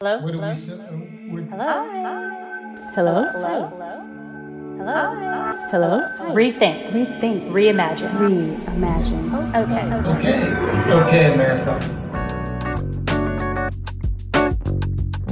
Hello? 0.00 0.18
What 0.20 0.30
do 0.30 0.38
Hello? 0.38 0.48
we 0.50 0.54
say? 0.54 0.74
uh, 0.74 0.76
would- 1.32 1.48
Hello? 1.50 1.82
Hello? 2.94 3.24
Hello? 4.78 5.02
Hello? 5.72 6.06
Rethink. 6.36 6.92
Rethink. 6.92 7.50
Reimagine. 7.50 8.12
Reimagine. 8.14 9.26
Okay. 9.56 9.90
Okay, 10.14 10.38
okay, 11.02 11.34
America. 11.34 11.74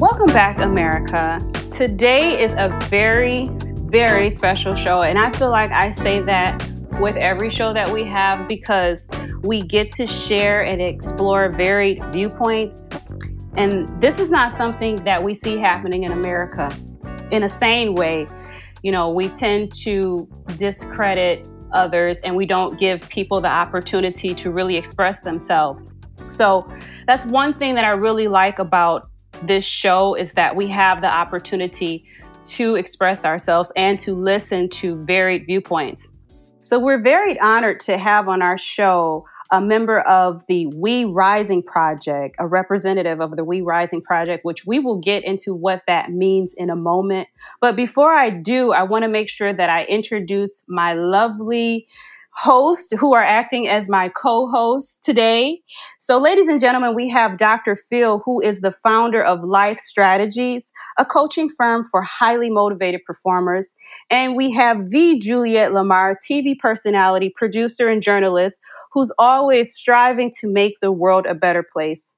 Welcome 0.01 0.27
back, 0.35 0.61
America. 0.61 1.39
Today 1.71 2.43
is 2.43 2.53
a 2.55 2.77
very, 2.91 3.49
very 3.87 4.31
special 4.31 4.75
show, 4.75 5.03
and 5.03 5.17
I 5.17 5.31
feel 5.31 5.51
like 5.51 5.71
I 5.71 5.93
say 5.93 6.19
that 6.23 6.61
with 6.99 7.15
every 7.15 7.51
show 7.51 7.73
that 7.73 7.89
we 7.89 8.03
have 8.03 8.49
because 8.49 9.07
we 9.45 9.63
get 9.63 9.93
to 9.93 10.09
share 10.09 10.65
and 10.65 10.83
explore 10.83 11.51
varied 11.51 12.03
viewpoints. 12.07 12.91
And 13.57 14.01
this 14.01 14.19
is 14.19 14.31
not 14.31 14.53
something 14.53 14.97
that 15.05 15.23
we 15.23 15.35
see 15.35 15.57
happening 15.57 16.05
in 16.05 16.13
America 16.13 16.75
in 17.31 17.43
a 17.43 17.49
sane 17.49 17.95
way. 17.95 18.27
You 18.83 18.93
know, 18.93 19.11
we 19.11 19.29
tend 19.29 19.73
to 19.85 20.29
discredit 20.57 21.49
others 21.73 22.21
and 22.21 22.37
we 22.37 22.47
don't 22.47 22.79
give 22.79 23.09
people 23.09 23.41
the 23.41 23.49
opportunity 23.49 24.35
to 24.35 24.51
really 24.51 24.77
express 24.77 25.21
themselves. 25.21 25.93
So 26.29 26.71
that's 27.07 27.25
one 27.25 27.55
thing 27.55 27.75
that 27.75 27.85
I 27.85 27.91
really 27.91 28.29
like 28.29 28.59
about 28.59 29.09
this 29.43 29.65
show 29.65 30.15
is 30.15 30.33
that 30.35 30.55
we 30.55 30.67
have 30.69 31.01
the 31.01 31.11
opportunity 31.11 32.05
to 32.45 32.77
express 32.77 33.25
ourselves 33.25 33.73
and 33.77 33.99
to 34.01 34.15
listen 34.15 34.69
to 34.69 34.97
varied 35.05 35.47
viewpoints. 35.47 36.11
So 36.63 36.79
we're 36.79 37.03
very 37.03 37.39
honored 37.41 37.81
to 37.81 37.99
have 37.99 38.29
on 38.29 38.43
our 38.43 38.59
show 38.59 39.25
a 39.51 39.61
member 39.61 40.01
of 40.01 40.43
the 40.49 40.67
We 40.67 41.05
Rising 41.05 41.63
Project, 41.63 42.37
a 42.39 42.47
representative 42.47 43.21
of 43.21 43.37
the 43.37 43.45
We 43.45 43.61
Rising 43.61 44.03
Project, 44.03 44.45
which 44.45 44.67
we 44.67 44.79
will 44.79 44.99
get 44.99 45.25
into 45.25 45.55
what 45.55 45.83
that 45.87 46.11
means 46.11 46.55
in 46.57 46.71
a 46.71 46.77
moment. 46.77 47.29
But 47.61 47.77
before 47.77 48.15
I 48.15 48.31
do, 48.31 48.73
I 48.73 48.83
want 48.83 49.03
to 49.03 49.09
make 49.09 49.29
sure 49.29 49.53
that 49.53 49.71
I 49.71 49.85
introduce 49.85 50.63
my 50.69 50.95
lovely 50.95 51.87
host 52.37 52.95
who 52.99 53.15
are 53.15 53.23
acting 53.23 53.67
as 53.67 53.89
my 53.89 54.09
co-hosts 54.11 54.99
today. 55.03 55.61
So 55.99 56.21
ladies 56.21 56.49
and 56.49 56.61
gentlemen, 56.61 56.95
we 56.95 57.09
have 57.09 57.39
Dr. 57.39 57.77
Phil 57.77 58.21
who 58.25 58.41
is 58.41 58.61
the 58.61 58.73
founder 58.73 59.23
of 59.23 59.43
Life 59.43 59.79
Strategies, 59.79 60.71
a 60.99 61.05
coaching 61.05 61.49
firm 61.49 61.83
for 61.83 62.03
highly 62.03 62.51
motivated 62.51 63.01
performers, 63.07 63.75
and 64.11 64.37
we 64.37 64.53
have 64.53 64.91
the 64.91 65.19
Juliet 65.19 65.73
Lamar, 65.73 66.17
TV 66.17 66.59
personality, 66.59 67.33
producer 67.35 67.89
and 67.89 68.03
journalist 68.03 68.61
who's 68.93 69.13
always 69.19 69.75
striving 69.75 70.31
to 70.41 70.51
make 70.51 70.75
the 70.81 70.93
world 70.93 71.27
a 71.27 71.35
better 71.35 71.65
place. 71.73 72.15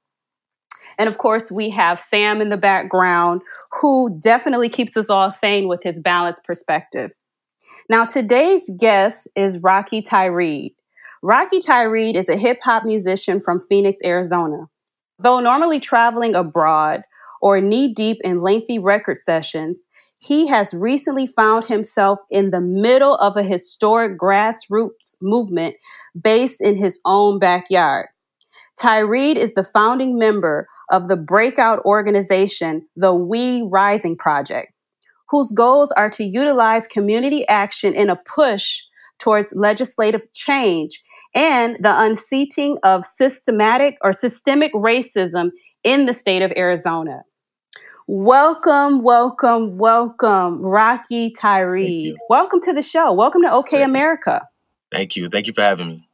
And 0.97 1.07
of 1.07 1.17
course, 1.17 1.51
we 1.51 1.69
have 1.69 1.99
Sam 1.99 2.41
in 2.41 2.49
the 2.49 2.57
background 2.57 3.41
who 3.81 4.17
definitely 4.19 4.69
keeps 4.69 4.97
us 4.97 5.09
all 5.09 5.29
sane 5.29 5.67
with 5.67 5.83
his 5.83 5.99
balanced 5.99 6.43
perspective. 6.43 7.11
Now, 7.89 8.05
today's 8.05 8.69
guest 8.79 9.27
is 9.35 9.59
Rocky 9.59 10.01
Tyreed. 10.01 10.75
Rocky 11.21 11.59
Tyreed 11.59 12.15
is 12.15 12.29
a 12.29 12.37
hip 12.37 12.59
hop 12.63 12.85
musician 12.85 13.41
from 13.41 13.59
Phoenix, 13.59 13.99
Arizona. 14.05 14.67
Though 15.17 15.39
normally 15.39 15.79
traveling 15.79 16.35
abroad 16.35 17.01
or 17.41 17.59
knee 17.59 17.93
deep 17.93 18.17
in 18.23 18.41
lengthy 18.41 18.79
record 18.79 19.17
sessions, 19.17 19.81
he 20.19 20.47
has 20.47 20.73
recently 20.73 21.27
found 21.27 21.65
himself 21.65 22.19
in 22.29 22.51
the 22.51 22.61
middle 22.61 23.15
of 23.15 23.37
a 23.37 23.43
historic 23.43 24.19
grassroots 24.19 25.15
movement 25.21 25.75
based 26.21 26.61
in 26.61 26.77
his 26.77 26.99
own 27.05 27.39
backyard. 27.39 28.07
Tyreed 28.79 29.35
is 29.35 29.53
the 29.53 29.63
founding 29.63 30.17
member 30.17 30.67
of 30.91 31.07
the 31.07 31.17
breakout 31.17 31.79
organization, 31.85 32.87
the 32.95 33.13
We 33.13 33.61
Rising 33.61 34.15
Project 34.15 34.73
whose 35.29 35.51
goals 35.51 35.91
are 35.93 36.09
to 36.09 36.23
utilize 36.23 36.87
community 36.87 37.47
action 37.47 37.93
in 37.93 38.09
a 38.09 38.15
push 38.15 38.81
towards 39.19 39.53
legislative 39.55 40.21
change 40.33 41.03
and 41.35 41.75
the 41.81 41.93
unseating 42.01 42.77
of 42.83 43.05
systematic 43.05 43.97
or 44.01 44.11
systemic 44.11 44.73
racism 44.73 45.51
in 45.83 46.05
the 46.05 46.13
state 46.13 46.41
of 46.41 46.51
Arizona. 46.57 47.23
Welcome, 48.07 49.03
welcome, 49.03 49.77
welcome, 49.77 50.61
Rocky 50.61 51.31
Tyreed. 51.31 52.03
you. 52.05 52.17
Welcome 52.27 52.59
to 52.61 52.73
the 52.73 52.81
show. 52.81 53.13
Welcome 53.13 53.43
to 53.43 53.51
OK 53.51 53.69
Thank 53.69 53.79
you. 53.81 53.85
America. 53.85 54.47
Thank 54.91 55.15
you. 55.15 55.29
Thank 55.29 55.45
you 55.45 55.53
for 55.53 55.61
having 55.61 55.87
me. 55.89 56.09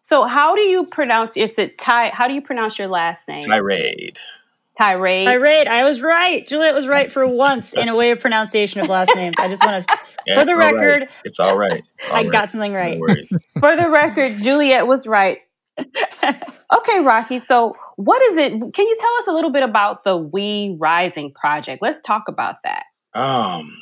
So, 0.00 0.24
how 0.24 0.54
do 0.54 0.60
you 0.60 0.86
pronounce? 0.86 1.36
Is 1.36 1.58
it 1.58 1.78
Ty? 1.78 2.10
How 2.10 2.28
do 2.28 2.34
you 2.34 2.42
pronounce 2.42 2.78
your 2.78 2.88
last 2.88 3.26
name? 3.26 3.42
Tirade. 3.42 4.18
Tirade. 4.76 5.26
Tirade. 5.26 5.66
I 5.68 5.84
was 5.84 6.00
right. 6.02 6.46
Juliet 6.46 6.74
was 6.74 6.88
right 6.88 7.10
for 7.12 7.26
once 7.26 7.74
in 7.74 7.88
a 7.88 7.96
way 7.96 8.10
of 8.10 8.20
pronunciation 8.20 8.80
of 8.80 8.88
last 8.88 9.14
names. 9.14 9.36
I 9.38 9.48
just 9.48 9.62
want 9.62 9.86
to, 9.86 9.98
Yeah, 10.26 10.40
for 10.40 10.44
the 10.46 10.52
it's 10.52 10.64
all 10.64 10.72
right. 10.72 10.74
record, 10.74 11.08
It's 11.24 11.40
all 11.40 11.56
right. 11.56 11.84
It's 11.98 12.08
all 12.10 12.16
I 12.16 12.22
right. 12.22 12.32
got 12.32 12.50
something 12.50 12.72
right. 12.72 12.94
No 12.94 13.00
worries. 13.00 13.28
For 13.60 13.76
the 13.76 13.90
record, 13.90 14.38
Juliet 14.40 14.86
was 14.86 15.06
right. 15.06 15.38
Okay, 15.78 17.00
Rocky. 17.00 17.38
So, 17.38 17.76
what 17.96 18.22
is 18.22 18.36
it? 18.36 18.50
Can 18.50 18.86
you 18.86 18.96
tell 19.00 19.12
us 19.18 19.26
a 19.28 19.32
little 19.32 19.50
bit 19.50 19.62
about 19.62 20.04
the 20.04 20.16
We 20.16 20.76
Rising 20.78 21.32
project? 21.32 21.82
Let's 21.82 22.00
talk 22.00 22.24
about 22.28 22.56
that. 22.64 22.84
Um, 23.14 23.76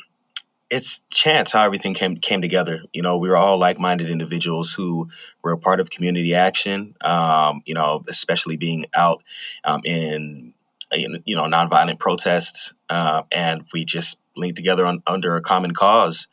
it's 0.69 1.01
chance 1.09 1.51
how 1.51 1.63
everything 1.63 1.93
came 1.93 2.17
came 2.17 2.41
together. 2.41 2.81
You 2.93 3.01
know, 3.01 3.17
we 3.17 3.29
were 3.29 3.37
all 3.37 3.57
like 3.57 3.79
minded 3.79 4.09
individuals 4.09 4.73
who 4.73 5.09
were 5.43 5.51
a 5.51 5.57
part 5.57 5.79
of 5.79 5.89
community 5.89 6.33
action. 6.33 6.95
Um, 7.01 7.61
you 7.65 7.73
know, 7.73 8.03
especially 8.07 8.57
being 8.57 8.85
out 8.93 9.21
um, 9.63 9.81
in 9.83 10.53
you 10.91 11.35
know 11.35 11.43
nonviolent 11.43 11.99
protests, 11.99 12.73
uh, 12.89 13.23
and 13.31 13.63
we 13.73 13.85
just 13.85 14.17
linked 14.35 14.55
together 14.55 14.85
on, 14.85 15.01
under 15.07 15.35
a 15.35 15.41
common 15.41 15.73
cause. 15.73 16.27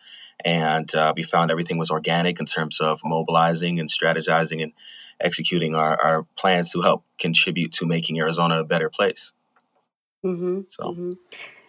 And 0.44 0.92
uh, 0.94 1.12
we 1.16 1.24
found 1.24 1.50
everything 1.50 1.78
was 1.78 1.90
organic 1.90 2.38
in 2.38 2.46
terms 2.46 2.80
of 2.80 3.00
mobilizing 3.04 3.80
and 3.80 3.90
strategizing 3.90 4.62
and 4.62 4.72
executing 5.20 5.74
our, 5.74 6.00
our 6.00 6.22
plans 6.36 6.70
to 6.72 6.80
help 6.80 7.04
contribute 7.18 7.72
to 7.72 7.86
making 7.86 8.20
Arizona 8.20 8.60
a 8.60 8.64
better 8.64 8.88
place. 8.88 9.32
hmm 10.22 10.60
So. 10.70 10.92
hmm 10.92 11.12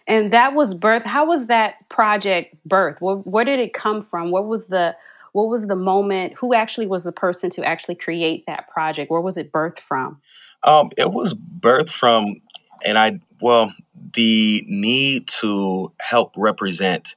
And 0.06 0.32
that 0.32 0.54
was 0.54 0.74
birth. 0.74 1.04
How 1.04 1.26
was 1.26 1.48
that 1.48 1.88
project 1.88 2.54
birth? 2.64 3.00
Where, 3.00 3.16
where 3.16 3.44
did 3.44 3.58
it 3.58 3.72
come 3.72 4.02
from? 4.02 4.30
What 4.30 4.46
was 4.46 4.66
the 4.66 4.94
what 5.32 5.48
was 5.48 5.66
the 5.66 5.76
moment? 5.76 6.34
Who 6.38 6.54
actually 6.54 6.86
was 6.86 7.04
the 7.04 7.12
person 7.12 7.50
to 7.50 7.64
actually 7.64 7.94
create 7.94 8.44
that 8.46 8.68
project? 8.68 9.10
Where 9.10 9.20
was 9.20 9.36
it 9.36 9.52
birthed 9.52 9.78
from? 9.78 10.20
Um, 10.62 10.90
it 10.96 11.12
was 11.12 11.34
birthed 11.34 11.90
from, 11.90 12.36
and 12.84 12.98
I 12.98 13.20
well, 13.40 13.72
the 14.14 14.64
need 14.68 15.28
to 15.40 15.92
help 16.00 16.32
represent 16.36 17.16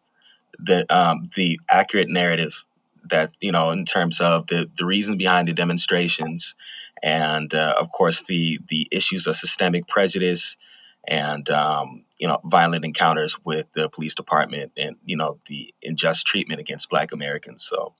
the 0.59 0.91
um, 0.96 1.29
the 1.35 1.59
accurate 1.69 2.09
narrative 2.09 2.63
that 3.09 3.31
you 3.41 3.51
know 3.51 3.72
in 3.72 3.85
terms 3.85 4.22
of 4.22 4.47
the 4.47 4.69
the 4.78 4.85
reason 4.85 5.18
behind 5.18 5.47
the 5.47 5.53
demonstrations, 5.53 6.56
and 7.01 7.53
uh, 7.53 7.75
of 7.79 7.91
course 7.91 8.24
the 8.24 8.59
the 8.69 8.88
issues 8.91 9.28
of 9.28 9.35
systemic 9.35 9.88
prejudice 9.88 10.57
and 11.07 11.50
um, 11.50 12.06
you 12.18 12.28
know 12.28 12.40
violent 12.45 12.85
encounters 12.85 13.38
with 13.44 13.68
the 13.74 13.90
police 13.90 14.16
department 14.16 14.72
and 14.78 14.95
you 15.06 15.18
know 15.18 15.40
the 15.47 15.74
unjust 15.84 16.25
treatment 16.25 16.59
against 16.59 16.90
Black 16.90 17.12
Americans. 17.12 17.66
So 17.69 17.94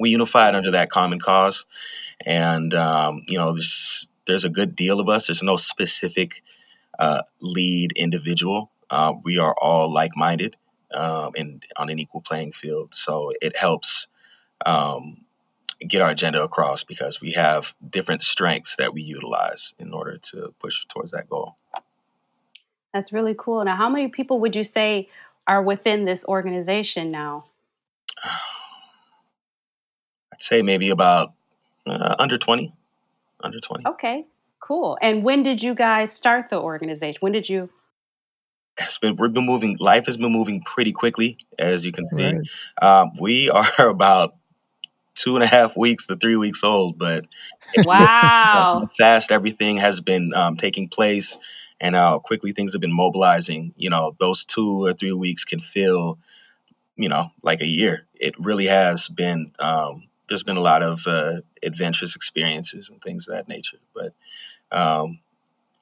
we 0.00 0.10
unified 0.10 0.54
under 0.54 0.72
that 0.72 0.90
common 0.90 1.20
cause, 1.20 1.66
and 2.24 2.74
um, 2.74 3.22
you 3.28 3.38
know 3.38 3.52
there's 3.52 4.06
there's 4.26 4.44
a 4.44 4.50
good 4.50 4.74
deal 4.76 5.00
of 5.00 5.08
us. 5.08 5.26
There's 5.26 5.42
no 5.42 5.56
specific 5.56 6.42
uh, 6.98 7.22
lead 7.40 7.92
individual. 7.92 8.70
Uh, 8.90 9.14
we 9.22 9.38
are 9.38 9.54
all 9.60 9.92
like-minded 9.92 10.56
um, 10.92 11.32
and 11.36 11.64
on 11.76 11.90
an 11.90 11.98
equal 11.98 12.20
playing 12.20 12.52
field. 12.52 12.94
So 12.94 13.32
it 13.40 13.56
helps 13.56 14.06
um, 14.64 15.24
get 15.80 16.00
our 16.02 16.10
agenda 16.10 16.42
across 16.42 16.84
because 16.84 17.20
we 17.20 17.32
have 17.32 17.74
different 17.88 18.22
strengths 18.22 18.76
that 18.76 18.94
we 18.94 19.02
utilize 19.02 19.74
in 19.78 19.92
order 19.92 20.18
to 20.18 20.54
push 20.60 20.84
towards 20.88 21.10
that 21.12 21.28
goal. 21.28 21.56
That's 22.92 23.12
really 23.12 23.34
cool. 23.36 23.64
Now, 23.64 23.76
how 23.76 23.88
many 23.88 24.08
people 24.08 24.38
would 24.40 24.54
you 24.54 24.62
say 24.62 25.08
are 25.46 25.62
within 25.62 26.04
this 26.04 26.24
organization 26.26 27.10
now? 27.10 27.46
I'd 30.32 30.42
say 30.42 30.62
maybe 30.62 30.90
about 30.90 31.32
uh, 31.86 32.14
under 32.18 32.38
20. 32.38 32.72
Under 33.42 33.60
20. 33.60 33.86
Okay, 33.86 34.26
cool. 34.64 34.96
And 35.02 35.22
when 35.22 35.42
did 35.42 35.62
you 35.62 35.74
guys 35.74 36.12
start 36.12 36.48
the 36.48 36.58
organization? 36.58 37.18
When 37.20 37.32
did 37.32 37.48
you? 37.48 37.68
It's 38.78 38.98
been, 38.98 39.16
we've 39.16 39.32
been 39.32 39.46
moving, 39.46 39.76
life 39.78 40.06
has 40.06 40.16
been 40.16 40.32
moving 40.32 40.62
pretty 40.62 40.92
quickly, 40.92 41.36
as 41.58 41.84
you 41.84 41.92
can 41.92 42.08
see. 42.08 42.32
Right. 42.32 42.40
Um, 42.80 43.12
we 43.20 43.50
are 43.78 43.88
about 43.88 44.36
two 45.14 45.36
and 45.36 45.44
a 45.44 45.46
half 45.46 45.76
weeks 45.76 46.06
to 46.06 46.16
three 46.16 46.36
weeks 46.36 46.64
old, 46.64 46.98
but 46.98 47.26
Wow. 47.84 48.88
fast 48.98 49.30
everything 49.30 49.76
has 49.76 50.00
been 50.00 50.32
um, 50.34 50.56
taking 50.56 50.88
place 50.88 51.36
and 51.80 51.94
how 51.94 52.18
quickly 52.18 52.52
things 52.52 52.72
have 52.72 52.80
been 52.80 52.92
mobilizing. 52.92 53.74
You 53.76 53.90
know, 53.90 54.16
those 54.18 54.44
two 54.44 54.86
or 54.86 54.94
three 54.94 55.12
weeks 55.12 55.44
can 55.44 55.60
feel, 55.60 56.18
you 56.96 57.08
know, 57.08 57.30
like 57.42 57.60
a 57.60 57.66
year. 57.66 58.06
It 58.14 58.34
really 58.38 58.66
has 58.66 59.08
been. 59.08 59.52
Um, 59.58 60.04
there's 60.28 60.42
been 60.42 60.56
a 60.56 60.62
lot 60.62 60.82
of 60.82 61.06
uh, 61.06 61.42
adventurous 61.62 62.16
experiences 62.16 62.88
and 62.88 63.00
things 63.02 63.28
of 63.28 63.34
that 63.34 63.46
nature, 63.46 63.76
but 63.94 64.14
um, 64.72 65.20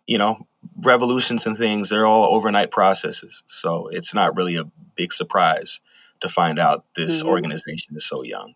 you 0.06 0.18
know, 0.18 0.46
revolutions 0.80 1.46
and 1.46 1.56
things, 1.56 1.88
they're 1.88 2.06
all 2.06 2.34
overnight 2.34 2.70
processes. 2.70 3.42
So 3.48 3.88
it's 3.88 4.14
not 4.14 4.36
really 4.36 4.56
a 4.56 4.64
big 4.96 5.12
surprise 5.12 5.80
to 6.20 6.28
find 6.28 6.58
out 6.58 6.84
this 6.96 7.22
Mhm. 7.22 7.28
organization 7.28 7.96
is 7.96 8.06
so 8.06 8.22
young. 8.22 8.54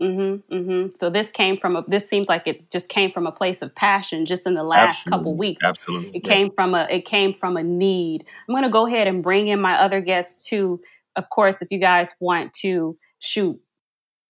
Mm-hmm, 0.00 0.54
mm-hmm. 0.54 0.88
So 0.94 1.10
this 1.10 1.32
came 1.32 1.56
from 1.56 1.74
a. 1.74 1.84
This 1.88 2.08
seems 2.08 2.28
like 2.28 2.46
it 2.46 2.70
just 2.70 2.88
came 2.88 3.10
from 3.10 3.26
a 3.26 3.32
place 3.32 3.62
of 3.62 3.74
passion. 3.74 4.26
Just 4.26 4.46
in 4.46 4.54
the 4.54 4.62
last 4.62 5.06
couple 5.06 5.36
weeks, 5.36 5.60
Absolutely. 5.64 6.10
it 6.16 6.22
yeah. 6.24 6.32
came 6.32 6.50
from 6.52 6.74
a. 6.74 6.86
It 6.88 7.04
came 7.04 7.34
from 7.34 7.56
a 7.56 7.64
need. 7.64 8.24
I'm 8.48 8.54
going 8.54 8.62
to 8.62 8.68
go 8.70 8.86
ahead 8.86 9.08
and 9.08 9.24
bring 9.24 9.48
in 9.48 9.60
my 9.60 9.74
other 9.74 10.00
guests 10.00 10.46
too. 10.46 10.80
Of 11.16 11.30
course, 11.30 11.62
if 11.62 11.68
you 11.72 11.78
guys 11.80 12.14
want 12.20 12.52
to 12.60 12.96
shoot. 13.20 13.60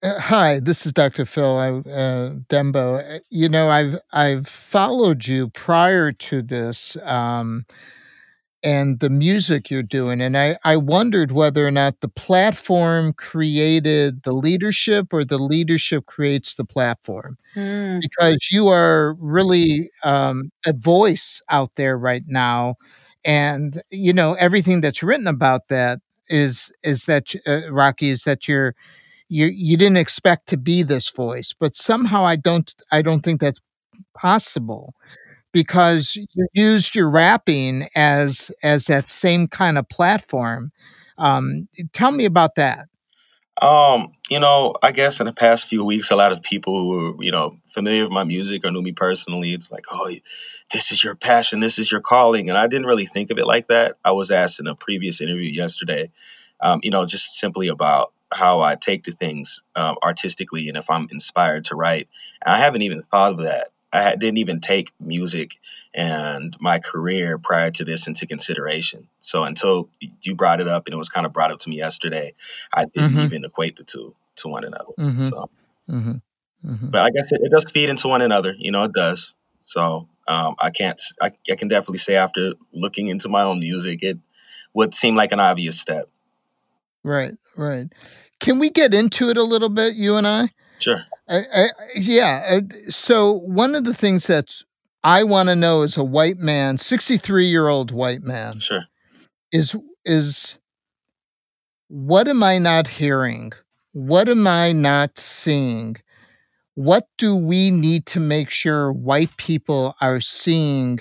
Uh, 0.03 0.21
hi, 0.21 0.61
this 0.61 0.87
is 0.87 0.93
Dr. 0.93 1.25
Phil 1.27 1.57
I, 1.59 1.69
uh, 1.91 2.35
Dembo. 2.49 3.17
Uh, 3.17 3.19
You 3.31 3.49
know, 3.49 3.69
I've 3.69 3.99
I've 4.13 4.47
followed 4.47 5.27
you 5.27 5.49
prior 5.49 6.13
to 6.13 6.41
this 6.43 6.97
um, 7.03 7.67
and 8.63 9.01
the 9.01 9.11
music 9.11 9.71
you're 9.71 9.83
doing, 9.83 10.21
and 10.21 10.37
I 10.37 10.59
I 10.65 10.77
wondered 10.77 11.33
whether 11.33 11.67
or 11.67 11.71
not 11.73 12.01
the 12.01 12.09
platform 12.09 13.13
created 13.15 14.23
the 14.25 14.33
leadership 14.33 15.09
or 15.13 15.25
the 15.25 15.39
leadership 15.39 16.07
creates 16.07 16.55
the 16.55 16.65
platform 16.65 17.39
Hmm. 17.55 18.01
because 18.01 18.49
you 18.53 18.69
are 18.69 19.15
really 19.21 19.91
um, 20.05 20.51
a 20.67 20.73
voice 20.75 21.43
out 21.51 21.73
there 21.77 21.99
right 21.99 22.25
now, 22.27 22.77
and 23.25 23.83
you 23.91 24.13
know 24.15 24.35
everything 24.35 24.81
that's 24.83 25.03
written 25.03 25.27
about 25.29 25.69
that 25.69 26.01
is 26.29 26.73
is 26.85 27.05
that 27.07 27.35
uh, 27.47 27.71
Rocky 27.73 28.11
is 28.11 28.25
that 28.25 28.49
you're 28.49 28.75
you 29.29 29.47
you 29.47 29.77
didn't 29.77 29.99
expect 29.99 30.49
to 30.49 30.57
be 30.57 30.83
this 30.83 31.11
voice, 31.11 31.55
but 31.59 31.77
somehow 31.77 32.25
I 32.25 32.37
don't 32.37 32.75
I 32.91 33.03
don't 33.03 33.21
think 33.21 33.41
that's 33.41 33.61
possible 34.15 34.95
because 35.53 36.17
you 36.17 36.47
used 36.55 36.95
your 36.95 37.11
rapping 37.11 37.89
as 37.95 38.51
as 38.63 38.87
that 38.87 39.09
same 39.09 39.47
kind 39.47 39.79
of 39.79 39.89
platform. 39.89 40.73
Um, 41.19 41.69
tell 41.93 42.13
me 42.13 42.25
about 42.25 42.55
that. 42.57 42.87
Um, 43.61 44.13
you 44.31 44.39
know, 44.39 44.75
I 44.83 44.93
guess 44.93 45.19
in 45.19 45.27
the 45.27 45.33
past 45.33 45.67
few 45.67 45.85
weeks, 45.85 46.11
a 46.11 46.17
lot 46.17 46.31
of 46.31 46.43
people 46.43 46.79
who 46.79 46.89
were, 46.89 47.25
you 47.25 47.33
know, 47.33 47.59
familiar 47.75 48.05
with 48.05 48.13
my 48.13 48.23
music 48.23 48.65
or 48.65 48.71
knew 48.71 48.83
me 48.83 48.93
personally, 48.93 49.53
it's 49.53 49.71
like, 49.71 49.85
oh, 49.91 50.15
this 50.73 50.93
is 50.93 51.03
your 51.03 51.17
passion, 51.17 51.59
this 51.61 51.79
is 51.79 51.91
your 51.91 52.01
calling. 52.01 52.49
And 52.49 52.57
I 52.57 52.69
didn't 52.69 52.87
really 52.87 53.07
think 53.07 53.31
of 53.31 53.39
it 53.39 53.47
like 53.47 53.67
that. 53.67 53.97
I 54.05 54.13
was 54.13 54.31
asked 54.31 54.61
in 54.61 54.69
a 54.69 54.77
previous 54.77 55.21
interview 55.21 55.51
yesterday, 55.51 56.11
um, 56.61 56.79
you 56.85 56.91
know, 56.91 57.05
just 57.05 57.37
simply 57.39 57.67
about 57.67 58.13
how 58.33 58.61
I 58.61 58.77
take 58.77 59.05
to 59.05 59.13
things 59.13 59.63
um, 59.77 59.97
artistically 60.03 60.69
and 60.69 60.77
if 60.77 60.89
I'm 60.91 61.09
inspired 61.11 61.65
to 61.67 61.75
write. 61.77 62.09
And 62.45 62.55
I 62.55 62.59
haven't 62.59 62.83
even 62.83 63.03
thought 63.03 63.33
of 63.33 63.39
that. 63.39 63.69
I 63.93 64.17
didn't 64.17 64.39
even 64.39 64.61
take 64.61 64.93
music 65.01 65.53
and 65.95 66.55
my 66.61 66.79
career 66.79 67.39
prior 67.39 67.71
to 67.71 67.85
this 67.85 68.07
into 68.07 68.27
consideration. 68.27 69.09
So 69.23 69.45
until 69.45 69.89
you 70.23 70.35
brought 70.35 70.61
it 70.61 70.69
up 70.69 70.87
and 70.87 70.95
it 70.95 70.99
was 70.99 71.09
kind 71.09 71.25
of 71.27 71.33
brought 71.33 71.51
up 71.51 71.61
to 71.61 71.71
me 71.71 71.77
yesterday, 71.77 72.35
I 72.73 72.85
didn't 72.85 73.17
Mhm. 73.17 73.25
even 73.25 73.45
equate 73.45 73.77
the 73.77 73.85
two 73.85 74.15
to 74.37 74.49
one 74.49 74.65
another. 74.65 74.93
Mhm. 74.99 75.29
So, 75.31 75.51
hmm 75.89 76.13
hmm 76.63 76.91
but 76.91 77.03
I 77.03 77.11
guess 77.11 77.33
it, 77.33 77.41
it 77.43 77.51
does 77.51 77.65
feed 77.71 77.89
into 77.89 78.09
one 78.09 78.21
another. 78.21 78.55
You 78.59 78.71
know, 78.73 78.85
it 78.85 78.93
does. 78.93 79.35
So 79.65 80.09
um, 80.27 80.55
I 80.59 80.71
can't. 80.71 81.01
I 81.23 81.31
can 81.57 81.69
definitely 81.69 81.99
say 81.99 82.17
after 82.17 82.55
looking 82.73 83.09
into 83.09 83.29
my 83.29 83.43
own 83.43 83.59
music, 83.61 84.01
it 84.03 84.19
would 84.75 84.95
seem 84.95 85.17
like 85.17 85.33
an 85.33 85.41
obvious 85.41 85.81
step. 85.81 86.09
Right, 87.09 87.35
right. 87.57 87.87
Can 88.39 88.59
we 88.59 88.69
get 88.69 88.93
into 88.93 89.31
it 89.31 89.39
a 89.39 89.43
little 89.43 89.71
bit, 89.71 89.95
you 89.95 90.17
and 90.17 90.27
I? 90.27 90.51
Sure. 90.79 91.03
I, 91.29 91.39
I, 91.55 91.67
yeah. 91.95 92.61
So 92.89 93.33
one 93.33 93.75
of 93.75 93.85
the 93.85 93.95
things 93.95 94.27
that's 94.27 94.65
I 95.03 95.25
want 95.25 95.49
to 95.49 95.57
know 95.57 95.83
as 95.83 95.97
a 95.97 96.05
white 96.05 96.37
man, 96.37 96.79
sixty-three 96.79 97.47
year 97.47 97.69
old 97.69 97.91
white 97.91 98.23
man, 98.23 98.61
Sure. 98.61 98.85
is 99.51 99.75
is 100.05 100.59
what 101.89 102.29
am 102.29 102.43
I 102.43 102.59
not 102.59 102.87
hearing? 102.87 103.53
What 103.93 104.29
am 104.29 104.47
I 104.47 104.73
not 104.73 105.19
seeing? 105.19 105.97
What 106.75 107.09
do 107.17 107.35
we 107.35 107.71
need 107.71 108.07
to 108.07 108.21
make 108.21 108.51
sure 108.51 108.93
white 108.93 109.37
people 109.39 109.97
are 110.01 110.21
seeing 110.21 111.01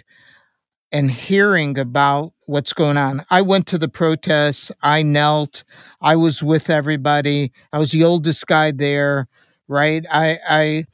and 0.92 1.12
hearing 1.12 1.78
about 1.78 2.34
what's 2.46 2.74
going 2.74 2.98
on? 2.98 3.26
I 3.30 3.42
went 3.42 3.68
to 3.68 3.78
the 3.78 3.90
protests, 3.90 4.72
I 4.82 5.04
knelt, 5.04 5.64
I 6.02 6.16
was 6.16 6.42
with 6.44 6.70
everybody. 6.70 7.52
I 7.74 7.80
was 7.80 7.92
the 7.92 8.04
oldest 8.04 8.48
guy 8.48 8.72
there, 8.72 9.28
right? 9.68 10.06
I 10.12 10.40
I 10.50 10.86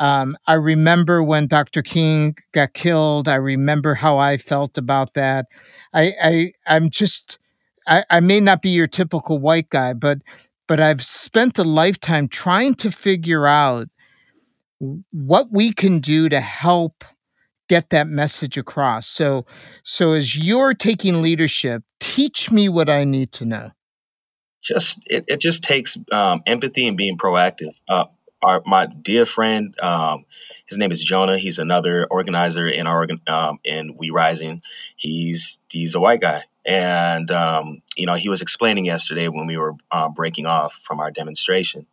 um, 0.00 0.36
I 0.46 0.54
remember 0.54 1.22
when 1.22 1.46
Dr. 1.46 1.82
King 1.82 2.36
got 2.52 2.74
killed. 2.74 3.28
I 3.28 3.36
remember 3.36 3.94
how 3.94 4.18
I 4.18 4.36
felt 4.38 4.76
about 4.76 5.14
that. 5.14 5.46
I, 5.92 6.12
I 6.22 6.52
I'm 6.66 6.90
just 6.90 7.38
I, 7.86 8.04
I 8.10 8.20
may 8.20 8.40
not 8.40 8.62
be 8.62 8.70
your 8.70 8.88
typical 8.88 9.38
white 9.38 9.68
guy, 9.68 9.92
but 9.92 10.18
but 10.66 10.80
I've 10.80 11.02
spent 11.02 11.58
a 11.58 11.64
lifetime 11.64 12.28
trying 12.28 12.74
to 12.76 12.90
figure 12.90 13.46
out 13.46 13.88
what 15.12 15.48
we 15.52 15.72
can 15.72 16.00
do 16.00 16.28
to 16.28 16.40
help 16.40 17.04
get 17.68 17.90
that 17.90 18.06
message 18.06 18.56
across. 18.56 19.06
So 19.06 19.46
so 19.84 20.12
as 20.12 20.36
you're 20.36 20.74
taking 20.74 21.22
leadership, 21.22 21.82
teach 22.00 22.50
me 22.50 22.68
what 22.68 22.88
I 22.88 23.04
need 23.04 23.32
to 23.32 23.44
know. 23.44 23.70
Just 24.62 24.98
it, 25.06 25.24
it 25.28 25.40
just 25.40 25.62
takes 25.62 25.96
um, 26.10 26.42
empathy 26.46 26.86
and 26.86 26.96
being 26.96 27.18
proactive. 27.18 27.74
Uh, 27.88 28.06
our 28.42 28.62
my 28.66 28.86
dear 28.86 29.26
friend, 29.26 29.74
um, 29.80 30.24
his 30.66 30.78
name 30.78 30.92
is 30.92 31.02
Jonah. 31.02 31.38
He's 31.38 31.58
another 31.58 32.06
organizer 32.10 32.68
in 32.68 32.86
our 32.86 33.06
um, 33.26 33.58
in 33.64 33.96
We 33.96 34.10
Rising. 34.10 34.62
He's 34.96 35.58
he's 35.68 35.94
a 35.94 36.00
white 36.00 36.20
guy, 36.20 36.44
and 36.64 37.30
um, 37.30 37.82
you 37.96 38.06
know 38.06 38.14
he 38.14 38.28
was 38.28 38.42
explaining 38.42 38.84
yesterday 38.86 39.28
when 39.28 39.46
we 39.46 39.56
were 39.56 39.74
uh, 39.90 40.08
breaking 40.08 40.46
off 40.46 40.80
from 40.82 41.00
our 41.00 41.10
demonstration, 41.10 41.86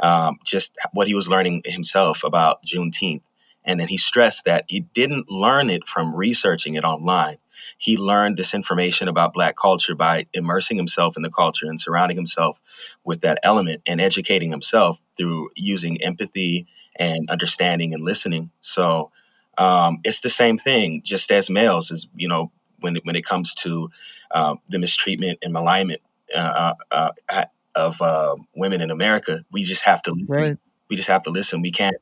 um, 0.00 0.38
just 0.44 0.72
what 0.92 1.06
he 1.06 1.14
was 1.14 1.28
learning 1.28 1.62
himself 1.64 2.24
about 2.24 2.64
Juneteenth, 2.64 3.22
and 3.66 3.78
then 3.78 3.88
he 3.88 3.98
stressed 3.98 4.44
that 4.44 4.64
he 4.68 4.80
didn't 4.80 5.30
learn 5.30 5.68
it 5.68 5.86
from 5.86 6.14
researching 6.14 6.74
it 6.74 6.84
online. 6.84 7.36
He 7.78 7.96
learned 7.96 8.36
this 8.36 8.54
information 8.54 9.08
about 9.08 9.34
Black 9.34 9.56
culture 9.56 9.94
by 9.94 10.26
immersing 10.32 10.76
himself 10.76 11.16
in 11.16 11.22
the 11.22 11.30
culture 11.30 11.66
and 11.66 11.80
surrounding 11.80 12.16
himself 12.16 12.58
with 13.04 13.20
that 13.20 13.38
element 13.42 13.82
and 13.86 14.00
educating 14.00 14.50
himself 14.50 14.98
through 15.16 15.50
using 15.56 16.00
empathy 16.02 16.66
and 16.96 17.28
understanding 17.28 17.92
and 17.92 18.02
listening. 18.02 18.50
So 18.60 19.10
um, 19.58 19.98
it's 20.04 20.20
the 20.20 20.30
same 20.30 20.58
thing, 20.58 21.02
just 21.04 21.30
as 21.30 21.50
males, 21.50 21.90
is 21.90 22.06
you 22.14 22.28
know, 22.28 22.52
when 22.80 22.96
it, 22.96 23.04
when 23.04 23.16
it 23.16 23.24
comes 23.24 23.54
to 23.56 23.90
uh, 24.30 24.56
the 24.68 24.78
mistreatment 24.78 25.38
and 25.42 25.52
malignment 25.52 26.00
uh, 26.34 26.74
uh, 26.90 27.10
uh, 27.30 27.44
of 27.74 28.00
uh, 28.00 28.36
women 28.54 28.80
in 28.80 28.90
America, 28.90 29.44
we 29.50 29.62
just 29.62 29.82
have 29.82 30.02
to 30.02 30.12
listen. 30.12 30.34
Right. 30.34 30.58
We 30.88 30.96
just 30.96 31.08
have 31.08 31.22
to 31.24 31.30
listen. 31.30 31.62
We 31.62 31.72
can't 31.72 31.96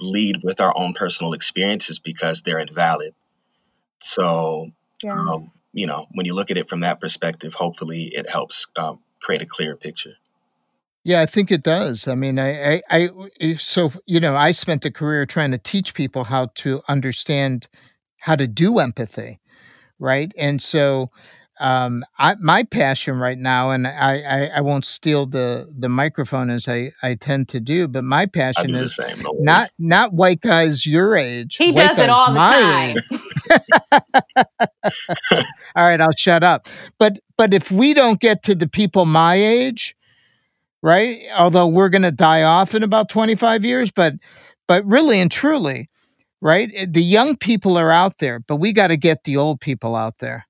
lead 0.00 0.42
with 0.42 0.60
our 0.60 0.76
own 0.76 0.94
personal 0.94 1.32
experiences 1.32 1.98
because 1.98 2.42
they're 2.42 2.60
invalid. 2.60 3.14
So 4.00 4.70
Yeah. 5.02 5.12
um, 5.12 5.52
you 5.72 5.86
know, 5.86 6.06
when 6.12 6.26
you 6.26 6.34
look 6.34 6.50
at 6.50 6.56
it 6.56 6.68
from 6.68 6.80
that 6.80 7.00
perspective, 7.00 7.54
hopefully 7.54 8.10
it 8.14 8.28
helps 8.28 8.66
um, 8.76 9.00
create 9.20 9.42
a 9.42 9.46
clearer 9.46 9.76
picture. 9.76 10.14
Yeah, 11.04 11.20
I 11.20 11.26
think 11.26 11.50
it 11.50 11.62
does. 11.62 12.06
I 12.06 12.14
mean, 12.14 12.38
I, 12.38 12.82
I, 12.90 13.10
I, 13.40 13.54
so 13.54 13.92
you 14.06 14.20
know, 14.20 14.34
I 14.34 14.52
spent 14.52 14.84
a 14.84 14.90
career 14.90 15.24
trying 15.26 15.52
to 15.52 15.58
teach 15.58 15.94
people 15.94 16.24
how 16.24 16.46
to 16.56 16.82
understand 16.88 17.68
how 18.18 18.36
to 18.36 18.46
do 18.46 18.78
empathy, 18.78 19.40
right? 19.98 20.32
And 20.36 20.60
so, 20.60 21.10
um, 21.60 22.04
I, 22.18 22.36
my 22.40 22.62
passion 22.64 23.18
right 23.18 23.38
now, 23.38 23.70
and 23.70 23.86
I, 23.86 24.20
I, 24.22 24.50
I 24.56 24.60
won't 24.60 24.84
steal 24.84 25.26
the 25.26 25.72
the 25.76 25.88
microphone 25.88 26.50
as 26.50 26.68
I, 26.68 26.92
I 27.02 27.14
tend 27.14 27.48
to 27.50 27.60
do, 27.60 27.88
but 27.88 28.04
my 28.04 28.26
passion 28.26 28.74
is 28.74 28.94
same. 28.94 29.20
No 29.22 29.32
not 29.38 29.70
not 29.78 30.12
white 30.12 30.40
guys 30.40 30.86
your 30.86 31.16
age. 31.16 31.56
He 31.56 31.72
white 31.72 31.72
does 31.72 31.98
it 31.98 32.10
all 32.10 32.32
the 32.32 32.40
my 32.40 32.40
time. 32.40 32.96
age. 32.96 33.04
All 35.76 35.88
right, 35.88 36.00
I'll 36.00 36.12
shut 36.16 36.44
up. 36.44 36.68
But 36.98 37.20
but 37.38 37.54
if 37.54 37.72
we 37.72 37.94
don't 37.94 38.20
get 38.20 38.42
to 38.44 38.54
the 38.54 38.68
people 38.68 39.06
my 39.06 39.36
age, 39.36 39.96
right? 40.82 41.20
Although 41.36 41.68
we're 41.68 41.90
going 41.90 42.02
to 42.02 42.12
die 42.12 42.44
off 42.44 42.74
in 42.74 42.84
about 42.84 43.10
25 43.10 43.64
years, 43.64 43.92
but 43.92 44.14
but 44.68 44.84
really 44.86 45.20
and 45.20 45.30
truly, 45.30 45.90
right? 46.42 46.70
eh, 46.74 46.86
The 46.90 47.02
young 47.02 47.36
people 47.36 47.78
are 47.78 47.92
out 47.92 48.18
there, 48.18 48.40
but 48.40 48.56
we 48.56 48.72
got 48.72 48.88
to 48.88 48.98
get 48.98 49.24
the 49.24 49.36
old 49.38 49.60
people 49.60 49.96
out 49.96 50.18
there. 50.20 50.47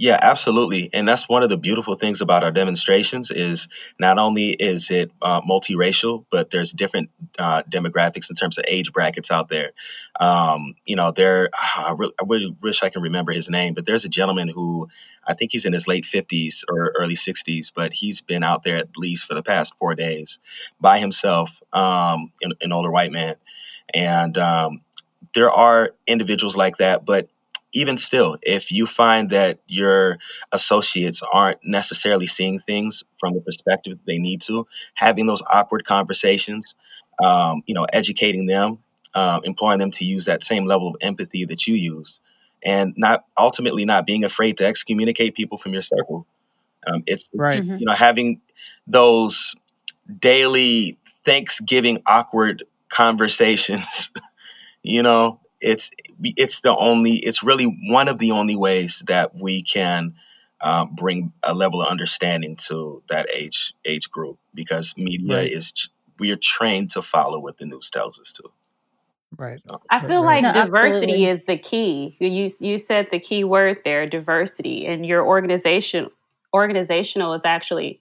Yeah, 0.00 0.16
absolutely. 0.22 0.90
And 0.92 1.08
that's 1.08 1.28
one 1.28 1.42
of 1.42 1.48
the 1.48 1.56
beautiful 1.56 1.96
things 1.96 2.20
about 2.20 2.44
our 2.44 2.52
demonstrations 2.52 3.32
is 3.32 3.66
not 3.98 4.16
only 4.16 4.50
is 4.50 4.92
it 4.92 5.10
uh, 5.22 5.40
multiracial, 5.40 6.24
but 6.30 6.50
there's 6.52 6.70
different 6.70 7.10
uh, 7.36 7.64
demographics 7.68 8.30
in 8.30 8.36
terms 8.36 8.58
of 8.58 8.64
age 8.68 8.92
brackets 8.92 9.28
out 9.32 9.48
there. 9.48 9.72
Um, 10.20 10.76
you 10.84 10.94
know, 10.94 11.10
there, 11.10 11.50
I 11.60 11.92
really, 11.98 12.12
I 12.20 12.24
really 12.28 12.56
wish 12.62 12.84
I 12.84 12.90
can 12.90 13.02
remember 13.02 13.32
his 13.32 13.50
name, 13.50 13.74
but 13.74 13.86
there's 13.86 14.04
a 14.04 14.08
gentleman 14.08 14.46
who 14.46 14.86
I 15.26 15.34
think 15.34 15.50
he's 15.50 15.64
in 15.64 15.72
his 15.72 15.88
late 15.88 16.06
50s 16.06 16.62
or 16.70 16.92
early 16.96 17.16
60s, 17.16 17.72
but 17.74 17.92
he's 17.92 18.20
been 18.20 18.44
out 18.44 18.62
there 18.62 18.76
at 18.76 18.96
least 18.96 19.24
for 19.24 19.34
the 19.34 19.42
past 19.42 19.72
four 19.80 19.96
days 19.96 20.38
by 20.80 21.00
himself, 21.00 21.58
um, 21.72 22.30
an, 22.42 22.52
an 22.60 22.70
older 22.70 22.92
white 22.92 23.10
man. 23.10 23.34
And 23.94 24.38
um, 24.38 24.82
there 25.34 25.50
are 25.50 25.92
individuals 26.06 26.56
like 26.56 26.76
that, 26.78 27.04
but 27.04 27.28
even 27.72 27.98
still, 27.98 28.36
if 28.42 28.72
you 28.72 28.86
find 28.86 29.30
that 29.30 29.60
your 29.66 30.18
associates 30.52 31.22
aren't 31.32 31.58
necessarily 31.62 32.26
seeing 32.26 32.58
things 32.58 33.04
from 33.18 33.34
the 33.34 33.40
perspective 33.40 33.98
they 34.06 34.18
need 34.18 34.40
to, 34.42 34.66
having 34.94 35.26
those 35.26 35.42
awkward 35.52 35.84
conversations, 35.86 36.74
um, 37.22 37.62
you 37.66 37.74
know, 37.74 37.86
educating 37.92 38.46
them, 38.46 38.78
um, 39.14 39.40
employing 39.44 39.78
them 39.78 39.90
to 39.90 40.04
use 40.04 40.24
that 40.24 40.44
same 40.44 40.66
level 40.66 40.88
of 40.88 40.96
empathy 41.00 41.44
that 41.44 41.66
you 41.66 41.74
use, 41.74 42.20
and 42.64 42.94
not 42.96 43.24
ultimately 43.38 43.84
not 43.84 44.06
being 44.06 44.24
afraid 44.24 44.56
to 44.58 44.64
excommunicate 44.66 45.34
people 45.34 45.58
from 45.58 45.72
your 45.72 45.82
circle. 45.82 46.26
Um, 46.86 47.02
it's, 47.06 47.28
Right. 47.34 47.62
you 47.62 47.84
know 47.86 47.92
having 47.92 48.40
those 48.86 49.54
daily 50.20 50.98
Thanksgiving 51.24 52.02
awkward 52.06 52.64
conversations. 52.88 54.10
you 54.82 55.02
know, 55.02 55.40
it's 55.60 55.90
it's 56.22 56.60
the 56.60 56.76
only 56.76 57.16
it's 57.16 57.42
really 57.42 57.66
one 57.88 58.08
of 58.08 58.18
the 58.18 58.32
only 58.32 58.56
ways 58.56 59.02
that 59.06 59.34
we 59.34 59.62
can 59.62 60.14
um, 60.60 60.94
bring 60.94 61.32
a 61.42 61.54
level 61.54 61.82
of 61.82 61.88
understanding 61.88 62.56
to 62.56 63.02
that 63.10 63.28
age 63.34 63.74
age 63.84 64.10
group 64.10 64.38
because 64.54 64.94
media 64.96 65.42
Right. 65.42 65.52
is 65.52 65.72
we 66.18 66.30
are 66.32 66.36
trained 66.36 66.90
to 66.92 67.02
follow 67.02 67.38
what 67.40 67.58
the 67.58 67.64
news 67.66 67.90
tells 67.90 68.18
us 68.20 68.32
to. 68.34 68.44
Right. 69.36 69.60
I 69.90 70.00
feel 70.00 70.22
Right. 70.22 70.24
like 70.24 70.42
No, 70.42 70.52
diversity 70.52 71.24
absolutely. 71.24 71.26
is 71.26 71.44
the 71.44 71.58
key. 71.58 72.16
You 72.20 72.28
you 72.28 72.50
you 72.60 72.78
said 72.78 73.08
the 73.10 73.20
key 73.20 73.44
word 73.44 73.80
there, 73.84 74.06
diversity, 74.06 74.86
and 74.86 75.06
your 75.06 75.26
organization 75.26 76.08
organizational 76.54 77.34
is 77.34 77.44
actually, 77.44 78.00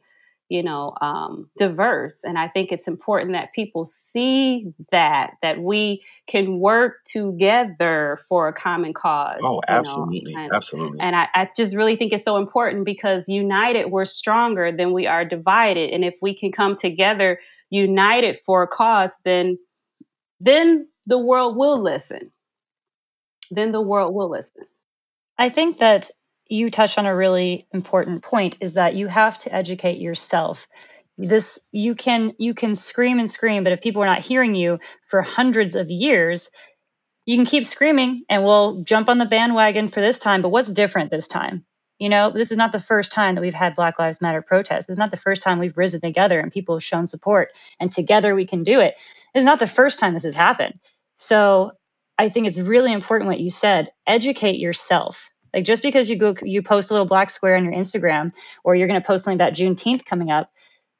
you 0.50 0.64
know, 0.64 0.94
um, 1.02 1.50
diverse. 1.58 2.24
And 2.24 2.38
I 2.38 2.48
think 2.48 2.72
it's 2.72 2.88
important 2.88 3.34
that 3.34 3.54
people 3.54 3.84
see 3.84 4.74
that 4.92 5.34
that 5.42 5.62
we 5.62 6.04
can 6.26 6.60
work 6.60 7.04
together 7.04 8.20
for 8.30 8.48
a 8.48 8.54
common 8.54 8.94
cause. 8.94 9.42
Oh, 9.44 9.56
you 9.56 9.74
know, 9.74 9.80
absolutely, 9.80 10.34
and- 10.36 10.54
absolutely. 10.54 11.00
and 11.02 11.16
I, 11.16 11.28
I 11.36 11.50
just 11.56 11.76
really 11.76 11.96
think 11.96 12.14
it's 12.14 12.24
so 12.24 12.38
important 12.38 12.86
because 12.86 13.28
united, 13.28 13.92
we're 13.92 14.06
stronger 14.06 14.72
than 14.72 14.94
we 14.94 15.06
are 15.06 15.26
divided. 15.26 15.92
And 15.92 16.06
if 16.06 16.16
we 16.22 16.34
can 16.34 16.52
come 16.52 16.76
together 16.76 17.40
united 17.70 18.40
for 18.46 18.64
a 18.64 18.68
cause, 18.68 19.18
then 19.26 19.58
then 20.40 20.88
the 21.06 21.18
world 21.18 21.58
will 21.58 21.82
listen. 21.82 22.32
Then 23.52 23.72
the 23.72 23.82
world 23.82 24.14
will 24.14 24.30
listen. 24.30 24.66
I 25.38 25.50
think 25.50 25.80
that 25.80 26.10
you 26.50 26.70
touched 26.70 26.98
on 26.98 27.06
a 27.06 27.16
really 27.16 27.68
important 27.74 28.24
point 28.24 28.58
is 28.62 28.74
that 28.74 28.96
you 28.96 29.08
have 29.08 29.38
to 29.40 29.54
educate 29.54 30.00
yourself. 30.00 30.68
This 31.18 31.60
you 31.72 31.96
can 31.96 32.34
you 32.38 32.54
can 32.54 32.76
scream 32.76 33.20
and 33.20 33.30
scream, 33.30 33.64
but 33.64 33.74
if 33.74 33.82
people 33.82 34.04
are 34.04 34.08
not 34.08 34.20
hearing 34.20 34.56
you 34.56 34.80
for 35.08 35.22
hundreds 35.22 35.76
of 35.76 35.90
years, 35.90 36.52
you 37.26 37.36
can 37.36 37.46
keep 37.46 37.66
screaming 37.66 38.24
and 38.30 38.44
we'll 38.44 38.84
jump 38.84 39.10
on 39.10 39.18
the 39.18 39.26
bandwagon 39.26 39.90
for 39.90 40.00
this 40.00 40.20
time, 40.20 40.42
but 40.42 40.50
what's 40.50 40.72
different 40.72 41.12
this 41.12 41.28
time? 41.28 41.66
You 42.00 42.10
know, 42.10 42.30
this 42.30 42.52
is 42.52 42.58
not 42.58 42.72
the 42.72 42.80
first 42.80 43.12
time 43.12 43.36
that 43.36 43.42
we've 43.42 43.54
had 43.54 43.76
Black 43.76 43.98
Lives 43.98 44.22
Matter 44.22 44.42
protests. 44.42 44.90
it's 44.90 45.00
not 45.00 45.12
the 45.12 45.18
first 45.18 45.42
time 45.42 45.58
we've 45.58 45.78
risen 45.78 46.00
together 46.00 46.40
and 46.40 46.52
people 46.52 46.76
have 46.76 46.84
shown 46.84 47.08
support 47.08 47.50
and 47.80 47.92
together 47.92 48.36
we 48.36 48.46
can 48.46 48.64
do 48.64 48.80
it. 48.80 48.96
it's 49.34 49.44
not 49.44 49.60
the 49.60 49.68
first 49.68 50.00
time 50.00 50.14
this 50.14 50.24
has 50.24 50.36
happened. 50.36 50.80
So 51.16 51.72
I 52.18 52.30
think 52.30 52.48
it's 52.48 52.60
really 52.60 52.92
important 52.92 53.28
what 53.28 53.40
you 53.40 53.50
said. 53.50 53.92
Educate 54.06 54.60
yourself. 54.60 55.32
Like 55.58 55.66
just 55.66 55.82
because 55.82 56.08
you 56.08 56.18
go 56.18 56.36
you 56.44 56.62
post 56.62 56.92
a 56.92 56.94
little 56.94 57.08
black 57.08 57.32
square 57.32 57.56
on 57.56 57.66
your 57.66 57.74
Instagram 57.74 58.30
or 58.64 58.76
you're 58.76 58.88
going 58.88 59.02
to 59.02 59.08
post 59.08 59.24
something 59.24 59.42
about 59.42 59.54
Juneteenth 59.54 60.06
coming 60.06 60.30
up 60.30 60.52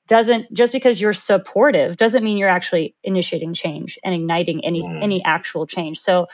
doesn't 0.08 0.52
just 0.52 0.74
because 0.74 1.00
you're 1.00 1.14
supportive 1.14 1.96
doesn't 1.96 2.24
mean 2.24 2.40
you're 2.40 2.50
actually 2.50 2.96
initiating 3.04 3.54
change 3.54 4.00
and 4.04 4.16
igniting 4.16 4.66
any 4.66 4.82
Mm. 4.82 5.04
any 5.04 5.24
actual 5.24 5.68
change. 5.68 6.00
So, 6.00 6.28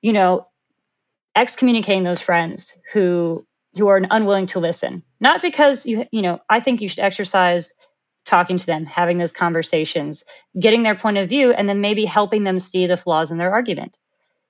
you 0.00 0.12
know, 0.12 0.46
excommunicating 1.34 2.04
those 2.04 2.20
friends 2.20 2.78
who 2.92 3.44
who 3.76 3.88
are 3.88 4.00
unwilling 4.08 4.46
to 4.46 4.60
listen. 4.60 5.02
Not 5.18 5.42
because 5.42 5.86
you 5.86 6.06
you 6.12 6.22
know, 6.22 6.38
I 6.48 6.60
think 6.60 6.82
you 6.82 6.88
should 6.88 7.00
exercise 7.00 7.74
talking 8.26 8.58
to 8.58 8.66
them, 8.66 8.86
having 8.86 9.18
those 9.18 9.32
conversations, 9.32 10.22
getting 10.56 10.84
their 10.84 10.94
point 10.94 11.16
of 11.16 11.28
view 11.28 11.50
and 11.50 11.68
then 11.68 11.80
maybe 11.80 12.04
helping 12.04 12.44
them 12.44 12.60
see 12.60 12.86
the 12.86 12.96
flaws 12.96 13.32
in 13.32 13.38
their 13.38 13.52
argument. 13.52 13.96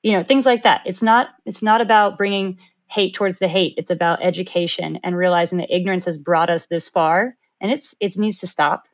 You 0.02 0.12
know, 0.12 0.22
things 0.22 0.44
like 0.44 0.64
that. 0.64 0.82
It's 0.84 1.02
not 1.02 1.30
it's 1.46 1.62
not 1.62 1.80
about 1.80 2.18
bringing 2.18 2.58
hate 2.96 3.14
towards 3.14 3.38
the 3.38 3.46
hate. 3.46 3.74
It's 3.76 3.90
about 3.90 4.24
education 4.24 5.00
and 5.04 5.14
realizing 5.16 5.58
that 5.58 5.74
ignorance 5.74 6.06
has 6.06 6.16
brought 6.16 6.50
us 6.50 6.66
this 6.66 6.88
far 6.88 7.36
and 7.60 7.70
it's 7.70 7.94
it 8.00 8.16
needs 8.16 8.40
to 8.40 8.46
stop. 8.46 8.88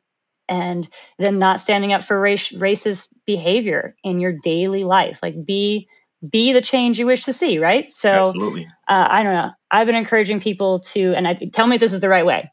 And 0.49 0.87
then 1.17 1.39
not 1.39 1.61
standing 1.61 1.93
up 1.93 2.03
for 2.03 2.19
race, 2.19 2.51
racist 2.51 3.13
behavior 3.25 3.95
in 4.03 4.19
your 4.19 4.33
daily 4.33 4.83
life. 4.83 5.19
Like 5.23 5.45
be 5.45 5.87
be 6.29 6.51
the 6.51 6.61
change 6.61 6.99
you 6.99 7.05
wish 7.05 7.25
to 7.25 7.33
see, 7.33 7.59
right? 7.59 7.89
So 7.89 8.27
absolutely. 8.27 8.65
uh, 8.87 9.07
I 9.09 9.23
don't 9.23 9.33
know. 9.33 9.51
I've 9.71 9.87
been 9.87 9.95
encouraging 9.95 10.41
people 10.41 10.79
to, 10.79 11.13
and 11.13 11.25
I 11.27 11.33
tell 11.33 11.65
me 11.65 11.75
if 11.75 11.79
this 11.79 11.93
is 11.93 12.01
the 12.01 12.09
right 12.09 12.25
way 12.25 12.51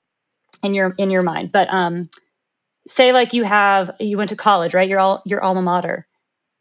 in 0.62 0.75
your 0.75 0.95
in 0.99 1.11
your 1.11 1.23
mind. 1.23 1.50
But 1.50 1.69
um, 1.69 2.09
say 2.87 3.12
like 3.12 3.33
you 3.33 3.42
have 3.42 3.97
you 3.99 4.16
went 4.16 4.30
to 4.30 4.37
college, 4.37 4.73
right? 4.73 4.88
You're 4.88 5.00
all 5.00 5.23
your 5.26 5.42
alma 5.42 5.62
mater. 5.62 6.07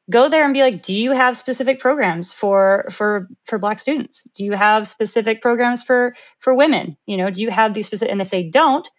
Go 0.09 0.29
there 0.29 0.43
and 0.43 0.53
be 0.53 0.61
like, 0.61 0.81
do 0.81 0.93
you 0.93 1.11
have 1.11 1.37
specific 1.37 1.79
programs 1.79 2.33
for 2.33 2.87
for 2.91 3.27
for 3.45 3.59
Black 3.59 3.79
students? 3.79 4.27
Do 4.35 4.43
you 4.43 4.53
have 4.53 4.87
specific 4.87 5.41
programs 5.41 5.83
for 5.83 6.15
for 6.39 6.55
women? 6.55 6.97
You 7.05 7.17
know, 7.17 7.29
do 7.29 7.41
you 7.41 7.51
have 7.51 7.73
these 7.73 7.85
specific? 7.85 8.11
And 8.11 8.21
if 8.21 8.29
they 8.29 8.43
don't, 8.43 8.89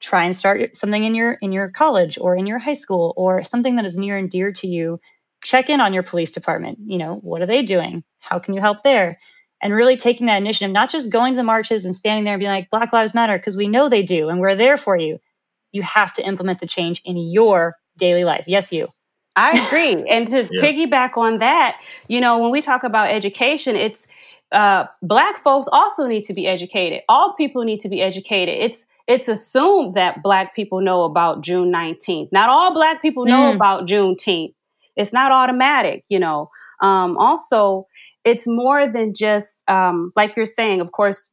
try 0.00 0.24
and 0.24 0.34
start 0.34 0.76
something 0.76 1.02
in 1.02 1.14
your 1.14 1.32
in 1.32 1.52
your 1.52 1.70
college 1.70 2.18
or 2.20 2.36
in 2.36 2.46
your 2.46 2.58
high 2.58 2.72
school 2.72 3.14
or 3.16 3.44
something 3.44 3.76
that 3.76 3.84
is 3.84 3.96
near 3.96 4.16
and 4.16 4.30
dear 4.30 4.52
to 4.52 4.66
you. 4.66 5.00
Check 5.42 5.70
in 5.70 5.80
on 5.80 5.94
your 5.94 6.02
police 6.02 6.32
department. 6.32 6.78
You 6.84 6.98
know, 6.98 7.14
what 7.14 7.42
are 7.42 7.46
they 7.46 7.62
doing? 7.62 8.02
How 8.18 8.40
can 8.40 8.54
you 8.54 8.60
help 8.60 8.82
there? 8.82 9.18
and 9.60 9.74
really 9.74 9.96
taking 9.96 10.26
that 10.26 10.40
initiative, 10.40 10.72
not 10.72 10.90
just 10.90 11.10
going 11.10 11.32
to 11.32 11.36
the 11.36 11.42
marches 11.42 11.84
and 11.84 11.94
standing 11.94 12.24
there 12.24 12.34
and 12.34 12.40
being 12.40 12.52
like, 12.52 12.70
Black 12.70 12.92
Lives 12.92 13.14
Matter, 13.14 13.36
because 13.36 13.56
we 13.56 13.68
know 13.68 13.88
they 13.88 14.02
do 14.02 14.28
and 14.28 14.40
we're 14.40 14.54
there 14.54 14.76
for 14.76 14.96
you. 14.96 15.18
You 15.72 15.82
have 15.82 16.14
to 16.14 16.26
implement 16.26 16.60
the 16.60 16.66
change 16.66 17.02
in 17.04 17.16
your 17.16 17.74
daily 17.96 18.24
life. 18.24 18.44
Yes, 18.46 18.72
you. 18.72 18.88
I 19.38 19.50
agree. 19.66 19.94
and 20.08 20.26
to 20.28 20.38
Yeah. 20.52 20.62
piggyback 20.62 21.16
on 21.16 21.38
that, 21.38 21.80
you 22.08 22.20
know, 22.20 22.38
when 22.38 22.50
we 22.50 22.60
talk 22.60 22.82
about 22.84 23.08
education, 23.08 23.76
it's 23.76 24.06
uh, 24.52 24.86
black 25.02 25.36
folks 25.38 25.68
also 25.70 26.06
need 26.06 26.24
to 26.24 26.34
be 26.34 26.46
educated. 26.46 27.02
All 27.08 27.34
people 27.34 27.62
need 27.64 27.80
to 27.80 27.88
be 27.88 28.00
educated. 28.02 28.54
It's 28.66 28.84
it's 29.06 29.28
assumed 29.28 29.94
that 29.94 30.22
black 30.22 30.54
people 30.54 30.80
know 30.82 31.04
about 31.04 31.40
June 31.42 31.70
19th. 31.72 32.28
Not 32.32 32.48
all 32.50 32.74
black 32.74 33.00
people 33.00 33.24
know 33.26 33.52
Mm. 33.52 33.56
about 33.56 33.86
Juneteenth. 33.88 34.54
It's 34.96 35.12
not 35.14 35.32
automatic, 35.32 36.04
you 36.08 36.18
know. 36.18 36.50
Um, 36.82 37.16
also, 37.16 37.86
it's 38.24 38.46
more 38.46 38.86
than 38.86 39.14
just 39.14 39.62
um, 39.68 40.12
like 40.16 40.36
you're 40.36 40.44
saying. 40.60 40.80
Of 40.82 40.92
course, 40.92 41.30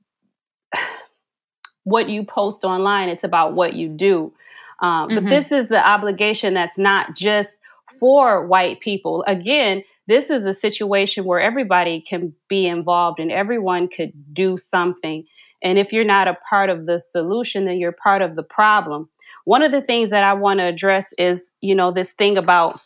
what 1.84 2.10
you 2.10 2.26
post 2.26 2.64
online. 2.64 3.10
It's 3.10 3.24
about 3.24 3.54
what 3.54 3.74
you 3.74 3.90
do. 3.90 4.34
Um, 4.82 5.08
But 5.16 5.24
Mhm. 5.24 5.30
this 5.30 5.52
is 5.52 5.68
the 5.68 5.86
obligation 5.88 6.54
that's 6.54 6.78
not 6.78 7.16
just 7.16 7.58
for 8.00 8.46
white 8.46 8.80
people. 8.80 9.24
Again, 9.28 9.84
this 10.08 10.30
is 10.30 10.46
a 10.46 10.54
situation 10.54 11.26
where 11.26 11.40
everybody 11.40 12.02
can 12.02 12.34
be 12.48 12.68
involved 12.68 13.20
and 13.20 13.32
everyone 13.32 13.88
could 13.88 14.12
do 14.34 14.58
something. 14.58 15.26
And 15.64 15.80
if 15.80 15.92
you're 15.92 16.04
not 16.04 16.28
a 16.28 16.38
part 16.48 16.70
of 16.70 16.86
the 16.86 17.00
solution, 17.00 17.66
then 17.66 17.78
you're 17.78 17.92
part 17.92 18.22
of 18.22 18.36
the 18.36 18.44
problem. 18.44 19.10
One 19.46 19.64
of 19.64 19.72
the 19.72 19.82
things 19.82 20.12
that 20.12 20.24
I 20.24 20.34
want 20.34 20.60
to 20.60 20.66
address 20.66 21.08
is, 21.18 21.50
you 21.62 21.74
know, 21.74 21.92
this 21.92 22.14
thing 22.14 22.38
about 22.38 22.80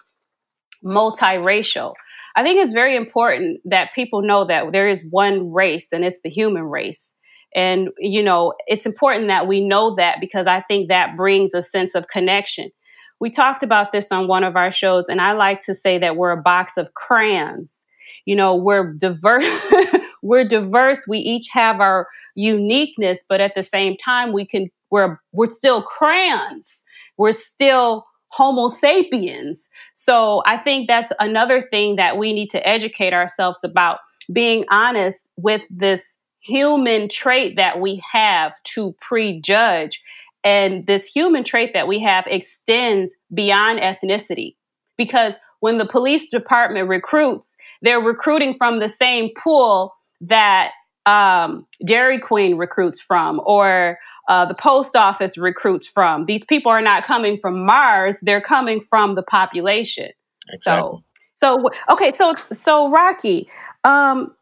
multiracial. 0.85 1.93
I 2.35 2.43
think 2.43 2.59
it's 2.63 2.73
very 2.73 2.95
important 2.95 3.59
that 3.65 3.93
people 3.93 4.21
know 4.21 4.45
that 4.45 4.71
there 4.71 4.87
is 4.87 5.05
one 5.09 5.51
race 5.51 5.91
and 5.91 6.05
it's 6.05 6.21
the 6.21 6.29
human 6.29 6.63
race. 6.63 7.15
And, 7.55 7.89
you 7.97 8.23
know, 8.23 8.53
it's 8.67 8.85
important 8.85 9.27
that 9.27 9.47
we 9.47 9.59
know 9.59 9.95
that 9.95 10.17
because 10.21 10.47
I 10.47 10.61
think 10.61 10.87
that 10.87 11.17
brings 11.17 11.53
a 11.53 11.63
sense 11.63 11.95
of 11.95 12.07
connection. 12.07 12.69
We 13.19 13.29
talked 13.29 13.63
about 13.63 13.91
this 13.91 14.11
on 14.11 14.27
one 14.27 14.43
of 14.43 14.55
our 14.55 14.71
shows, 14.71 15.05
and 15.09 15.21
I 15.21 15.33
like 15.33 15.61
to 15.61 15.75
say 15.75 15.97
that 15.97 16.15
we're 16.15 16.31
a 16.31 16.41
box 16.41 16.77
of 16.77 16.93
crayons. 16.93 17.85
You 18.25 18.35
know, 18.35 18.55
we're 18.55 18.93
diverse. 18.93 19.45
we're 20.21 20.45
diverse. 20.45 21.05
We 21.07 21.19
each 21.19 21.49
have 21.51 21.79
our 21.79 22.07
uniqueness, 22.35 23.23
but 23.27 23.41
at 23.41 23.55
the 23.55 23.63
same 23.63 23.97
time, 23.97 24.33
we 24.33 24.45
can 24.45 24.69
we're 24.89 25.19
we're 25.31 25.49
still 25.49 25.81
crayons. 25.81 26.83
We're 27.17 27.31
still 27.33 28.05
Homo 28.31 28.67
sapiens. 28.67 29.69
So 29.93 30.43
I 30.45 30.57
think 30.57 30.87
that's 30.87 31.11
another 31.19 31.67
thing 31.71 31.95
that 31.95 32.17
we 32.17 32.33
need 32.33 32.49
to 32.51 32.67
educate 32.67 33.13
ourselves 33.13 33.63
about 33.63 33.99
being 34.31 34.65
honest 34.71 35.29
with 35.35 35.61
this 35.69 36.15
human 36.39 37.09
trait 37.09 37.55
that 37.55 37.81
we 37.81 38.01
have 38.11 38.53
to 38.63 38.95
prejudge. 39.01 40.01
And 40.43 40.87
this 40.87 41.05
human 41.05 41.43
trait 41.43 41.73
that 41.73 41.87
we 41.87 41.99
have 41.99 42.25
extends 42.27 43.15
beyond 43.33 43.79
ethnicity. 43.79 44.55
Because 44.97 45.35
when 45.59 45.77
the 45.77 45.85
police 45.85 46.29
department 46.29 46.87
recruits, 46.87 47.57
they're 47.81 47.99
recruiting 47.99 48.53
from 48.53 48.79
the 48.79 48.87
same 48.87 49.29
pool 49.37 49.93
that 50.21 50.71
um, 51.05 51.65
Dairy 51.85 52.19
Queen 52.19 52.55
recruits 52.55 53.01
from 53.01 53.41
or 53.45 53.97
uh, 54.27 54.45
the 54.45 54.53
post 54.53 54.95
office 54.95 55.37
recruits 55.37 55.87
from. 55.87 56.25
These 56.25 56.43
people 56.45 56.71
are 56.71 56.81
not 56.81 57.05
coming 57.05 57.37
from 57.37 57.65
Mars, 57.65 58.19
they're 58.21 58.41
coming 58.41 58.79
from 58.79 59.15
the 59.15 59.23
population. 59.23 60.09
Exactly. 60.51 60.99
So 60.99 61.03
So 61.39 61.69
okay, 61.89 62.11
so 62.11 62.35
so 62.51 62.89
Rocky, 62.91 63.47
um, 63.85 64.35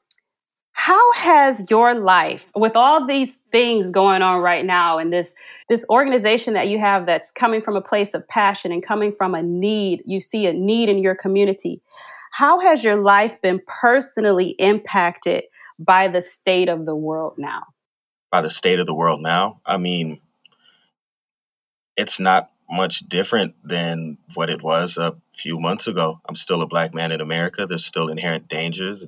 how 0.77 1.11
has 1.13 1.63
your 1.71 1.95
life 1.95 2.45
with 2.55 2.75
all 2.75 3.07
these 3.07 3.39
things 3.51 3.89
going 3.89 4.21
on 4.21 4.41
right 4.41 4.63
now 4.63 4.99
and 4.99 5.11
this 5.11 5.33
this 5.67 5.83
organization 5.89 6.53
that 6.53 6.67
you 6.67 6.77
have 6.77 7.07
that's 7.07 7.31
coming 7.31 7.63
from 7.63 7.75
a 7.75 7.81
place 7.81 8.13
of 8.13 8.25
passion 8.27 8.71
and 8.71 8.83
coming 8.83 9.11
from 9.11 9.33
a 9.33 9.41
need, 9.41 10.03
you 10.05 10.19
see 10.19 10.45
a 10.45 10.53
need 10.53 10.87
in 10.87 10.99
your 10.99 11.15
community. 11.15 11.81
How 12.31 12.59
has 12.59 12.83
your 12.83 13.01
life 13.01 13.41
been 13.41 13.59
personally 13.65 14.49
impacted 14.59 15.45
by 15.79 16.07
the 16.07 16.21
state 16.21 16.69
of 16.69 16.85
the 16.85 16.95
world 16.95 17.33
now? 17.39 17.63
By 18.31 18.41
the 18.41 18.51
state 18.51 18.79
of 18.79 18.85
the 18.85 18.93
world 18.93 19.19
now? 19.19 19.59
I 19.65 19.77
mean, 19.77 20.21
it's 21.97 22.19
not 22.19 22.51
much 22.69 22.99
different 22.99 23.55
than 23.63 24.19
what 24.35 24.51
it 24.51 24.61
was 24.61 24.95
a 24.97 25.15
few 25.35 25.59
months 25.59 25.87
ago. 25.87 26.21
I'm 26.29 26.35
still 26.35 26.61
a 26.61 26.67
black 26.67 26.93
man 26.93 27.11
in 27.11 27.19
America. 27.19 27.65
There's 27.65 27.85
still 27.85 28.09
inherent 28.09 28.47
dangers, 28.47 29.03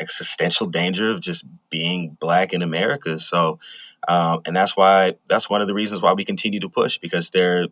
existential 0.00 0.66
danger 0.66 1.10
of 1.10 1.20
just 1.20 1.44
being 1.70 2.16
black 2.20 2.52
in 2.52 2.62
America. 2.62 3.18
So, 3.18 3.58
um, 4.06 4.42
and 4.46 4.56
that's 4.56 4.76
why 4.76 5.14
that's 5.28 5.50
one 5.50 5.60
of 5.60 5.66
the 5.66 5.74
reasons 5.74 6.00
why 6.02 6.12
we 6.12 6.24
continue 6.24 6.60
to 6.60 6.68
push 6.68 6.98
because 6.98 7.30
there 7.30 7.66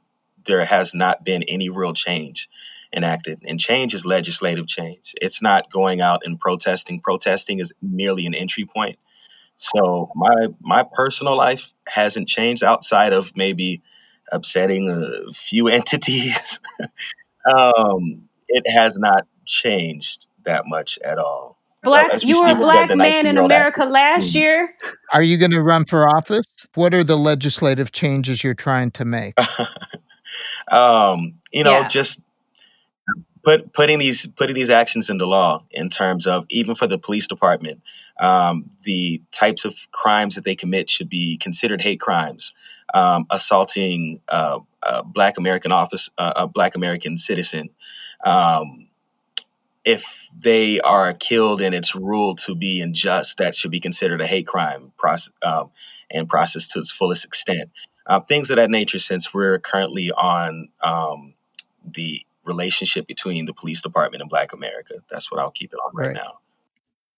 there 0.46 0.64
has 0.64 0.94
not 0.94 1.24
been 1.24 1.42
any 1.44 1.68
real 1.68 1.94
change 1.94 2.48
enacted, 2.94 3.40
and 3.46 3.58
change 3.60 3.94
is 3.94 4.06
legislative 4.06 4.66
change. 4.66 5.12
It's 5.20 5.42
not 5.42 5.70
going 5.72 6.00
out 6.00 6.22
and 6.24 6.38
protesting. 6.38 7.00
Protesting 7.00 7.60
is 7.60 7.72
merely 7.82 8.26
an 8.26 8.34
entry 8.34 8.64
point. 8.64 8.98
So 9.56 10.10
my 10.14 10.48
my 10.60 10.84
personal 10.94 11.36
life 11.36 11.72
hasn't 11.88 12.28
changed 12.28 12.62
outside 12.62 13.12
of 13.12 13.32
maybe 13.36 13.82
upsetting 14.32 14.90
a 14.90 15.32
few 15.32 15.68
entities. 15.80 16.60
um, 17.56 18.28
it 18.48 18.68
has 18.68 18.96
not 18.96 19.26
changed 19.46 20.26
that 20.44 20.64
much 20.66 20.98
at 21.04 21.18
all. 21.18 21.55
Black, 21.86 22.22
you 22.22 22.40
were 22.40 22.48
a 22.48 22.54
black 22.54 22.94
man 22.96 23.26
in 23.26 23.38
America 23.38 23.84
last 23.84 24.32
mm. 24.32 24.34
year. 24.34 24.74
Are 25.12 25.22
you 25.22 25.38
going 25.38 25.52
to 25.52 25.62
run 25.62 25.84
for 25.84 26.08
office? 26.08 26.66
What 26.74 26.92
are 26.92 27.04
the 27.04 27.16
legislative 27.16 27.92
changes 27.92 28.42
you're 28.42 28.54
trying 28.54 28.90
to 28.92 29.04
make? 29.04 29.34
um, 30.70 31.34
you 31.52 31.62
know, 31.62 31.80
yeah. 31.80 31.88
just 31.88 32.20
put 33.44 33.72
putting 33.72 34.00
these 34.00 34.26
putting 34.26 34.54
these 34.56 34.68
actions 34.68 35.08
into 35.08 35.24
law 35.24 35.62
in 35.70 35.88
terms 35.88 36.26
of 36.26 36.44
even 36.50 36.74
for 36.74 36.88
the 36.88 36.98
police 36.98 37.28
department, 37.28 37.80
um, 38.18 38.68
the 38.82 39.22
types 39.32 39.64
of 39.64 39.76
crimes 39.92 40.34
that 40.34 40.44
they 40.44 40.56
commit 40.56 40.90
should 40.90 41.08
be 41.08 41.38
considered 41.38 41.80
hate 41.80 42.00
crimes. 42.00 42.52
Um, 42.94 43.26
assaulting 43.30 44.20
uh, 44.28 44.60
a 44.82 45.02
Black 45.02 45.38
American 45.38 45.72
office, 45.72 46.08
uh, 46.18 46.32
a 46.36 46.46
Black 46.46 46.76
American 46.76 47.18
citizen. 47.18 47.70
Um, 48.24 48.85
if 49.86 50.04
they 50.38 50.80
are 50.80 51.14
killed 51.14 51.62
and 51.62 51.74
it's 51.74 51.94
ruled 51.94 52.38
to 52.40 52.54
be 52.54 52.80
unjust, 52.80 53.38
that 53.38 53.54
should 53.54 53.70
be 53.70 53.80
considered 53.80 54.20
a 54.20 54.26
hate 54.26 54.46
crime 54.46 54.92
process, 54.98 55.32
um, 55.42 55.70
and 56.10 56.28
processed 56.28 56.72
to 56.72 56.80
its 56.80 56.90
fullest 56.90 57.24
extent. 57.24 57.70
Uh, 58.06 58.20
things 58.20 58.50
of 58.50 58.56
that 58.56 58.68
nature, 58.68 58.98
since 58.98 59.32
we're 59.32 59.58
currently 59.60 60.12
on 60.12 60.68
um, 60.82 61.34
the 61.84 62.20
relationship 62.44 63.06
between 63.06 63.46
the 63.46 63.54
police 63.54 63.80
department 63.80 64.20
and 64.20 64.30
Black 64.30 64.52
America. 64.52 64.94
That's 65.10 65.30
what 65.30 65.40
I'll 65.40 65.50
keep 65.50 65.72
it 65.72 65.78
on 65.84 65.92
right, 65.94 66.08
right 66.08 66.14
now. 66.14 66.38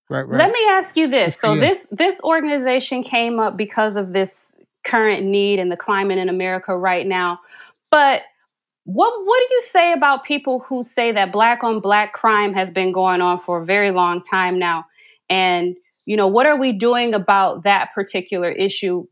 Right, 0.09 0.27
right. 0.27 0.39
Let 0.39 0.53
me 0.53 0.61
ask 0.69 0.97
you 0.97 1.09
this. 1.09 1.39
So 1.39 1.55
this 1.55 1.87
this 1.91 2.21
organization 2.23 3.03
came 3.03 3.39
up 3.39 3.57
because 3.59 3.97
of 3.97 4.15
this 4.15 4.47
current 4.85 5.25
need 5.25 5.59
and 5.59 5.71
the 5.71 5.77
climate 5.77 6.17
in 6.17 6.31
America 6.31 6.77
right 6.77 7.07
now. 7.07 7.41
But 7.91 8.23
what 8.89 9.13
what 9.23 9.39
do 9.47 9.55
you 9.55 9.61
say 9.61 9.93
about 9.93 10.25
people 10.25 10.61
who 10.61 10.83
say 10.83 11.13
that 11.13 11.31
black 11.31 11.63
on 11.63 11.79
black 11.79 12.15
crime 12.15 12.55
has 12.55 12.71
been 12.71 12.91
going 12.91 13.21
on 13.21 13.39
for 13.39 13.61
a 13.61 13.65
very 13.65 13.91
long 13.91 14.23
time 14.23 14.59
now? 14.59 14.87
And 15.29 15.77
you 16.07 16.17
know, 16.17 16.27
what 16.27 16.47
are 16.47 16.57
we 16.57 16.73
doing 16.73 17.13
about 17.13 17.65
that 17.65 17.91
particular 17.95 18.49
issue? 18.49 19.05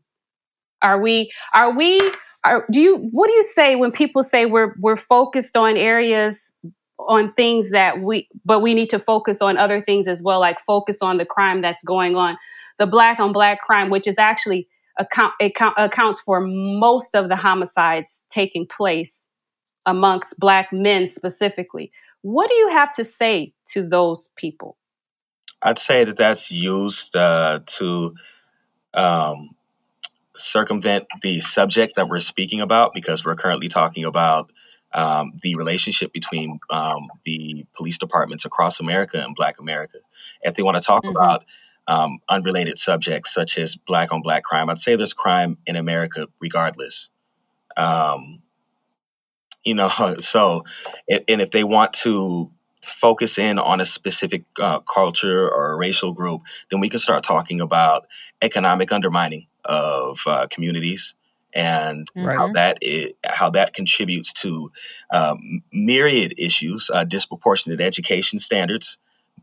Are 0.81 0.99
we 0.99 1.31
are 1.53 1.77
we 1.77 1.99
are, 2.43 2.65
do 2.71 2.79
you 2.79 2.97
what 3.11 3.27
do 3.27 3.33
you 3.33 3.43
say 3.43 3.75
when 3.75 3.91
people 3.91 4.23
say 4.23 4.47
we're 4.47 4.73
we're 4.79 4.95
focused 4.95 5.55
on 5.55 5.77
areas 5.77 6.51
on 6.97 7.31
things 7.33 7.69
that 7.69 8.01
we 8.01 8.27
but 8.43 8.63
we 8.63 8.73
need 8.73 8.89
to 8.89 8.97
focus 8.97 9.43
on 9.43 9.57
other 9.57 9.79
things 9.79 10.07
as 10.07 10.23
well 10.23 10.39
like 10.39 10.57
focus 10.65 11.03
on 11.03 11.17
the 11.17 11.25
crime 11.25 11.61
that's 11.61 11.83
going 11.83 12.15
on 12.15 12.35
the 12.79 12.87
black 12.87 13.19
on 13.19 13.31
black 13.31 13.61
crime 13.61 13.91
which 13.91 14.07
is 14.07 14.17
actually 14.17 14.67
account, 14.97 15.33
account 15.39 15.75
accounts 15.77 16.19
for 16.19 16.41
most 16.41 17.13
of 17.13 17.29
the 17.29 17.35
homicides 17.35 18.23
taking 18.31 18.65
place 18.65 19.26
amongst 19.87 20.39
black 20.39 20.71
men 20.71 21.07
specifically. 21.07 21.91
What 22.21 22.49
do 22.49 22.55
you 22.55 22.69
have 22.69 22.91
to 22.93 23.03
say 23.03 23.53
to 23.69 23.87
those 23.87 24.29
people? 24.35 24.77
I'd 25.63 25.79
say 25.79 26.03
that 26.03 26.17
that's 26.17 26.51
used 26.51 27.15
uh, 27.15 27.61
to 27.65 28.13
um, 28.93 29.55
circumvent 30.35 31.05
the 31.23 31.39
subject 31.39 31.95
that 31.95 32.09
we're 32.09 32.19
speaking 32.19 32.61
about 32.61 32.93
because 32.93 33.25
we're 33.25 33.35
currently 33.35 33.69
talking 33.69 34.05
about 34.05 34.51
um, 34.93 35.33
the 35.41 35.55
relationship 35.55 36.13
between 36.13 36.59
um, 36.69 37.07
the 37.25 37.65
police 37.75 37.97
departments 37.97 38.45
across 38.45 38.79
America 38.79 39.23
and 39.23 39.35
Black 39.35 39.59
America. 39.59 39.99
If 40.41 40.55
they 40.55 40.63
want 40.63 40.77
to 40.77 40.83
talk 40.83 41.03
mm-hmm. 41.03 41.15
about 41.15 41.45
um, 41.87 42.19
unrelated 42.29 42.77
subjects 42.77 43.33
such 43.33 43.57
as 43.57 43.75
black 43.75 44.11
on 44.11 44.21
black 44.21 44.43
crime, 44.43 44.69
I'd 44.69 44.79
say 44.79 44.95
there's 44.95 45.13
crime 45.13 45.57
in 45.65 45.75
America 45.75 46.27
regardless. 46.39 47.09
Um, 47.75 48.41
you 49.67 49.75
know 49.75 49.89
so 50.19 50.63
and 51.09 51.41
if 51.41 51.51
they 51.51 51.63
want 51.63 51.93
to 51.93 52.49
focus 52.81 53.37
in 53.37 53.59
on 53.59 53.81
a 53.81 53.85
specific 53.85 54.43
uh, 54.61 54.79
culture 54.79 55.49
or 55.49 55.73
a 55.73 55.75
racial 55.75 56.13
group 56.13 56.41
then 56.71 56.79
we 56.79 56.89
can 56.89 56.99
start 56.99 57.23
talking 57.23 57.59
about 57.59 58.07
economic 58.41 58.91
undermining 58.91 59.45
of 59.65 60.19
uh, 60.25 60.47
communities 60.49 61.13
and 61.53 62.07
mm-hmm. 62.13 62.27
how 62.27 62.51
that 62.53 62.77
is, 62.81 63.11
how 63.25 63.49
that 63.49 63.73
contributes 63.73 64.31
to 64.31 64.71
um, 65.11 65.63
myriad 65.73 66.33
issues, 66.37 66.89
uh, 66.93 67.03
disproportionate 67.03 67.81
education 67.81 68.37
standards, 68.37 68.97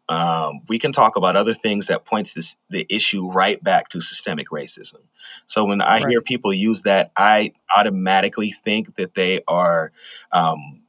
um, 0.08 0.60
we 0.68 0.78
can 0.78 0.92
talk 0.92 1.16
about 1.16 1.36
other 1.36 1.54
things 1.54 1.86
that 1.86 2.04
points 2.04 2.34
this 2.34 2.56
the 2.70 2.86
issue 2.88 3.30
right 3.30 3.62
back 3.62 3.88
to 3.90 4.00
systemic 4.00 4.48
racism. 4.50 5.00
So 5.46 5.64
when 5.64 5.80
I 5.80 6.00
right. 6.00 6.08
hear 6.08 6.20
people 6.20 6.52
use 6.52 6.82
that, 6.82 7.10
I 7.16 7.52
automatically 7.74 8.54
think 8.64 8.96
that 8.96 9.14
they 9.14 9.40
are 9.48 9.92
um, 10.30 10.82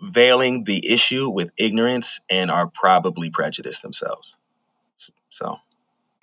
veiling 0.00 0.64
the 0.64 0.90
issue 0.90 1.28
with 1.28 1.50
ignorance 1.58 2.20
and 2.30 2.50
are 2.50 2.68
probably 2.68 3.30
prejudiced 3.30 3.82
themselves. 3.82 4.36
So. 5.30 5.58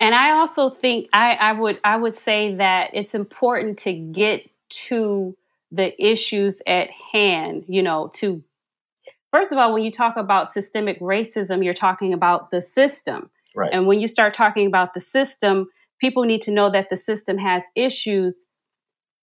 And 0.00 0.14
I 0.14 0.32
also 0.32 0.68
think 0.68 1.08
I, 1.12 1.36
I 1.36 1.52
would 1.52 1.80
I 1.82 1.96
would 1.96 2.14
say 2.14 2.56
that 2.56 2.90
it's 2.92 3.14
important 3.14 3.78
to 3.80 3.92
get 3.92 4.50
to 4.68 5.34
the 5.72 6.04
issues 6.04 6.60
at 6.66 6.90
hand, 6.90 7.64
you 7.68 7.82
know, 7.82 8.10
to 8.14 8.42
first 9.32 9.52
of 9.52 9.58
all, 9.58 9.72
when 9.72 9.82
you 9.82 9.90
talk 9.90 10.16
about 10.16 10.52
systemic 10.52 11.00
racism, 11.00 11.64
you're 11.64 11.74
talking 11.74 12.12
about 12.12 12.50
the 12.50 12.60
system. 12.60 13.30
Right. 13.54 13.70
And 13.72 13.86
when 13.86 14.00
you 14.00 14.08
start 14.08 14.34
talking 14.34 14.66
about 14.66 14.94
the 14.94 15.00
system, 15.00 15.68
people 15.98 16.24
need 16.24 16.42
to 16.42 16.50
know 16.50 16.70
that 16.70 16.90
the 16.90 16.96
system 16.96 17.38
has 17.38 17.64
issues 17.74 18.46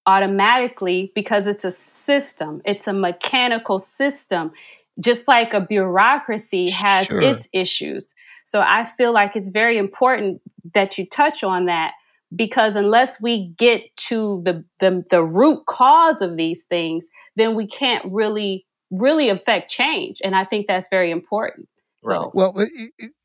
automatically 0.05 1.11
because 1.15 1.47
it's 1.47 1.63
a 1.63 1.71
system, 1.71 2.61
it's 2.65 2.87
a 2.87 2.93
mechanical 2.93 3.79
system, 3.79 4.51
just 4.99 5.27
like 5.27 5.53
a 5.53 5.61
bureaucracy 5.61 6.69
has 6.69 7.07
sure. 7.07 7.21
its 7.21 7.47
issues. 7.53 8.13
So 8.43 8.61
I 8.61 8.85
feel 8.85 9.13
like 9.13 9.35
it's 9.35 9.49
very 9.49 9.77
important 9.77 10.41
that 10.73 10.97
you 10.97 11.05
touch 11.05 11.43
on 11.43 11.65
that 11.65 11.93
because 12.35 12.75
unless 12.75 13.21
we 13.21 13.53
get 13.57 13.95
to 13.95 14.41
the, 14.43 14.65
the, 14.79 15.03
the 15.09 15.23
root 15.23 15.65
cause 15.67 16.21
of 16.21 16.35
these 16.35 16.63
things, 16.63 17.09
then 17.35 17.55
we 17.55 17.65
can't 17.65 18.03
really 18.11 18.65
really 18.93 19.29
affect 19.29 19.69
change. 19.69 20.21
And 20.23 20.35
I 20.35 20.45
think 20.45 20.67
that's 20.67 20.87
very 20.89 21.11
important. 21.11 21.67
So. 22.01 22.31
Well, 22.33 22.67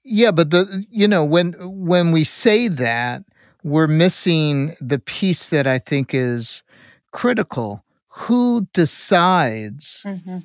yeah, 0.05 0.31
but 0.31 0.51
the 0.51 0.85
you 0.89 1.09
know 1.09 1.25
when 1.25 1.55
when 1.59 2.13
we 2.13 2.23
say 2.23 2.69
that 2.69 3.25
we're 3.65 3.89
missing 3.89 4.77
the 4.81 5.01
piece 5.01 5.49
that 5.49 5.67
I 5.67 5.79
think 5.79 6.15
is 6.15 6.63
critical. 7.13 7.85
Who 8.09 8.67
decides 8.73 10.03
mm-hmm. 10.05 10.39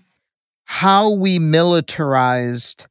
how 0.66 1.12
we 1.12 1.40
militarized 1.40 2.86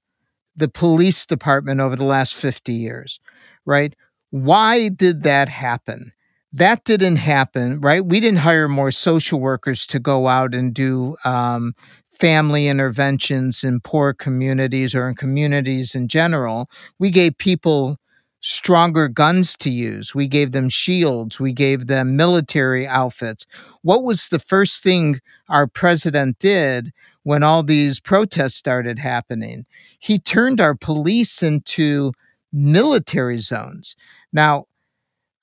the 0.57 0.69
police 0.69 1.25
department 1.25 1.81
over 1.81 1.97
the 1.97 2.05
last 2.05 2.35
50 2.35 2.73
years, 2.73 3.21
right? 3.65 3.95
Why 4.31 4.89
did 4.89 5.23
that 5.23 5.49
happen? 5.49 6.13
That 6.53 6.85
didn't 6.85 7.17
happen, 7.17 7.81
right? 7.81 8.05
We 8.05 8.21
didn't 8.21 8.41
hire 8.41 8.69
more 8.69 8.91
social 8.91 9.41
workers 9.41 9.87
to 9.89 9.99
go 9.99 10.27
out 10.27 10.55
and 10.55 10.75
do 10.75 11.17
um, 11.25 11.75
family 12.23 12.69
interventions 12.69 13.65
in 13.65 13.81
poor 13.81 14.15
communities 14.15 14.95
or 14.95 15.09
in 15.09 15.15
communities 15.17 15.93
in 15.93 16.07
general. 16.07 16.71
We 17.01 17.11
gave 17.11 17.37
people 17.37 17.99
stronger 18.41 19.09
guns 19.09 19.57
to 19.57 19.71
use. 19.71 20.15
We 20.15 20.29
gave 20.29 20.53
them 20.53 20.69
shields. 20.69 21.41
We 21.41 21.53
gave 21.53 21.89
them 21.89 22.15
military 22.15 22.87
outfits. 22.87 23.45
What 23.83 24.05
was 24.05 24.29
the 24.29 24.39
first 24.39 24.85
thing 24.85 25.21
our 25.49 25.67
president 25.67 26.39
did 26.39 26.93
when 27.25 27.43
all 27.43 27.65
these 27.65 27.99
protests 28.01 28.55
started 28.55 28.99
happening. 28.99 29.67
He 29.99 30.19
turned 30.19 30.61
our 30.61 30.75
police 30.77 31.43
into 31.43 32.13
military 32.53 33.39
zones. 33.39 33.97
Now, 34.33 34.67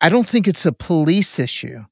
I 0.02 0.10
don't 0.10 0.28
think 0.28 0.48
it's 0.48 0.66
a 0.66 0.72
police 0.72 1.40
issue. 1.40 1.84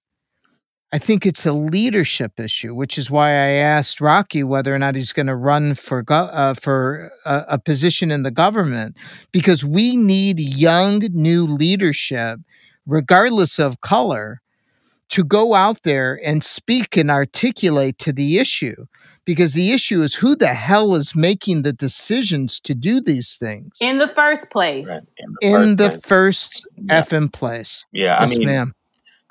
I 0.93 1.00
think 1.00 1.26
it's 1.26 1.45
a 1.45 1.52
leadership 1.52 2.39
issue, 2.39 2.73
which 2.73 2.97
is 2.97 3.12
why 3.12 3.30
I 3.32 3.50
asked 3.60 4.00
Rocky 4.00 4.43
whether 4.43 4.73
or 4.73 4.80
not 4.80 4.95
he's 4.95 5.12
going 5.12 5.28
to 5.28 5.36
run 5.36 5.76
for 5.76 6.02
go- 6.02 6.15
uh, 6.32 6.54
for 6.54 7.12
a, 7.26 7.45
a 7.50 7.60
position 7.60 8.10
in 8.10 8.23
the 8.23 8.32
government, 8.32 8.95
because 9.34 9.65
we 9.65 9.97
need 9.97 10.39
young 10.39 11.00
new 11.12 11.43
leadership, 11.43 12.39
regardless 12.86 13.60
of 13.60 13.82
color, 13.82 14.41
to 15.10 15.23
go 15.23 15.54
out 15.54 15.84
there 15.84 16.19
and 16.23 16.43
speak 16.43 16.95
and 16.95 17.10
articulate 17.12 17.97
to 17.97 18.13
the 18.13 18.38
issue 18.38 18.86
because 19.26 19.54
the 19.54 19.71
issue 19.71 20.02
is 20.02 20.13
who 20.13 20.36
the 20.36 20.54
hell 20.54 20.95
is 20.95 21.15
making 21.15 21.63
the 21.63 21.73
decisions 21.73 22.60
to 22.62 22.73
do 22.73 23.00
these 23.02 23.36
things 23.36 23.78
in 23.82 24.00
the 24.00 24.08
first 24.08 24.52
place. 24.52 24.89
Right. 24.89 25.02
In 25.17 25.36
the 25.41 25.47
in 25.47 25.78
first 25.78 25.78
the 25.78 25.89
place. 25.89 26.02
first 26.06 26.67
Yeah. 26.76 27.02
effing 27.02 27.32
place. 27.32 27.86
Yeah, 27.91 28.17
I 28.19 28.28
mean, 28.28 28.45
ma'am. 28.45 28.73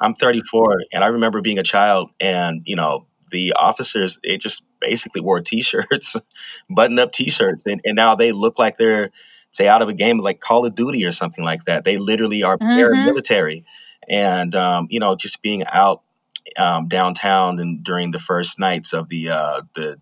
I'm 0.00 0.14
34, 0.14 0.78
and 0.92 1.04
I 1.04 1.08
remember 1.08 1.40
being 1.40 1.58
a 1.58 1.62
child, 1.62 2.10
and 2.20 2.62
you 2.64 2.76
know, 2.76 3.06
the 3.32 3.52
officers 3.54 4.18
they 4.22 4.36
just 4.38 4.62
basically 4.80 5.20
wore 5.20 5.40
T-shirts, 5.40 6.16
button-up 6.70 7.12
T-shirts, 7.12 7.62
and, 7.66 7.80
and 7.84 7.96
now 7.96 8.14
they 8.14 8.32
look 8.32 8.58
like 8.58 8.78
they're 8.78 9.10
say 9.52 9.68
out 9.68 9.80
of 9.82 9.88
a 9.88 9.94
game 9.94 10.18
like 10.18 10.40
Call 10.40 10.66
of 10.66 10.74
Duty 10.74 11.04
or 11.04 11.12
something 11.12 11.42
like 11.44 11.64
that. 11.64 11.84
They 11.84 11.96
literally 11.98 12.42
are 12.42 12.58
Mhm. 12.58 12.78
paramilitary, 12.78 13.64
and 14.08 14.54
um, 14.54 14.86
you 14.90 15.00
know, 15.00 15.16
just 15.16 15.42
being 15.42 15.64
out 15.66 16.02
um, 16.56 16.88
downtown 16.88 17.58
and 17.58 17.82
during 17.82 18.10
the 18.12 18.18
first 18.18 18.58
nights 18.58 18.92
of 18.92 19.08
the 19.08 19.30
uh, 19.30 19.62
the 19.74 20.00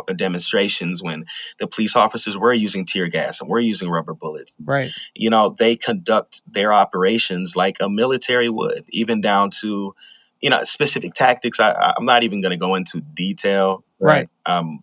pro- 0.00 0.14
demonstrations 0.14 1.02
when 1.02 1.24
the 1.58 1.66
police 1.66 1.94
officers 1.96 2.36
were 2.36 2.52
using 2.54 2.84
tear 2.86 3.08
gas 3.08 3.40
and 3.40 3.48
were 3.50 3.60
using 3.60 3.88
rubber 3.90 4.14
bullets 4.14 4.52
Right. 4.64 4.90
you 5.14 5.30
know 5.30 5.54
they 5.58 5.76
conduct 5.76 6.42
their 6.46 6.72
operations 6.72 7.54
like 7.56 7.76
a 7.80 7.88
military 7.88 8.48
would 8.48 8.84
even 8.88 9.20
down 9.20 9.50
to 9.60 9.94
you 10.40 10.50
know 10.50 10.64
specific 10.64 11.14
tactics 11.14 11.60
I, 11.60 11.94
i'm 11.96 12.04
not 12.04 12.22
even 12.22 12.40
going 12.42 12.50
to 12.50 12.56
go 12.56 12.74
into 12.74 13.00
detail 13.00 13.84
Right. 14.00 14.28
um 14.46 14.82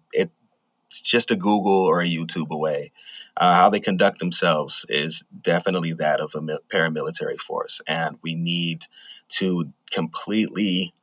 it's 0.92 1.02
just 1.02 1.30
a 1.32 1.36
google 1.36 1.72
or 1.92 2.02
a 2.02 2.08
youtube 2.08 2.50
away 2.50 2.92
uh, 3.38 3.54
how 3.54 3.70
they 3.70 3.80
conduct 3.80 4.20
themselves 4.20 4.86
is 4.90 5.24
definitely 5.42 5.94
that 5.94 6.20
of 6.20 6.34
a 6.36 6.42
mil- 6.42 6.60
paramilitary 6.74 7.38
force 7.40 7.80
and 7.88 8.18
we 8.24 8.34
need 8.36 8.86
to 9.30 9.72
completely 9.92 10.94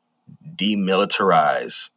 demilitarize 0.57 1.91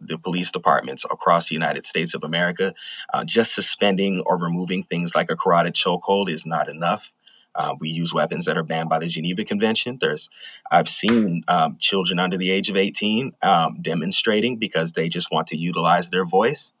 the 0.00 0.18
police 0.18 0.50
departments 0.50 1.04
across 1.04 1.48
the 1.48 1.54
United 1.54 1.84
States 1.84 2.14
of 2.14 2.24
America. 2.24 2.74
Uh, 3.12 3.24
just 3.24 3.54
suspending 3.54 4.22
or 4.26 4.38
removing 4.38 4.84
things 4.84 5.14
like 5.14 5.30
a 5.30 5.36
carotid 5.36 5.74
chokehold 5.74 6.30
is 6.30 6.46
not 6.46 6.68
enough. 6.68 7.12
Uh, 7.54 7.74
we 7.80 7.88
use 7.88 8.14
weapons 8.14 8.44
that 8.44 8.56
are 8.56 8.62
banned 8.62 8.88
by 8.88 8.98
the 8.98 9.08
Geneva 9.08 9.44
Convention. 9.44 9.98
There's, 10.00 10.30
I've 10.70 10.88
seen 10.88 11.42
um, 11.48 11.76
children 11.78 12.18
under 12.18 12.36
the 12.36 12.50
age 12.50 12.70
of 12.70 12.76
18 12.76 13.32
um, 13.42 13.78
demonstrating 13.82 14.56
because 14.56 14.92
they 14.92 15.08
just 15.08 15.32
want 15.32 15.48
to 15.48 15.56
utilize 15.56 16.10
their 16.10 16.24
voice. 16.24 16.72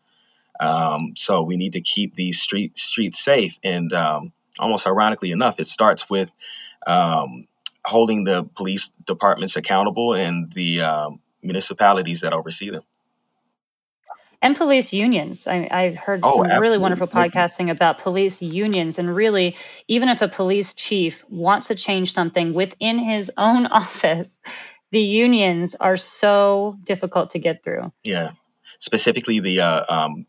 Um, 0.60 1.14
so 1.16 1.42
we 1.42 1.56
need 1.56 1.72
to 1.72 1.80
keep 1.80 2.14
these 2.14 2.40
street 2.40 2.78
streets 2.78 3.18
safe. 3.18 3.58
And 3.64 3.92
um, 3.92 4.32
almost 4.58 4.86
ironically 4.86 5.32
enough, 5.32 5.58
it 5.58 5.66
starts 5.66 6.08
with 6.08 6.30
um, 6.86 7.48
holding 7.84 8.24
the 8.24 8.44
police 8.44 8.90
departments 9.06 9.56
accountable 9.56 10.14
and 10.14 10.52
the 10.52 10.82
um, 10.82 11.20
municipalities 11.42 12.20
that 12.20 12.32
oversee 12.32 12.70
them. 12.70 12.82
And 14.42 14.56
police 14.56 14.92
unions. 14.92 15.46
I, 15.46 15.68
I've 15.70 15.96
heard 15.96 16.24
Oh, 16.24 16.46
some 16.48 16.60
really 16.60 16.78
wonderful 16.78 17.06
podcasting 17.06 17.70
about 17.70 17.98
police 17.98 18.40
unions, 18.42 18.98
and 18.98 19.14
really, 19.14 19.56
even 19.88 20.08
if 20.08 20.22
a 20.22 20.28
police 20.28 20.74
chief 20.74 21.24
wants 21.28 21.68
to 21.68 21.74
change 21.74 22.12
something 22.12 22.54
within 22.54 22.98
his 22.98 23.30
own 23.36 23.66
office, 23.66 24.40
the 24.90 25.00
unions 25.00 25.74
are 25.74 25.96
so 25.96 26.76
difficult 26.84 27.30
to 27.30 27.38
get 27.38 27.62
through. 27.62 27.92
Yeah, 28.02 28.30
specifically 28.78 29.40
the 29.40 29.60
uh, 29.60 29.84
um, 29.88 30.26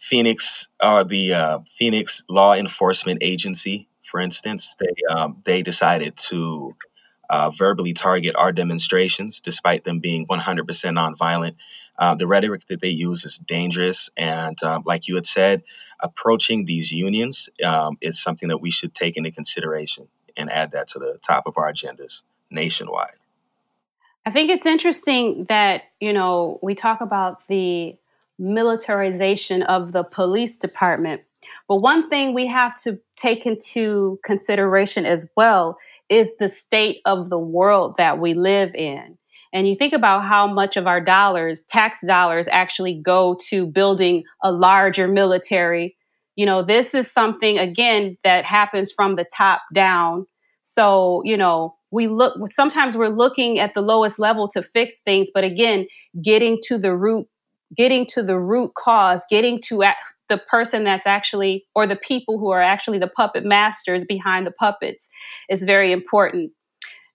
Phoenix 0.00 0.68
uh, 0.80 1.04
the 1.04 1.34
uh, 1.34 1.58
Phoenix 1.78 2.22
Law 2.28 2.54
Enforcement 2.54 3.18
Agency, 3.22 3.88
for 4.10 4.20
instance, 4.20 4.76
they 4.78 5.14
um, 5.14 5.42
they 5.44 5.62
decided 5.62 6.16
to 6.28 6.76
uh, 7.30 7.50
verbally 7.50 7.92
target 7.92 8.34
our 8.36 8.52
demonstrations, 8.52 9.40
despite 9.40 9.84
them 9.84 10.00
being 10.00 10.26
100% 10.26 10.64
nonviolent. 10.64 11.56
Uh, 11.98 12.14
the 12.14 12.26
rhetoric 12.26 12.62
that 12.68 12.80
they 12.80 12.88
use 12.88 13.24
is 13.24 13.38
dangerous, 13.38 14.08
and 14.16 14.62
um, 14.62 14.82
like 14.86 15.08
you 15.08 15.16
had 15.16 15.26
said, 15.26 15.62
approaching 16.00 16.64
these 16.64 16.92
unions 16.92 17.48
um, 17.64 17.98
is 18.00 18.22
something 18.22 18.48
that 18.48 18.58
we 18.58 18.70
should 18.70 18.94
take 18.94 19.16
into 19.16 19.32
consideration 19.32 20.06
and 20.36 20.50
add 20.50 20.70
that 20.70 20.86
to 20.88 20.98
the 20.98 21.18
top 21.22 21.46
of 21.46 21.58
our 21.58 21.72
agendas 21.72 22.22
nationwide. 22.50 23.16
I 24.24 24.30
think 24.30 24.50
it's 24.50 24.66
interesting 24.66 25.46
that, 25.48 25.82
you 26.00 26.12
know, 26.12 26.58
we 26.62 26.74
talk 26.74 27.00
about 27.00 27.48
the 27.48 27.96
militarization 28.38 29.62
of 29.62 29.92
the 29.92 30.04
police 30.04 30.56
department. 30.56 31.22
But 31.66 31.76
one 31.76 32.08
thing 32.08 32.34
we 32.34 32.46
have 32.46 32.80
to 32.82 33.00
take 33.16 33.46
into 33.46 34.20
consideration 34.22 35.06
as 35.06 35.30
well 35.36 35.78
is 36.08 36.36
the 36.36 36.48
state 36.48 37.00
of 37.04 37.30
the 37.30 37.38
world 37.38 37.96
that 37.96 38.18
we 38.18 38.34
live 38.34 38.74
in. 38.74 39.18
And 39.52 39.68
you 39.68 39.74
think 39.74 39.92
about 39.92 40.24
how 40.24 40.46
much 40.46 40.76
of 40.76 40.86
our 40.86 41.00
dollars, 41.00 41.64
tax 41.68 42.00
dollars, 42.06 42.48
actually 42.50 43.00
go 43.02 43.36
to 43.48 43.66
building 43.66 44.24
a 44.42 44.52
larger 44.52 45.08
military. 45.08 45.96
You 46.36 46.46
know, 46.46 46.62
this 46.62 46.94
is 46.94 47.10
something, 47.10 47.58
again, 47.58 48.16
that 48.24 48.44
happens 48.44 48.92
from 48.92 49.16
the 49.16 49.24
top 49.36 49.62
down. 49.74 50.26
So, 50.62 51.22
you 51.24 51.36
know, 51.36 51.74
we 51.90 52.08
look, 52.08 52.36
sometimes 52.46 52.96
we're 52.96 53.08
looking 53.08 53.58
at 53.58 53.74
the 53.74 53.80
lowest 53.80 54.18
level 54.18 54.48
to 54.48 54.62
fix 54.62 55.00
things, 55.00 55.28
but 55.32 55.44
again, 55.44 55.86
getting 56.22 56.58
to 56.64 56.76
the 56.76 56.94
root, 56.94 57.26
getting 57.74 58.06
to 58.06 58.22
the 58.22 58.38
root 58.38 58.74
cause, 58.74 59.22
getting 59.30 59.60
to 59.62 59.82
the 60.28 60.38
person 60.50 60.84
that's 60.84 61.06
actually, 61.06 61.64
or 61.74 61.86
the 61.86 61.96
people 61.96 62.38
who 62.38 62.50
are 62.50 62.62
actually 62.62 62.98
the 62.98 63.08
puppet 63.08 63.44
masters 63.44 64.04
behind 64.04 64.46
the 64.46 64.50
puppets 64.50 65.08
is 65.48 65.62
very 65.62 65.90
important 65.90 66.52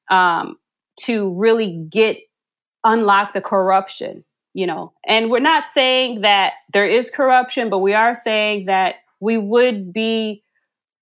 um, 0.10 0.58
to 1.02 1.34
really 1.34 1.86
get, 1.90 2.18
unlock 2.84 3.34
the 3.34 3.42
corruption, 3.42 4.24
you 4.54 4.68
know. 4.68 4.94
And 5.08 5.30
we're 5.30 5.40
not 5.40 5.66
saying 5.66 6.22
that 6.22 6.54
there 6.72 6.88
is 6.88 7.10
corruption, 7.10 7.70
but 7.70 7.80
we 7.80 7.94
are 7.94 8.16
saying 8.16 8.66
that 8.66 8.96
we 9.20 9.38
would 9.38 9.94
be, 9.94 10.44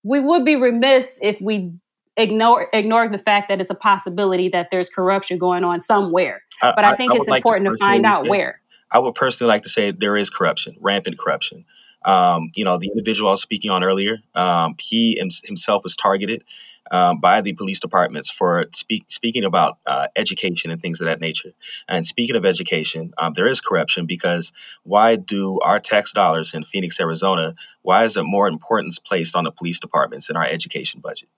we 0.02 0.20
would 0.20 0.44
be 0.44 0.56
remiss 0.56 1.18
if 1.22 1.40
we 1.40 1.72
ignore 2.16 2.68
ignore 2.72 3.08
the 3.08 3.18
fact 3.18 3.48
that 3.48 3.60
it's 3.60 3.70
a 3.70 3.74
possibility 3.74 4.48
that 4.50 4.68
there's 4.70 4.90
corruption 4.90 5.38
going 5.38 5.64
on 5.64 5.80
somewhere. 5.80 6.40
But 6.60 6.84
I 6.84 6.94
think 6.96 7.14
it's 7.14 7.20
would 7.20 7.28
like 7.28 7.40
important 7.40 7.70
to, 7.70 7.84
find 7.84 8.04
out 8.04 8.28
where. 8.28 8.60
I 8.90 8.98
would 8.98 9.14
personally 9.14 9.48
like 9.48 9.62
to 9.62 9.68
say 9.68 9.90
there 9.90 10.16
is 10.16 10.28
corruption, 10.30 10.76
rampant 10.80 11.18
corruption. 11.18 11.64
Um, 12.04 12.50
you 12.54 12.64
know, 12.64 12.78
the 12.78 12.88
individual 12.88 13.28
I 13.28 13.32
was 13.32 13.42
speaking 13.42 13.70
on 13.70 13.82
earlier, 13.82 14.18
um, 14.34 14.74
he 14.78 15.16
himself 15.44 15.82
was 15.82 15.96
targeted 15.96 16.44
um, 16.90 17.20
by 17.20 17.40
the 17.40 17.52
police 17.52 17.80
departments 17.80 18.30
for 18.30 18.66
speak, 18.74 19.04
speaking 19.08 19.44
about 19.44 19.78
uh, 19.86 20.08
education 20.16 20.70
and 20.70 20.80
things 20.80 21.00
of 21.00 21.06
that 21.06 21.20
nature. 21.20 21.52
And 21.88 22.04
speaking 22.04 22.36
of 22.36 22.44
education, 22.44 23.12
um, 23.18 23.32
there 23.34 23.48
is 23.48 23.60
corruption 23.60 24.06
because 24.06 24.52
why 24.82 25.16
do 25.16 25.58
our 25.60 25.80
tax 25.80 26.12
dollars 26.12 26.54
in 26.54 26.64
Phoenix, 26.64 27.00
Arizona, 27.00 27.54
why 27.82 28.04
is 28.04 28.14
there 28.14 28.24
more 28.24 28.48
importance 28.48 28.98
placed 28.98 29.36
on 29.36 29.44
the 29.44 29.52
police 29.52 29.80
departments 29.80 30.28
in 30.28 30.36
our 30.36 30.46
education 30.46 31.00
budget? 31.00 31.28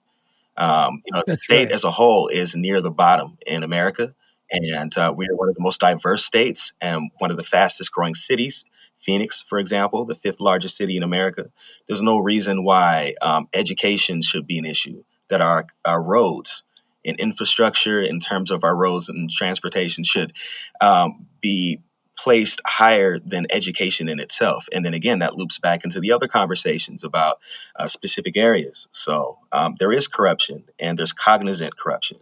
Um, 0.57 1.01
you 1.05 1.13
know, 1.13 1.23
the 1.27 1.37
state 1.37 1.65
right. 1.65 1.71
as 1.71 1.83
a 1.83 1.91
whole 1.91 2.27
is 2.27 2.55
near 2.55 2.81
the 2.81 2.91
bottom 2.91 3.37
in 3.45 3.63
America 3.63 4.13
and 4.51 4.95
uh, 4.97 5.13
we 5.15 5.25
are 5.25 5.35
one 5.35 5.49
of 5.49 5.55
the 5.55 5.61
most 5.61 5.79
diverse 5.79 6.25
states 6.25 6.73
and 6.81 7.09
one 7.17 7.31
of 7.31 7.37
the 7.37 7.43
fastest 7.43 7.91
growing 7.91 8.15
cities. 8.15 8.63
Phoenix, 9.01 9.43
for 9.47 9.59
example, 9.59 10.05
the 10.05 10.15
fifth 10.15 10.39
largest 10.39 10.77
city 10.77 10.97
in 10.97 11.03
America. 11.03 11.51
There's 11.87 12.01
no 12.01 12.17
reason 12.17 12.63
why 12.63 13.15
um, 13.21 13.47
education 13.53 14.21
should 14.21 14.47
be 14.47 14.57
an 14.57 14.65
issue. 14.65 15.03
That 15.29 15.41
our 15.41 15.67
our 15.83 16.01
roads 16.01 16.63
and 17.03 17.19
infrastructure, 17.19 18.01
in 18.01 18.19
terms 18.19 18.51
of 18.51 18.63
our 18.63 18.75
roads 18.75 19.09
and 19.09 19.29
transportation, 19.29 20.03
should 20.03 20.33
um, 20.81 21.27
be 21.41 21.81
placed 22.17 22.61
higher 22.65 23.19
than 23.19 23.45
education 23.49 24.07
in 24.07 24.19
itself. 24.19 24.67
And 24.71 24.85
then 24.85 24.93
again, 24.93 25.19
that 25.19 25.35
loops 25.35 25.59
back 25.59 25.83
into 25.83 25.99
the 25.99 26.11
other 26.11 26.27
conversations 26.27 27.03
about 27.03 27.39
uh, 27.75 27.87
specific 27.87 28.37
areas. 28.37 28.87
So 28.91 29.37
um, 29.51 29.75
there 29.79 29.91
is 29.91 30.07
corruption, 30.07 30.63
and 30.79 30.97
there's 30.97 31.13
cognizant 31.13 31.77
corruption. 31.77 32.17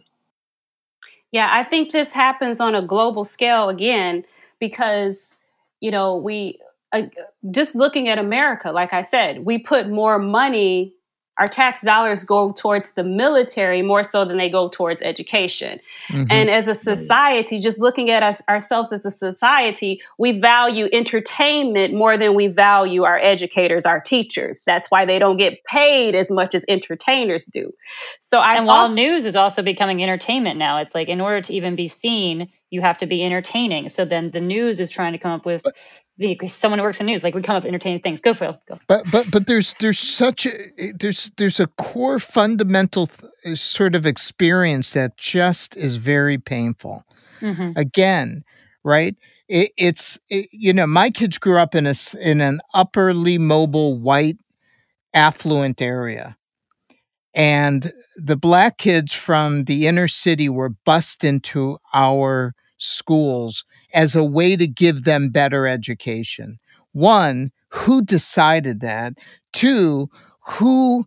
Yeah, 1.30 1.48
I 1.50 1.64
think 1.64 1.92
this 1.92 2.12
happens 2.12 2.60
on 2.60 2.74
a 2.74 2.82
global 2.82 3.24
scale 3.24 3.68
again 3.68 4.24
because, 4.60 5.26
you 5.80 5.90
know, 5.90 6.16
we 6.16 6.60
uh, 6.92 7.02
just 7.50 7.74
looking 7.74 8.08
at 8.08 8.18
America, 8.18 8.70
like 8.70 8.92
I 8.92 9.02
said, 9.02 9.44
we 9.44 9.58
put 9.58 9.88
more 9.88 10.18
money 10.18 10.93
our 11.38 11.48
tax 11.48 11.80
dollars 11.80 12.24
go 12.24 12.52
towards 12.52 12.92
the 12.92 13.02
military 13.02 13.82
more 13.82 14.04
so 14.04 14.24
than 14.24 14.36
they 14.36 14.48
go 14.48 14.68
towards 14.68 15.02
education. 15.02 15.80
Mm-hmm. 16.08 16.30
And 16.30 16.48
as 16.48 16.68
a 16.68 16.74
society, 16.74 17.58
just 17.58 17.78
looking 17.80 18.08
at 18.10 18.22
us 18.22 18.40
ourselves 18.48 18.92
as 18.92 19.04
a 19.04 19.10
society, 19.10 20.00
we 20.16 20.32
value 20.32 20.88
entertainment 20.92 21.92
more 21.94 22.16
than 22.16 22.34
we 22.34 22.46
value 22.46 23.02
our 23.02 23.18
educators, 23.18 23.84
our 23.84 24.00
teachers. 24.00 24.62
That's 24.64 24.90
why 24.90 25.04
they 25.04 25.18
don't 25.18 25.36
get 25.36 25.64
paid 25.64 26.14
as 26.14 26.30
much 26.30 26.54
as 26.54 26.64
entertainers 26.68 27.44
do. 27.46 27.72
So 28.20 28.38
I 28.38 28.54
And 28.56 28.66
while 28.66 28.82
also- 28.82 28.94
news 28.94 29.24
is 29.24 29.34
also 29.34 29.62
becoming 29.62 30.02
entertainment 30.02 30.58
now, 30.58 30.78
it's 30.78 30.94
like 30.94 31.08
in 31.08 31.20
order 31.20 31.40
to 31.40 31.54
even 31.54 31.74
be 31.74 31.88
seen, 31.88 32.48
you 32.70 32.80
have 32.80 32.98
to 32.98 33.06
be 33.06 33.24
entertaining. 33.24 33.88
So 33.88 34.04
then 34.04 34.30
the 34.30 34.40
news 34.40 34.80
is 34.80 34.90
trying 34.90 35.12
to 35.12 35.18
come 35.18 35.32
up 35.32 35.46
with 35.46 35.62
the 35.62 35.72
someone 36.48 36.78
who 36.78 36.84
works 36.84 37.00
in 37.00 37.06
news. 37.06 37.24
Like 37.24 37.34
we 37.34 37.42
come 37.42 37.56
up 37.56 37.62
with 37.62 37.68
entertaining 37.68 38.00
things. 38.00 38.20
Go 38.20 38.34
phil. 38.34 38.60
Go. 38.68 38.78
But 38.88 39.10
but 39.10 39.30
but 39.30 39.46
there's 39.46 39.74
there's 39.74 39.98
such 39.98 40.46
a 40.46 40.52
there's 40.98 41.30
there's 41.36 41.60
a 41.60 41.66
core 41.66 42.18
fundamental 42.18 43.08
th- 43.08 43.58
sort 43.58 43.94
of 43.94 44.06
experience 44.06 44.92
that 44.92 45.16
just 45.16 45.76
is 45.76 45.96
very 45.96 46.38
painful. 46.38 47.04
Mm-hmm. 47.40 47.76
again 47.76 48.44
right? 48.84 49.16
It, 49.48 49.72
it's 49.76 50.18
it, 50.28 50.48
you 50.52 50.72
know 50.72 50.86
my 50.86 51.10
kids 51.10 51.38
grew 51.38 51.58
up 51.58 51.74
in 51.74 51.86
a 51.86 51.94
in 52.20 52.40
an 52.40 52.60
upperly 52.72 53.38
mobile 53.38 53.98
white 53.98 54.38
affluent 55.12 55.82
area. 55.82 56.36
And 57.34 57.92
the 58.16 58.36
black 58.36 58.78
kids 58.78 59.12
from 59.12 59.64
the 59.64 59.88
inner 59.88 60.06
city 60.06 60.48
were 60.48 60.68
bussed 60.68 61.24
into 61.24 61.78
our 61.92 62.54
schools 62.78 63.64
as 63.94 64.14
a 64.14 64.24
way 64.24 64.56
to 64.56 64.66
give 64.66 65.04
them 65.04 65.30
better 65.30 65.66
education. 65.66 66.58
One, 66.92 67.50
who 67.68 68.02
decided 68.02 68.80
that? 68.80 69.14
Two, 69.52 70.08
who 70.46 71.06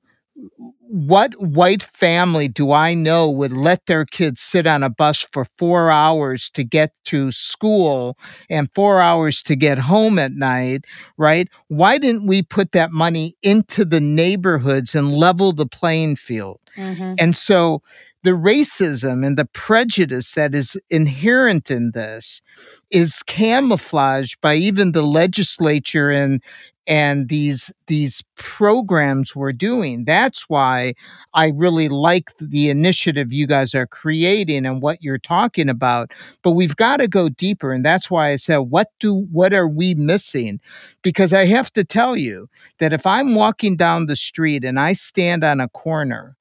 what 0.90 1.34
white 1.40 1.84
family 1.84 2.48
do 2.48 2.72
I 2.72 2.94
know 2.94 3.30
would 3.30 3.52
let 3.52 3.86
their 3.86 4.06
kids 4.06 4.42
sit 4.42 4.66
on 4.66 4.84
a 4.84 4.90
bus 4.90 5.22
for 5.32 5.46
four 5.58 5.90
hours 5.90 6.50
to 6.52 6.64
get 6.64 6.94
to 7.06 7.32
school 7.32 8.18
and 8.50 8.70
four 8.74 9.02
hours 9.02 9.42
to 9.44 9.56
get 9.56 9.78
home 9.80 10.18
at 10.18 10.34
night, 10.34 10.86
right? 11.18 11.50
Why 11.68 11.98
didn't 11.98 12.28
we 12.28 12.42
put 12.42 12.72
that 12.72 12.92
money 12.92 13.36
into 13.44 13.86
the 13.86 14.00
neighborhoods 14.00 14.96
and 14.96 15.14
level 15.14 15.52
the 15.52 15.68
playing 15.68 16.16
field? 16.16 16.60
Mm-hmm. 16.78 17.16
And 17.20 17.36
so 17.36 17.82
the 18.24 18.32
racism 18.32 19.26
and 19.26 19.38
the 19.38 19.46
prejudice 19.46 20.34
that 20.34 20.54
is 20.54 20.78
inherent 20.90 21.72
in 21.72 21.92
this 21.92 22.42
is 22.90 23.24
camouflaged 23.24 24.42
by 24.42 24.56
even 24.56 24.92
the 24.92 25.04
legislature 25.04 26.10
and 26.12 26.42
and 26.88 27.28
these 27.30 27.72
these 27.88 28.24
programs 28.36 29.36
we're 29.36 29.52
doing 29.52 30.06
that's 30.06 30.50
why 30.50 30.94
i 31.34 31.50
really 31.50 31.90
like 31.90 32.30
the 32.40 32.70
initiative 32.70 33.34
you 33.34 33.46
guys 33.46 33.76
are 33.76 33.86
creating 33.86 34.66
and 34.66 34.82
what 34.82 35.02
you're 35.04 35.18
talking 35.18 35.70
about 35.70 36.12
but 36.44 36.52
we've 36.52 36.76
got 36.76 36.98
to 36.98 37.08
go 37.08 37.30
deeper 37.30 37.74
and 37.74 37.86
that's 37.86 38.10
why 38.10 38.30
i 38.30 38.36
said 38.36 38.58
what 38.58 38.88
do 39.00 39.28
what 39.32 39.54
are 39.54 39.68
we 39.68 39.94
missing 39.96 40.60
because 41.02 41.34
i 41.34 41.46
have 41.46 41.72
to 41.72 41.84
tell 41.84 42.16
you 42.16 42.50
that 42.80 42.94
if 42.94 43.06
i'm 43.06 43.36
walking 43.36 43.76
down 43.76 44.06
the 44.06 44.16
street 44.16 44.64
and 44.64 44.80
i 44.80 44.94
stand 44.94 45.44
on 45.44 45.60
a 45.60 45.70
corner 45.70 46.36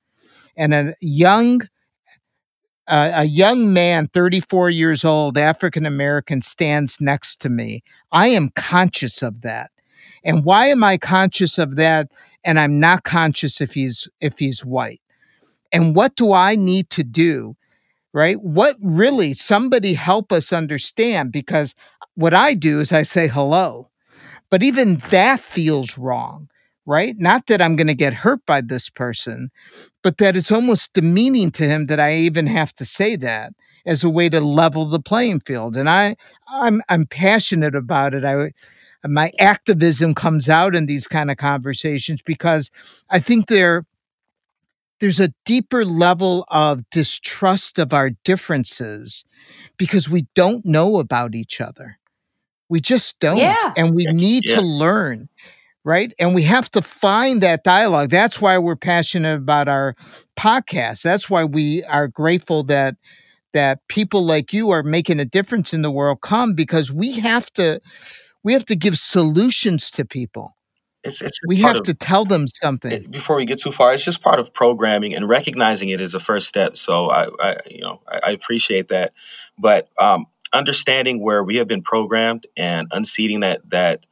and 0.57 0.73
a 0.73 0.95
young 1.01 1.61
uh, 2.89 3.11
a 3.15 3.25
young 3.25 3.73
man, 3.73 4.07
34 4.09 4.71
years 4.71 5.05
old, 5.05 5.37
African 5.37 5.87
American, 5.87 6.41
stands 6.41 7.01
next 7.01 7.41
to 7.41 7.49
me. 7.49 7.83
I 8.13 8.29
am 8.29 8.51
conscious 8.51 9.23
of 9.23 9.43
that. 9.43 9.71
And 10.27 10.45
why 10.45 10.67
am 10.67 10.83
I 10.85 10.99
conscious 10.99 11.57
of 11.57 11.77
that? 11.77 12.11
And 12.45 12.59
I'm 12.59 12.79
not 12.81 13.05
conscious 13.05 13.61
if 13.61 13.73
he's 13.73 14.09
if 14.21 14.39
he's 14.39 14.65
white. 14.65 15.01
And 15.73 15.95
what 15.95 16.17
do 16.17 16.33
I 16.33 16.57
need 16.57 16.91
to 16.91 17.05
do? 17.05 17.57
Right? 18.13 18.41
What 18.41 18.77
really 18.81 19.35
somebody 19.35 19.95
help 19.95 20.33
us 20.33 20.53
understand? 20.53 21.33
Because 21.33 21.75
what 22.15 22.35
I 22.35 22.55
do 22.55 22.81
is 22.81 22.93
I 22.93 23.03
say 23.03 23.29
hello. 23.29 23.89
But 24.51 24.63
even 24.63 24.97
that 25.11 25.41
feels 25.41 25.99
wrong, 25.99 26.49
right? 26.87 27.15
Not 27.19 27.47
that 27.47 27.61
I'm 27.61 27.77
going 27.77 27.89
to 27.89 27.95
get 27.95 28.15
hurt 28.15 28.45
by 28.47 28.61
this 28.61 28.89
person, 28.89 29.51
but 30.03 30.19
that 30.19 30.37
it's 30.37 30.53
almost 30.53 30.93
demeaning 30.93 31.51
to 31.53 31.65
him 31.65 31.87
that 31.87 32.01
I 32.01 32.15
even 32.15 32.47
have 32.47 32.73
to 32.75 32.85
say 32.85 33.17
that 33.17 33.53
as 33.85 34.03
a 34.03 34.11
way 34.11 34.29
to 34.29 34.41
level 34.41 34.87
the 34.87 35.01
playing 35.01 35.41
field. 35.41 35.77
And 35.77 35.91
I, 35.91 36.17
I'm, 36.49 36.83
I'm 36.89 37.07
passionate 37.07 37.75
about 37.75 38.15
it. 38.15 38.25
I, 38.25 38.53
my 39.05 39.33
activism 39.39 40.15
comes 40.15 40.49
out 40.49 40.75
in 40.75 40.87
these 40.87 41.07
kind 41.07 41.31
of 41.31 41.37
conversations 41.37 42.23
because 42.23 42.71
I 43.11 43.19
think 43.19 43.47
there, 43.47 43.85
there's 45.01 45.21
a 45.21 45.33
deeper 45.45 45.85
level 45.85 46.45
of 46.49 46.89
distrust 46.91 47.79
of 47.79 47.93
our 47.93 48.11
differences 48.25 49.25
because 49.77 50.09
we 50.09 50.27
don't 50.35 50.65
know 50.65 50.99
about 50.99 51.35
each 51.35 51.61
other. 51.61 51.99
We 52.69 52.81
just 52.81 53.21
don't. 53.21 53.37
Yeah. 53.37 53.75
And 53.77 53.95
we 53.95 54.07
need 54.07 54.45
yeah. 54.47 54.57
to 54.57 54.63
learn 54.63 55.29
right? 55.87 56.13
And 56.19 56.35
we 56.35 56.43
have 56.43 56.69
to 56.73 56.83
find 56.83 57.41
that 57.45 57.63
dialogue. 57.63 58.11
That's 58.11 58.41
why 58.41 58.59
we're 58.59 58.75
passionate 58.75 59.37
about 59.37 59.69
our 59.69 59.95
podcast. 60.37 61.03
That's 61.03 61.31
why 61.31 61.45
we 61.45 61.85
are 61.85 62.09
grateful 62.09 62.65
that 62.65 62.97
that 63.53 63.87
people 63.87 64.23
like 64.23 64.53
you 64.53 64.71
are 64.71 64.83
making 64.83 65.21
a 65.21 65.25
difference 65.25 65.73
in 65.73 65.83
the 65.83 65.91
world 65.91 66.21
come 66.21 66.55
because 66.55 66.93
we 66.93 67.13
have 67.13 67.51
to 67.53 67.81
we 68.47 68.53
have 68.53 68.65
to 68.65 68.77
give 68.77 68.97
solutions 68.97 69.91
to 69.91 70.05
people. 70.05 70.57
It's, 71.03 71.21
it's 71.21 71.37
we 71.49 71.57
have 71.57 71.79
of, 71.79 71.83
to 71.83 71.95
tell 71.95 72.25
them 72.25 72.47
something 72.47 72.93
it, 72.93 73.11
before 73.11 73.35
we 73.35 73.45
get 73.45 73.61
too 73.61 73.73
far. 73.73 73.93
It's 73.93 74.05
just 74.05 74.23
part 74.23 74.39
of 74.39 74.55
programming 74.55 75.17
and 75.17 75.29
recognizing 75.29 75.89
it 75.89 76.01
is 76.01 76.15
a 76.15 76.21
first 76.21 76.47
step. 76.47 76.77
So 76.77 77.11
I, 77.11 77.27
I 77.41 77.57
you 77.69 77.81
know, 77.81 78.03
I, 78.07 78.21
I, 78.23 78.31
appreciate 78.31 78.89
that, 78.91 79.15
but 79.59 79.89
um, 79.99 80.27
understanding 80.53 81.21
where 81.21 81.43
we 81.43 81.57
have 81.57 81.67
been 81.67 81.83
programmed 81.83 82.47
and 82.57 82.87
unseating 82.93 83.41
that 83.41 83.69
that 83.71 84.07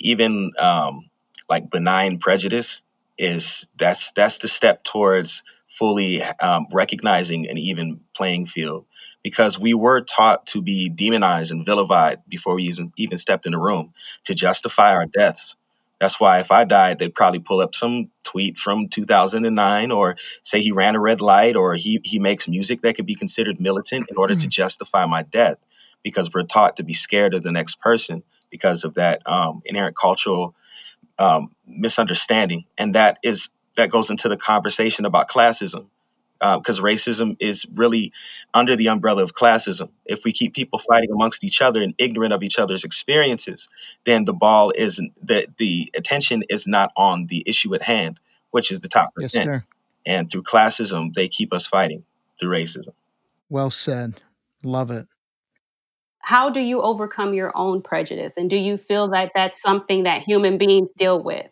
even 0.00 0.50
um, 0.58 1.08
like 1.48 1.70
benign 1.70 2.18
prejudice 2.18 2.82
is 3.18 3.66
that's 3.78 4.10
that's 4.16 4.38
the 4.38 4.48
step 4.48 4.82
towards 4.82 5.44
fully 5.78 6.24
um, 6.40 6.66
recognizing 6.72 7.48
an 7.48 7.56
even 7.56 8.00
playing 8.16 8.46
field 8.46 8.84
because 9.26 9.58
we 9.58 9.74
were 9.74 10.02
taught 10.02 10.46
to 10.46 10.62
be 10.62 10.88
demonized 10.88 11.50
and 11.50 11.66
vilified 11.66 12.20
before 12.28 12.54
we 12.54 12.62
even, 12.62 12.92
even 12.96 13.18
stepped 13.18 13.44
in 13.44 13.50
the 13.50 13.58
room 13.58 13.92
to 14.22 14.36
justify 14.36 14.94
our 14.94 15.04
deaths. 15.04 15.56
That's 16.00 16.20
why 16.20 16.38
if 16.38 16.52
I 16.52 16.62
died, 16.62 17.00
they'd 17.00 17.12
probably 17.12 17.40
pull 17.40 17.60
up 17.60 17.74
some 17.74 18.12
tweet 18.22 18.56
from 18.56 18.88
2009 18.88 19.90
or 19.90 20.14
say 20.44 20.60
he 20.60 20.70
ran 20.70 20.94
a 20.94 21.00
red 21.00 21.20
light 21.20 21.56
or 21.56 21.74
he, 21.74 22.00
he 22.04 22.20
makes 22.20 22.46
music 22.46 22.82
that 22.82 22.94
could 22.94 23.04
be 23.04 23.16
considered 23.16 23.60
militant 23.60 24.06
in 24.08 24.16
order 24.16 24.34
mm-hmm. 24.34 24.42
to 24.42 24.46
justify 24.46 25.04
my 25.06 25.22
death 25.22 25.56
because 26.04 26.32
we're 26.32 26.44
taught 26.44 26.76
to 26.76 26.84
be 26.84 26.94
scared 26.94 27.34
of 27.34 27.42
the 27.42 27.50
next 27.50 27.80
person 27.80 28.22
because 28.48 28.84
of 28.84 28.94
that 28.94 29.22
um, 29.26 29.60
inherent 29.64 29.96
cultural 29.96 30.54
um, 31.18 31.50
misunderstanding, 31.66 32.64
and 32.78 32.94
that 32.94 33.18
is 33.24 33.48
that 33.76 33.90
goes 33.90 34.08
into 34.08 34.28
the 34.28 34.36
conversation 34.36 35.04
about 35.04 35.28
classism, 35.28 35.86
because 36.40 36.78
uh, 36.78 36.82
racism 36.82 37.36
is 37.40 37.66
really 37.74 38.12
under 38.54 38.76
the 38.76 38.88
umbrella 38.88 39.22
of 39.22 39.34
classism. 39.34 39.88
If 40.04 40.24
we 40.24 40.32
keep 40.32 40.54
people 40.54 40.80
fighting 40.90 41.10
amongst 41.10 41.44
each 41.44 41.60
other 41.60 41.82
and 41.82 41.94
ignorant 41.98 42.32
of 42.32 42.42
each 42.42 42.58
other's 42.58 42.84
experiences, 42.84 43.68
then 44.04 44.24
the 44.24 44.32
ball 44.32 44.70
is 44.72 45.00
the 45.22 45.46
the 45.58 45.90
attention 45.96 46.44
is 46.48 46.66
not 46.66 46.92
on 46.96 47.26
the 47.26 47.42
issue 47.46 47.74
at 47.74 47.82
hand, 47.82 48.20
which 48.50 48.70
is 48.70 48.80
the 48.80 48.88
top 48.88 49.14
percent. 49.14 49.50
Yes, 49.50 49.62
and 50.04 50.30
through 50.30 50.42
classism, 50.42 51.14
they 51.14 51.28
keep 51.28 51.52
us 51.52 51.66
fighting 51.66 52.04
through 52.38 52.50
racism. 52.50 52.92
Well 53.48 53.70
said. 53.70 54.20
Love 54.62 54.90
it 54.90 55.06
how 56.26 56.50
do 56.50 56.58
you 56.58 56.82
overcome 56.82 57.34
your 57.34 57.56
own 57.56 57.80
prejudice 57.80 58.36
and 58.36 58.50
do 58.50 58.56
you 58.56 58.76
feel 58.76 59.06
that 59.06 59.30
that's 59.32 59.62
something 59.62 60.02
that 60.02 60.20
human 60.22 60.58
beings 60.58 60.90
deal 60.90 61.22
with 61.22 61.46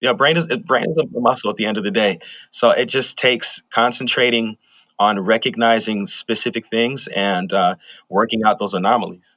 yeah 0.00 0.12
brain 0.12 0.36
is 0.36 0.46
brain 0.64 0.90
is 0.90 0.98
a 0.98 1.20
muscle 1.20 1.50
at 1.50 1.56
the 1.56 1.66
end 1.66 1.76
of 1.76 1.84
the 1.84 1.90
day. 1.90 2.20
So 2.50 2.70
it 2.70 2.86
just 2.86 3.18
takes 3.18 3.62
concentrating 3.70 4.56
on 4.98 5.20
recognizing 5.20 6.06
specific 6.06 6.68
things 6.68 7.08
and 7.14 7.52
uh, 7.52 7.76
working 8.08 8.42
out 8.44 8.58
those 8.58 8.74
anomalies. 8.74 9.36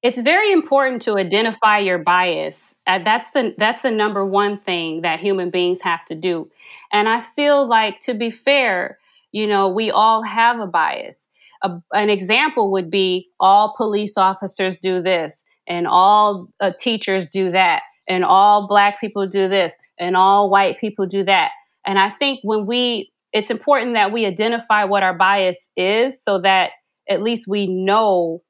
It's 0.00 0.20
very 0.20 0.52
important 0.52 1.02
to 1.02 1.18
identify 1.18 1.78
your 1.78 1.98
bias. 1.98 2.76
Uh, 2.86 3.00
that's 3.00 3.32
the 3.32 3.54
that's 3.58 3.82
the 3.82 3.90
number 3.90 4.24
one 4.24 4.58
thing 4.58 5.02
that 5.02 5.20
human 5.20 5.50
beings 5.50 5.80
have 5.82 6.04
to 6.06 6.14
do. 6.14 6.50
And 6.92 7.08
i 7.08 7.20
feel 7.20 7.66
like 7.66 8.00
to 8.00 8.14
be 8.14 8.30
fair 8.30 8.98
you 9.32 9.46
know 9.46 9.68
we 9.68 9.90
all 9.90 10.22
have 10.22 10.60
a 10.60 10.66
bias. 10.66 11.26
A, 11.62 11.80
an 11.92 12.08
example 12.08 12.70
would 12.70 12.90
be 12.90 13.28
all 13.40 13.74
police 13.76 14.16
officers 14.16 14.78
do 14.78 15.02
this, 15.02 15.44
and 15.66 15.86
all 15.86 16.48
uh, 16.60 16.72
teachers 16.78 17.26
do 17.26 17.50
that, 17.50 17.82
and 18.08 18.24
all 18.24 18.66
black 18.66 19.00
people 19.00 19.26
do 19.26 19.48
this, 19.48 19.74
and 19.98 20.16
all 20.16 20.50
white 20.50 20.78
people 20.78 21.06
do 21.06 21.24
that. 21.24 21.50
And 21.86 21.98
I 21.98 22.10
think 22.10 22.40
when 22.42 22.66
we, 22.66 23.12
it's 23.32 23.50
important 23.50 23.94
that 23.94 24.12
we 24.12 24.26
identify 24.26 24.84
what 24.84 25.02
our 25.02 25.14
bias 25.14 25.58
is 25.76 26.22
so 26.22 26.40
that 26.40 26.70
at 27.08 27.22
least 27.22 27.46
we 27.46 27.66
know 27.66 28.42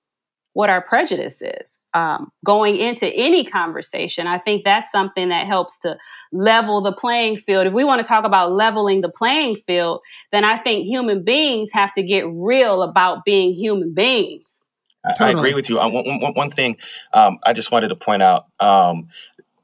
what 0.54 0.70
our 0.70 0.82
prejudice 0.82 1.40
is 1.40 1.78
um, 1.94 2.32
going 2.44 2.76
into 2.76 3.06
any 3.14 3.44
conversation. 3.44 4.26
I 4.26 4.38
think 4.38 4.64
that's 4.64 4.90
something 4.90 5.28
that 5.28 5.46
helps 5.46 5.78
to 5.80 5.96
level 6.32 6.80
the 6.80 6.92
playing 6.92 7.36
field. 7.36 7.68
If 7.68 7.72
we 7.72 7.84
want 7.84 8.02
to 8.02 8.08
talk 8.08 8.24
about 8.24 8.52
leveling 8.52 9.00
the 9.00 9.08
playing 9.08 9.56
field, 9.66 10.00
then 10.32 10.44
I 10.44 10.58
think 10.58 10.84
human 10.84 11.22
beings 11.22 11.70
have 11.72 11.92
to 11.92 12.02
get 12.02 12.24
real 12.28 12.82
about 12.82 13.24
being 13.24 13.54
human 13.54 13.94
beings. 13.94 14.68
I, 15.04 15.28
I 15.28 15.30
agree 15.30 15.54
with 15.54 15.68
you. 15.68 15.78
Uh, 15.78 15.88
one, 15.88 16.20
one, 16.20 16.34
one 16.34 16.50
thing 16.50 16.76
um, 17.14 17.38
I 17.44 17.52
just 17.52 17.70
wanted 17.70 17.88
to 17.88 17.96
point 17.96 18.22
out 18.22 18.46
um, 18.58 19.08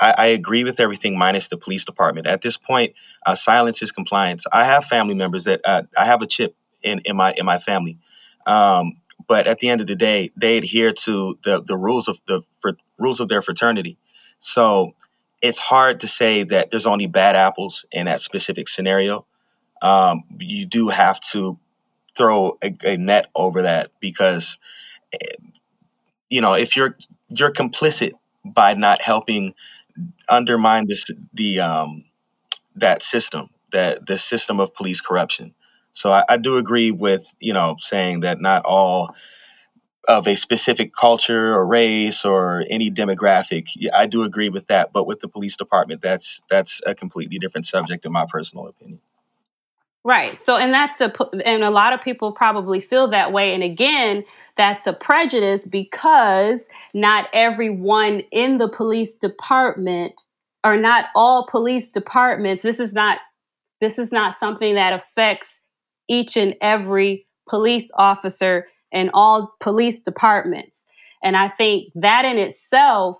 I, 0.04 0.14
I, 0.18 0.26
agree 0.26 0.64
with 0.64 0.80
everything 0.80 1.16
minus 1.16 1.48
the 1.48 1.56
police 1.56 1.84
department. 1.84 2.26
At 2.26 2.42
this 2.42 2.58
point, 2.58 2.94
uh, 3.24 3.34
silence 3.34 3.82
is 3.82 3.90
compliance. 3.90 4.44
I 4.52 4.64
have 4.64 4.84
family 4.84 5.14
members 5.14 5.44
that 5.44 5.62
uh, 5.64 5.84
I 5.96 6.04
have 6.04 6.20
a 6.20 6.26
chip 6.26 6.54
in, 6.82 7.00
in 7.06 7.16
my 7.16 7.32
in 7.32 7.46
my 7.46 7.58
family. 7.58 7.98
Um, 8.46 8.98
but 9.26 9.46
at 9.46 9.60
the 9.60 9.70
end 9.70 9.80
of 9.80 9.86
the 9.86 9.96
day, 9.96 10.30
they 10.36 10.58
adhere 10.58 10.92
to 10.92 11.38
the 11.44 11.62
the 11.62 11.76
rules 11.76 12.08
of 12.08 12.18
the 12.28 12.42
rules 12.98 13.20
of 13.20 13.28
their 13.28 13.40
fraternity. 13.40 13.96
So 14.40 14.94
it's 15.40 15.58
hard 15.58 16.00
to 16.00 16.08
say 16.08 16.42
that 16.44 16.70
there's 16.70 16.86
only 16.86 17.06
bad 17.06 17.34
apples 17.34 17.86
in 17.90 18.06
that 18.06 18.20
specific 18.20 18.68
scenario. 18.68 19.26
Um, 19.80 20.24
you 20.38 20.66
do 20.66 20.88
have 20.88 21.20
to 21.32 21.58
throw 22.16 22.58
a, 22.62 22.76
a, 22.84 22.96
net 22.96 23.26
over 23.34 23.62
that 23.62 23.90
because 24.00 24.58
eh, 25.12 25.36
you 26.28 26.40
know 26.40 26.54
if 26.54 26.76
you're 26.76 26.96
you're 27.28 27.52
complicit 27.52 28.12
by 28.44 28.74
not 28.74 29.02
helping 29.02 29.54
undermine 30.28 30.86
this 30.88 31.04
the 31.34 31.60
um, 31.60 32.04
that 32.76 33.02
system 33.02 33.48
that 33.72 34.06
the 34.06 34.18
system 34.18 34.60
of 34.60 34.74
police 34.74 35.00
corruption 35.00 35.54
so 35.92 36.12
I, 36.12 36.24
I 36.28 36.36
do 36.36 36.56
agree 36.56 36.90
with 36.90 37.34
you 37.40 37.52
know 37.52 37.76
saying 37.80 38.20
that 38.20 38.40
not 38.40 38.64
all 38.64 39.14
of 40.08 40.26
a 40.26 40.36
specific 40.36 40.94
culture 40.94 41.54
or 41.54 41.66
race 41.66 42.24
or 42.24 42.64
any 42.68 42.90
demographic. 42.90 43.68
I 43.92 44.06
do 44.06 44.22
agree 44.22 44.48
with 44.50 44.66
that, 44.66 44.92
but 44.92 45.06
with 45.06 45.20
the 45.20 45.28
police 45.28 45.56
department, 45.56 46.02
that's 46.02 46.42
that's 46.50 46.80
a 46.86 46.94
completely 46.94 47.38
different 47.38 47.66
subject 47.66 48.04
in 48.04 48.12
my 48.12 48.26
personal 48.28 48.66
opinion. 48.68 49.00
Right. 50.06 50.38
So, 50.38 50.58
and 50.58 50.74
that's 50.74 51.00
a, 51.00 51.12
and 51.46 51.64
a 51.64 51.70
lot 51.70 51.94
of 51.94 52.02
people 52.02 52.32
probably 52.32 52.80
feel 52.80 53.08
that 53.08 53.32
way. 53.32 53.54
And 53.54 53.62
again, 53.62 54.24
that's 54.54 54.86
a 54.86 54.92
prejudice 54.92 55.66
because 55.66 56.68
not 56.92 57.28
everyone 57.32 58.20
in 58.30 58.58
the 58.58 58.68
police 58.68 59.14
department 59.14 60.20
or 60.62 60.76
not 60.76 61.06
all 61.16 61.46
police 61.46 61.88
departments, 61.88 62.62
this 62.62 62.78
is 62.80 62.92
not, 62.92 63.18
this 63.80 63.98
is 63.98 64.12
not 64.12 64.34
something 64.34 64.74
that 64.74 64.92
affects 64.92 65.60
each 66.06 66.36
and 66.36 66.54
every 66.60 67.26
police 67.48 67.90
officer 67.94 68.66
in 68.92 69.10
all 69.14 69.54
police 69.60 70.00
departments. 70.00 70.84
And 71.22 71.34
I 71.34 71.48
think 71.48 71.90
that 71.94 72.26
in 72.26 72.36
itself 72.36 73.16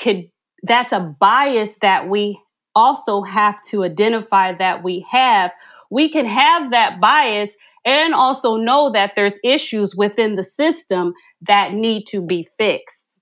could, 0.00 0.30
that's 0.62 0.92
a 0.92 1.00
bias 1.00 1.78
that 1.78 2.08
we 2.08 2.40
also 2.76 3.22
have 3.22 3.60
to 3.62 3.82
identify 3.82 4.52
that 4.52 4.84
we 4.84 5.04
have. 5.10 5.50
We 5.90 6.08
can 6.08 6.26
have 6.26 6.70
that 6.70 7.00
bias 7.00 7.56
and 7.84 8.14
also 8.14 8.56
know 8.56 8.90
that 8.90 9.12
there's 9.16 9.38
issues 9.42 9.96
within 9.96 10.36
the 10.36 10.42
system 10.42 11.14
that 11.42 11.74
need 11.74 12.06
to 12.06 12.22
be 12.22 12.46
fixed. 12.56 13.20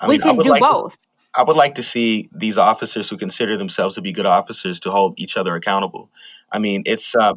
I 0.00 0.06
mean, 0.06 0.16
we 0.16 0.18
can 0.18 0.38
do 0.38 0.50
like 0.50 0.60
both. 0.60 0.92
To, 0.92 0.98
I 1.34 1.42
would 1.42 1.56
like 1.56 1.74
to 1.76 1.82
see 1.82 2.28
these 2.32 2.58
officers 2.58 3.08
who 3.08 3.16
consider 3.16 3.56
themselves 3.56 3.94
to 3.94 4.00
be 4.00 4.12
good 4.12 4.26
officers 4.26 4.80
to 4.80 4.90
hold 4.90 5.14
each 5.18 5.36
other 5.36 5.54
accountable. 5.54 6.10
I 6.50 6.58
mean, 6.58 6.82
it's 6.86 7.14
uh, 7.14 7.34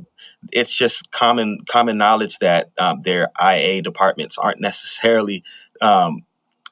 it's 0.51 0.73
just 0.73 1.11
common 1.11 1.59
common 1.69 1.97
knowledge 1.97 2.39
that 2.39 2.71
um, 2.79 3.01
their 3.03 3.29
IA 3.41 3.81
departments 3.81 4.37
aren't 4.37 4.61
necessarily 4.61 5.43
um, 5.81 6.23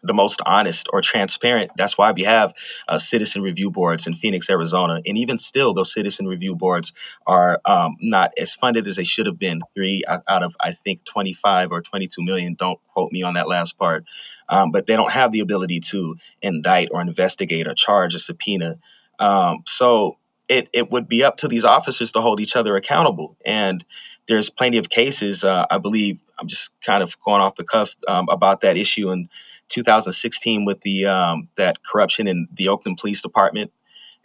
the 0.04 0.14
most 0.14 0.42
honest 0.46 0.88
or 0.92 1.02
transparent. 1.02 1.72
That's 1.78 1.98
why 1.98 2.12
we 2.12 2.24
have 2.24 2.54
uh, 2.88 2.98
citizen 2.98 3.42
review 3.42 3.70
boards 3.72 4.08
in 4.08 4.16
Phoenix, 4.16 4.50
Arizona, 4.50 5.02
and 5.06 5.18
even 5.18 5.38
still, 5.38 5.74
those 5.74 5.94
citizen 5.94 6.28
review 6.28 6.56
boards 6.56 6.94
are 7.28 7.62
um, 7.66 7.96
not 8.02 8.32
as 8.38 8.54
funded 8.54 8.88
as 8.88 8.96
they 8.96 9.04
should 9.04 9.26
have 9.26 9.40
been. 9.40 9.62
Three 9.76 10.04
out 10.08 10.44
of 10.44 10.56
I 10.60 10.72
think 10.72 11.06
25 11.06 11.72
or 11.72 11.82
22 11.82 12.24
million. 12.24 12.56
Don't 12.56 12.80
quote 12.94 13.12
me 13.12 13.24
on 13.24 13.36
that 13.36 13.48
last 13.48 13.78
part, 13.78 14.06
um, 14.50 14.72
but 14.72 14.88
they 14.88 14.96
don't 14.96 15.12
have 15.12 15.32
the 15.32 15.40
ability 15.40 15.80
to 15.82 16.16
indict 16.42 16.90
or 16.92 17.02
investigate 17.02 17.68
or 17.68 17.74
charge 17.74 18.16
a 18.16 18.20
subpoena. 18.20 18.80
Um, 19.20 19.60
so 19.68 20.18
it, 20.50 20.68
it 20.74 20.92
would 20.92 21.08
be 21.08 21.24
up 21.24 21.38
to 21.38 21.48
these 21.48 21.64
officers 21.64 22.12
to 22.12 22.22
hold 22.22 22.42
each 22.42 22.56
other 22.56 22.76
accountable. 22.76 23.38
And 23.46 23.86
there's 24.28 24.50
plenty 24.50 24.78
of 24.78 24.90
cases, 24.90 25.44
uh, 25.44 25.66
I 25.70 25.78
believe, 25.78 26.20
I'm 26.40 26.48
just 26.48 26.72
kind 26.82 27.04
of 27.04 27.20
going 27.22 27.42
off 27.42 27.56
the 27.56 27.64
cuff 27.64 27.96
um, 28.08 28.28
about 28.30 28.62
that 28.62 28.76
issue 28.76 29.12
in 29.12 29.30
2016 29.72 30.66
with 30.66 30.82
the 30.82 31.06
um, 31.06 31.50
that 31.58 31.78
corruption 31.84 32.28
in 32.28 32.48
the 32.54 32.68
Oakland 32.68 32.98
Police 32.98 33.22
Department 33.22 33.72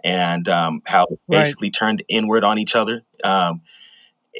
and 0.04 0.48
um, 0.48 0.82
how 0.86 1.06
basically 1.28 1.68
right. 1.68 1.74
turned 1.74 2.04
inward 2.08 2.44
on 2.44 2.58
each 2.58 2.74
other. 2.74 3.02
Um, 3.24 3.62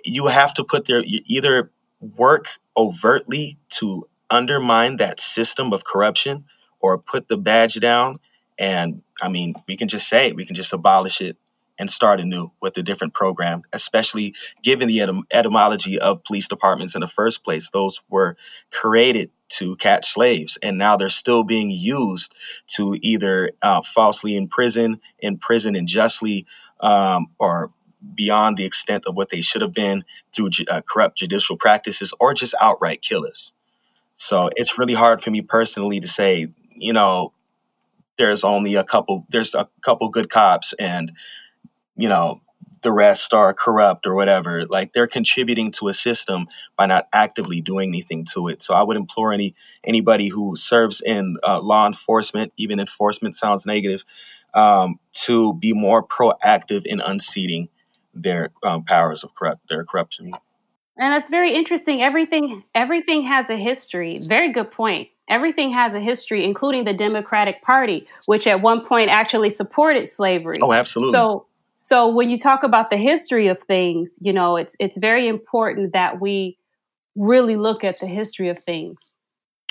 you 0.05 0.27
have 0.27 0.53
to 0.55 0.65
put 0.65 0.87
their 0.87 1.03
either 1.05 1.71
work 2.01 2.49
overtly 2.77 3.59
to 3.71 4.07
undermine 4.29 4.99
that 4.99 5.21
system 5.21 5.73
of 5.73 5.85
corruption 5.85 6.45
or 6.81 6.99
put 6.99 7.29
the 7.29 7.39
badge 7.39 7.81
down 7.81 8.19
and 8.59 9.03
I 9.21 9.29
mean, 9.29 9.55
we 9.67 9.77
can 9.77 9.89
just 9.89 10.09
say 10.09 10.29
it, 10.29 10.37
we 10.37 10.45
can 10.45 10.55
just 10.55 10.73
abolish 10.73 11.21
it 11.21 11.37
and 11.79 11.91
start 11.91 12.21
anew 12.21 12.51
with 12.61 12.77
a 12.77 12.83
different 12.83 13.15
program, 13.15 13.63
especially 13.73 14.35
given 14.63 14.89
the 14.89 14.99
etym- 14.99 15.23
etymology 15.31 15.99
of 15.99 16.23
police 16.25 16.49
departments 16.49 16.95
in 16.95 17.01
the 17.01 17.09
first 17.09 17.45
place. 17.45 17.71
Those 17.71 18.01
were 18.09 18.37
created 18.71 19.31
to 19.49 19.77
catch 19.77 20.09
slaves, 20.09 20.59
and 20.63 20.79
now 20.79 20.97
they're 20.97 21.11
still 21.11 21.45
being 21.45 21.71
used 21.71 22.35
to 22.69 22.97
either 23.01 23.53
uh, 23.63 23.83
falsely 23.83 24.37
imprison, 24.37 25.01
imprison 25.21 25.77
unjustly, 25.77 26.47
um, 26.81 27.29
or 27.39 27.71
beyond 28.15 28.57
the 28.57 28.65
extent 28.65 29.05
of 29.07 29.15
what 29.15 29.31
they 29.31 29.43
should 29.43 29.63
have 29.63 29.73
been 29.73 30.05
through 30.35 30.51
uh, 30.69 30.81
corrupt 30.83 31.19
judicial 31.19 31.57
practices, 31.57 32.13
or 32.21 32.35
just 32.35 32.55
outright 32.61 33.03
kill 33.03 33.27
us. 33.27 33.53
So 34.17 34.51
it's 34.57 34.79
really 34.79 34.95
hard 34.95 35.23
for 35.23 35.31
me 35.31 35.43
personally 35.43 36.01
to 36.01 36.09
say, 36.09 36.49
you 36.75 36.93
know, 36.93 37.33
there's 38.19 38.45
only 38.45 38.75
a 38.77 38.85
couple, 38.85 39.27
there's 39.29 39.55
a 39.55 39.69
couple 39.85 40.09
good 40.09 40.31
cops, 40.31 40.73
and 40.79 41.13
you 41.97 42.09
know, 42.09 42.41
the 42.83 42.93
rest 42.93 43.35
are 43.35 43.53
corrupt 43.53 44.07
or 44.07 44.15
whatever. 44.15 44.65
Like 44.65 44.93
they're 44.93 45.09
contributing 45.09 45.73
to 45.73 45.89
a 45.89 45.95
system 45.95 46.47
by 46.77 46.87
not 46.87 47.09
actively 47.13 47.61
doing 47.61 47.89
anything 47.89 48.25
to 48.35 48.49
it. 48.49 48.63
So 48.63 48.75
I 48.75 48.83
would 48.83 48.97
implore 48.97 49.33
any 49.33 49.55
anybody 49.85 50.29
who 50.29 50.55
serves 50.57 51.01
in 51.05 51.37
uh, 51.47 51.61
law 51.61 51.87
enforcement, 51.87 52.53
even 52.57 52.79
enforcement 52.79 53.37
sounds 53.37 53.67
negative, 53.67 54.05
um, 54.55 55.01
to 55.25 55.55
be 55.55 55.73
more 55.73 56.07
proactive 56.07 56.87
in 56.87 57.01
unseating 57.01 57.69
their 58.15 58.51
um, 58.63 58.85
powers 58.85 59.25
of 59.25 59.35
corrupt 59.35 59.69
their 59.69 59.85
corruption. 59.85 60.33
And 60.97 61.13
that's 61.13 61.29
very 61.29 61.55
interesting. 61.55 62.03
Everything 62.03 62.63
everything 62.75 63.23
has 63.23 63.51
a 63.51 63.57
history. 63.57 64.19
Very 64.23 64.53
good 64.53 64.71
point. 64.71 65.09
Everything 65.29 65.73
has 65.73 65.93
a 65.93 66.01
history, 66.01 66.45
including 66.45 66.85
the 66.85 66.95
Democratic 66.95 67.63
Party, 67.63 68.07
which 68.27 68.47
at 68.47 68.63
one 68.63 68.85
point 68.85 69.11
actually 69.11 69.51
supported 69.51 70.09
slavery. 70.09 70.59
Oh, 70.63 70.73
absolutely. 70.73 71.11
So 71.11 71.47
so 71.87 72.09
when 72.09 72.29
you 72.29 72.37
talk 72.37 72.65
about 72.65 72.91
the 72.91 72.97
history 72.97 73.47
of 73.47 73.63
things, 73.63 74.19
you 74.21 74.33
know, 74.33 74.57
it's 74.57 74.75
it's 74.81 74.99
very 74.99 75.29
important 75.29 75.93
that 75.93 76.21
we 76.21 76.59
really 77.15 77.55
look 77.55 77.85
at 77.85 78.01
the 78.01 78.09
history 78.09 78.49
of 78.49 78.59
things. 78.65 78.97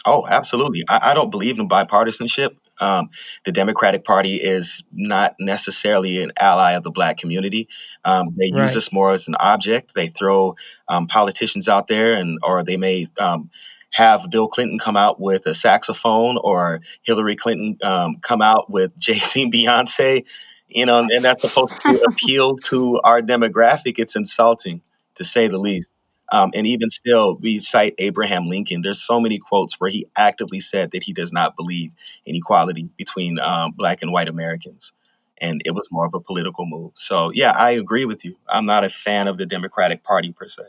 Oh, 0.05 0.25
absolutely. 0.25 0.85
I, 0.87 1.11
I 1.11 1.13
don't 1.13 1.29
believe 1.29 1.59
in 1.59 1.67
bipartisanship. 1.67 2.51
Um, 2.79 3.09
the 3.43 3.51
Democratic 3.51 4.05
Party 4.05 4.37
is 4.37 4.81
not 4.93 5.35
necessarily 5.41 6.23
an 6.23 6.31
ally 6.39 6.71
of 6.71 6.83
the 6.83 6.89
black 6.89 7.17
community. 7.17 7.67
Um, 8.05 8.27
they 8.37 8.49
right. 8.49 8.63
use 8.63 8.77
us 8.77 8.93
more 8.93 9.11
as 9.11 9.27
an 9.27 9.35
object. 9.35 9.91
They 9.93 10.07
throw 10.07 10.55
um, 10.87 11.07
politicians 11.07 11.67
out 11.67 11.89
there, 11.89 12.13
and 12.13 12.39
or 12.43 12.63
they 12.63 12.77
may 12.77 13.09
um, 13.19 13.49
have 13.91 14.29
Bill 14.29 14.47
Clinton 14.47 14.79
come 14.79 14.95
out 14.95 15.19
with 15.19 15.45
a 15.47 15.53
saxophone, 15.53 16.37
or 16.41 16.79
Hillary 17.01 17.35
Clinton 17.35 17.77
um, 17.83 18.19
come 18.21 18.41
out 18.41 18.71
with 18.71 18.97
Jay 18.97 19.19
Z 19.19 19.41
and 19.41 19.51
Beyonce 19.51 20.23
you 20.67 20.85
know, 20.85 20.99
and 20.99 21.23
that's 21.23 21.41
supposed 21.41 21.79
to 21.81 22.01
appeal 22.07 22.57
to 22.57 22.99
our 23.03 23.21
demographic. 23.21 23.95
It's 23.97 24.15
insulting, 24.15 24.81
to 25.15 25.23
say 25.23 25.47
the 25.47 25.59
least. 25.59 25.91
Um, 26.31 26.51
and 26.55 26.65
even 26.65 26.89
still, 26.89 27.35
we 27.35 27.59
cite 27.59 27.93
Abraham 27.99 28.47
Lincoln. 28.47 28.81
There's 28.81 29.01
so 29.01 29.19
many 29.19 29.37
quotes 29.37 29.79
where 29.79 29.89
he 29.89 30.07
actively 30.17 30.59
said 30.59 30.91
that 30.91 31.03
he 31.03 31.13
does 31.13 31.31
not 31.31 31.55
believe 31.55 31.91
in 32.25 32.35
equality 32.35 32.89
between 32.97 33.39
um, 33.39 33.73
black 33.73 34.01
and 34.01 34.11
white 34.11 34.27
Americans. 34.27 34.91
And 35.37 35.61
it 35.65 35.71
was 35.71 35.87
more 35.91 36.05
of 36.05 36.13
a 36.13 36.19
political 36.19 36.65
move. 36.65 36.93
So, 36.95 37.29
yeah, 37.31 37.51
I 37.51 37.71
agree 37.71 38.05
with 38.05 38.25
you. 38.25 38.35
I'm 38.47 38.65
not 38.65 38.83
a 38.83 38.89
fan 38.89 39.27
of 39.27 39.37
the 39.37 39.45
Democratic 39.45 40.03
Party 40.03 40.31
per 40.31 40.47
se. 40.47 40.63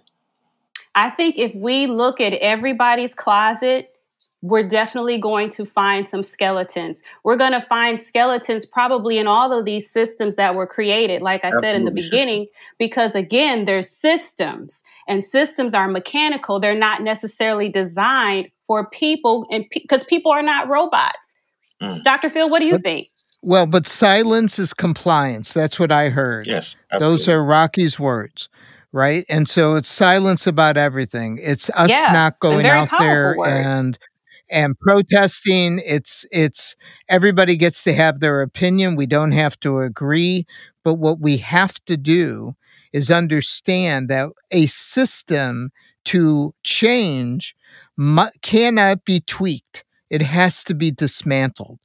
I 0.95 1.09
think 1.11 1.39
if 1.39 1.55
we 1.55 1.87
look 1.87 2.21
at 2.21 2.35
everybody's 2.35 3.15
closet, 3.15 3.96
we're 4.47 4.67
definitely 4.67 5.19
going 5.19 5.51
to 5.51 5.67
find 5.67 6.07
some 6.07 6.23
skeletons. 6.23 7.03
We're 7.25 7.37
going 7.37 7.53
to 7.53 7.63
find 7.63 7.99
skeletons 7.99 8.65
probably 8.65 9.19
in 9.19 9.27
all 9.27 9.53
of 9.53 9.65
these 9.65 9.91
systems 9.91 10.37
that 10.37 10.55
were 10.55 10.67
created, 10.67 11.21
like 11.21 11.45
I 11.45 11.49
Absolutely 11.49 11.69
said 11.69 11.75
in 11.77 11.85
the 11.85 11.91
beginning, 11.91 12.47
because 12.79 13.15
again, 13.15 13.65
there's 13.65 13.91
systems 13.91 14.85
and 15.09 15.25
systems 15.25 15.75
are 15.75 15.89
mechanical. 15.89 16.61
They're 16.61 16.79
not 16.79 17.03
necessarily 17.03 17.69
designed 17.69 18.49
for 18.67 18.89
people 18.91 19.47
and 19.51 19.65
because 19.71 20.05
pe- 20.05 20.09
people 20.09 20.31
are 20.31 20.43
not 20.43 20.69
robots. 20.69 21.35
Mm. 21.83 22.03
Dr. 22.05 22.31
Phil, 22.31 22.49
what 22.49 22.61
do 22.61 22.67
you 22.67 22.73
but, 22.73 22.83
think? 22.83 23.09
Well, 23.43 23.67
but 23.67 23.89
silence 23.89 24.59
is 24.59 24.73
compliance. 24.73 25.53
That's 25.53 25.79
what 25.79 25.91
I 25.91 26.09
heard. 26.09 26.47
Yes. 26.47 26.77
Absolutely. 26.93 27.17
Those 27.17 27.29
are 27.29 27.45
Rocky's 27.45 27.99
words 27.99 28.49
right? 28.93 29.27
And 29.29 29.47
so 29.47 29.75
it's 29.75 29.91
silence 29.91 30.47
about 30.47 30.79
everything. 30.79 31.39
It's 31.43 31.69
us 31.75 31.91
yeah, 31.91 32.13
not 32.13 32.41
going 32.41 32.65
out 32.65 32.89
there 32.99 33.35
words. 33.37 33.67
and 33.67 33.99
and 34.51 34.79
protesting 34.79 35.81
it's 35.85 36.25
it's 36.31 36.77
everybody 37.09 37.57
gets 37.57 37.83
to 37.83 37.93
have 37.93 38.21
their 38.21 38.43
opinion 38.43 38.97
we 38.97 39.07
don't 39.07 39.33
have 39.33 39.59
to 39.61 39.79
agree 39.81 40.47
but 40.85 40.95
what 40.95 41.21
we 41.21 41.39
have 41.39 41.85
to 41.85 41.97
do 41.97 42.55
is 42.93 43.11
understand 43.11 44.09
that 44.09 44.29
a 44.53 44.67
system 44.67 45.71
to 46.05 46.55
change 46.63 47.57
mu- 47.97 48.31
cannot 48.43 49.05
be 49.05 49.21
tweaked 49.21 49.85
it 50.11 50.23
has 50.23 50.63
to 50.63 50.75
be 50.75 50.91
dismantled 50.91 51.79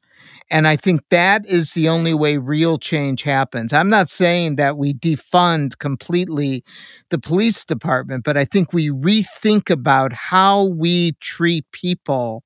and 0.49 0.67
I 0.67 0.75
think 0.75 1.01
that 1.09 1.45
is 1.45 1.71
the 1.73 1.87
only 1.87 2.13
way 2.13 2.37
real 2.37 2.77
change 2.77 3.23
happens. 3.23 3.71
I'm 3.71 3.89
not 3.89 4.09
saying 4.09 4.57
that 4.57 4.77
we 4.77 4.93
defund 4.93 5.77
completely 5.79 6.63
the 7.09 7.19
police 7.19 7.63
department, 7.63 8.23
but 8.25 8.37
I 8.37 8.45
think 8.45 8.73
we 8.73 8.89
rethink 8.89 9.69
about 9.69 10.11
how 10.13 10.65
we 10.65 11.13
treat 11.21 11.65
people 11.71 12.43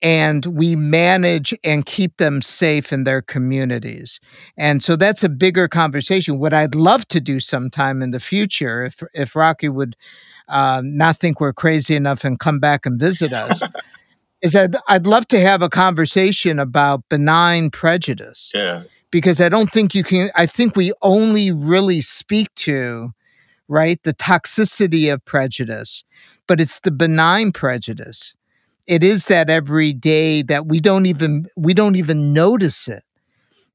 and 0.00 0.46
we 0.46 0.76
manage 0.76 1.54
and 1.64 1.84
keep 1.84 2.16
them 2.18 2.40
safe 2.40 2.92
in 2.92 3.04
their 3.04 3.20
communities. 3.20 4.20
And 4.56 4.82
so 4.82 4.96
that's 4.96 5.24
a 5.24 5.28
bigger 5.28 5.66
conversation. 5.66 6.38
What 6.38 6.54
I'd 6.54 6.74
love 6.74 7.06
to 7.08 7.20
do 7.20 7.40
sometime 7.40 8.02
in 8.02 8.12
the 8.12 8.20
future, 8.20 8.84
if 8.84 9.02
if 9.12 9.34
Rocky 9.34 9.68
would 9.68 9.96
uh, 10.48 10.82
not 10.84 11.18
think 11.18 11.40
we're 11.40 11.52
crazy 11.52 11.96
enough 11.96 12.24
and 12.24 12.38
come 12.38 12.60
back 12.60 12.86
and 12.86 12.98
visit 12.98 13.32
us, 13.32 13.60
is 14.42 14.54
I'd, 14.54 14.76
I'd 14.88 15.06
love 15.06 15.26
to 15.28 15.40
have 15.40 15.62
a 15.62 15.68
conversation 15.68 16.58
about 16.58 17.08
benign 17.08 17.70
prejudice. 17.70 18.52
Yeah. 18.54 18.84
Because 19.10 19.40
I 19.40 19.48
don't 19.48 19.70
think 19.70 19.94
you 19.94 20.04
can, 20.04 20.30
I 20.34 20.44
think 20.44 20.76
we 20.76 20.92
only 21.00 21.50
really 21.50 22.02
speak 22.02 22.54
to, 22.56 23.12
right, 23.66 24.02
the 24.02 24.12
toxicity 24.12 25.12
of 25.12 25.24
prejudice, 25.24 26.04
but 26.46 26.60
it's 26.60 26.80
the 26.80 26.90
benign 26.90 27.50
prejudice 27.50 28.34
it 28.88 29.04
is 29.04 29.26
that 29.26 29.50
every 29.50 29.92
day 29.92 30.42
that 30.42 30.66
we 30.66 30.80
don't 30.80 31.06
even 31.06 31.46
we 31.56 31.74
don't 31.74 31.96
even 31.96 32.32
notice 32.32 32.88
it 32.88 33.04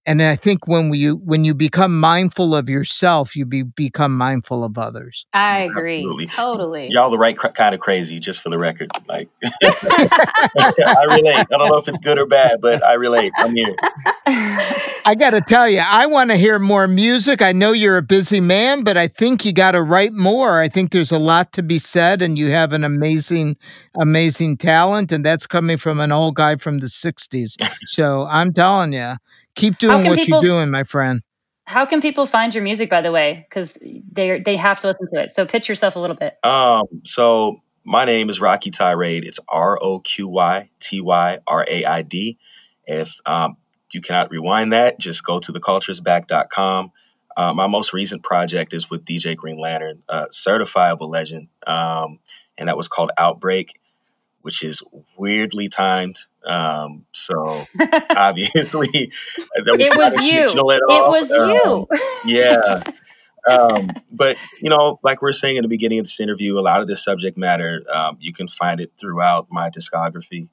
and 0.05 0.21
i 0.21 0.35
think 0.35 0.67
when 0.67 0.89
we 0.89 1.11
when 1.11 1.43
you 1.43 1.53
become 1.53 1.99
mindful 1.99 2.55
of 2.55 2.69
yourself 2.69 3.35
you 3.35 3.45
be, 3.45 3.63
become 3.63 4.15
mindful 4.15 4.63
of 4.63 4.77
others 4.77 5.25
i 5.33 5.59
agree 5.59 5.99
Absolutely. 5.99 6.27
totally 6.27 6.87
y'all 6.89 7.09
the 7.09 7.17
right 7.17 7.37
cr- 7.37 7.47
kind 7.47 7.73
of 7.73 7.81
crazy 7.81 8.19
just 8.19 8.41
for 8.41 8.49
the 8.49 8.57
record 8.57 8.89
like 9.07 9.29
i 9.63 11.03
relate 11.07 11.35
i 11.35 11.45
don't 11.49 11.69
know 11.69 11.77
if 11.77 11.87
it's 11.87 11.99
good 11.99 12.17
or 12.17 12.25
bad 12.25 12.59
but 12.61 12.83
i 12.85 12.93
relate 12.93 13.31
i'm 13.37 13.55
here 13.55 13.75
I 15.05 15.15
got 15.15 15.31
to 15.31 15.41
tell 15.41 15.67
you, 15.67 15.81
I 15.85 16.05
want 16.05 16.29
to 16.29 16.37
hear 16.37 16.59
more 16.59 16.87
music. 16.87 17.41
I 17.41 17.51
know 17.51 17.73
you're 17.73 17.97
a 17.97 18.01
busy 18.01 18.39
man, 18.39 18.83
but 18.83 18.95
I 18.95 19.09
think 19.09 19.43
you 19.43 19.51
got 19.51 19.71
to 19.71 19.83
write 19.83 20.13
more. 20.13 20.61
I 20.61 20.69
think 20.69 20.91
there's 20.91 21.11
a 21.11 21.19
lot 21.19 21.51
to 21.53 21.63
be 21.63 21.77
said, 21.77 22.21
and 22.21 22.37
you 22.37 22.51
have 22.51 22.71
an 22.71 22.85
amazing, 22.85 23.57
amazing 23.99 24.57
talent, 24.57 25.11
and 25.11 25.25
that's 25.25 25.45
coming 25.45 25.75
from 25.75 25.99
an 25.99 26.13
old 26.13 26.35
guy 26.35 26.55
from 26.55 26.79
the 26.79 26.87
60s. 26.87 27.57
So 27.85 28.25
I'm 28.29 28.53
telling 28.53 28.93
you, 28.93 29.15
keep 29.55 29.77
doing 29.77 30.05
what 30.05 30.17
people, 30.17 30.43
you're 30.43 30.59
doing, 30.59 30.69
my 30.69 30.83
friend. 30.83 31.21
How 31.65 31.85
can 31.85 32.01
people 32.01 32.25
find 32.25 32.53
your 32.53 32.63
music, 32.63 32.89
by 32.89 33.01
the 33.01 33.11
way? 33.11 33.45
Because 33.49 33.77
they 34.11 34.39
they 34.39 34.57
have 34.57 34.79
to 34.81 34.87
listen 34.87 35.07
to 35.13 35.21
it. 35.21 35.31
So 35.31 35.45
pitch 35.45 35.69
yourself 35.69 35.95
a 35.95 35.99
little 35.99 36.15
bit. 36.15 36.37
Um. 36.43 36.85
So 37.05 37.61
my 37.85 38.05
name 38.05 38.29
is 38.29 38.39
Rocky 38.39 38.71
Tyraid. 38.71 39.25
It's 39.25 39.39
R 39.47 39.77
O 39.81 39.99
Q 39.99 40.27
Y 40.27 40.69
T 40.79 41.01
Y 41.01 41.39
R 41.47 41.65
A 41.69 41.85
I 41.85 42.01
D. 42.01 42.37
If 42.85 43.13
um, 43.25 43.57
you 43.93 44.01
cannot 44.01 44.31
rewind 44.31 44.73
that. 44.73 44.99
Just 44.99 45.23
go 45.23 45.39
to 45.39 45.53
theculturesback.com. 45.53 46.91
Uh, 47.35 47.53
my 47.53 47.67
most 47.67 47.93
recent 47.93 48.23
project 48.23 48.73
is 48.73 48.89
with 48.89 49.05
DJ 49.05 49.35
Green 49.35 49.57
Lantern, 49.57 50.03
a 50.07 50.27
certifiable 50.27 51.09
legend, 51.09 51.47
um, 51.65 52.19
and 52.57 52.69
that 52.69 52.77
was 52.77 52.87
called 52.87 53.11
Outbreak, 53.17 53.79
which 54.41 54.63
is 54.63 54.83
weirdly 55.17 55.67
timed. 55.67 56.19
Um, 56.45 57.05
so 57.13 57.65
obviously, 58.15 59.11
it 59.55 59.97
was 59.97 60.21
you. 60.21 60.49
It 60.49 60.87
was 60.89 61.29
you. 61.31 61.87
yeah. 62.25 62.83
Um, 63.45 63.89
but 64.09 64.37
you 64.61 64.69
know, 64.69 65.01
like 65.03 65.21
we 65.21 65.29
are 65.29 65.33
saying 65.33 65.57
in 65.57 65.63
the 65.63 65.67
beginning 65.67 65.99
of 65.99 66.05
this 66.05 66.17
interview, 66.21 66.57
a 66.57 66.61
lot 66.61 66.79
of 66.79 66.87
this 66.87 67.03
subject 67.03 67.37
matter 67.37 67.83
um, 67.93 68.15
you 68.21 68.31
can 68.31 68.47
find 68.47 68.79
it 68.79 68.93
throughout 68.97 69.47
my 69.51 69.69
discography 69.69 70.47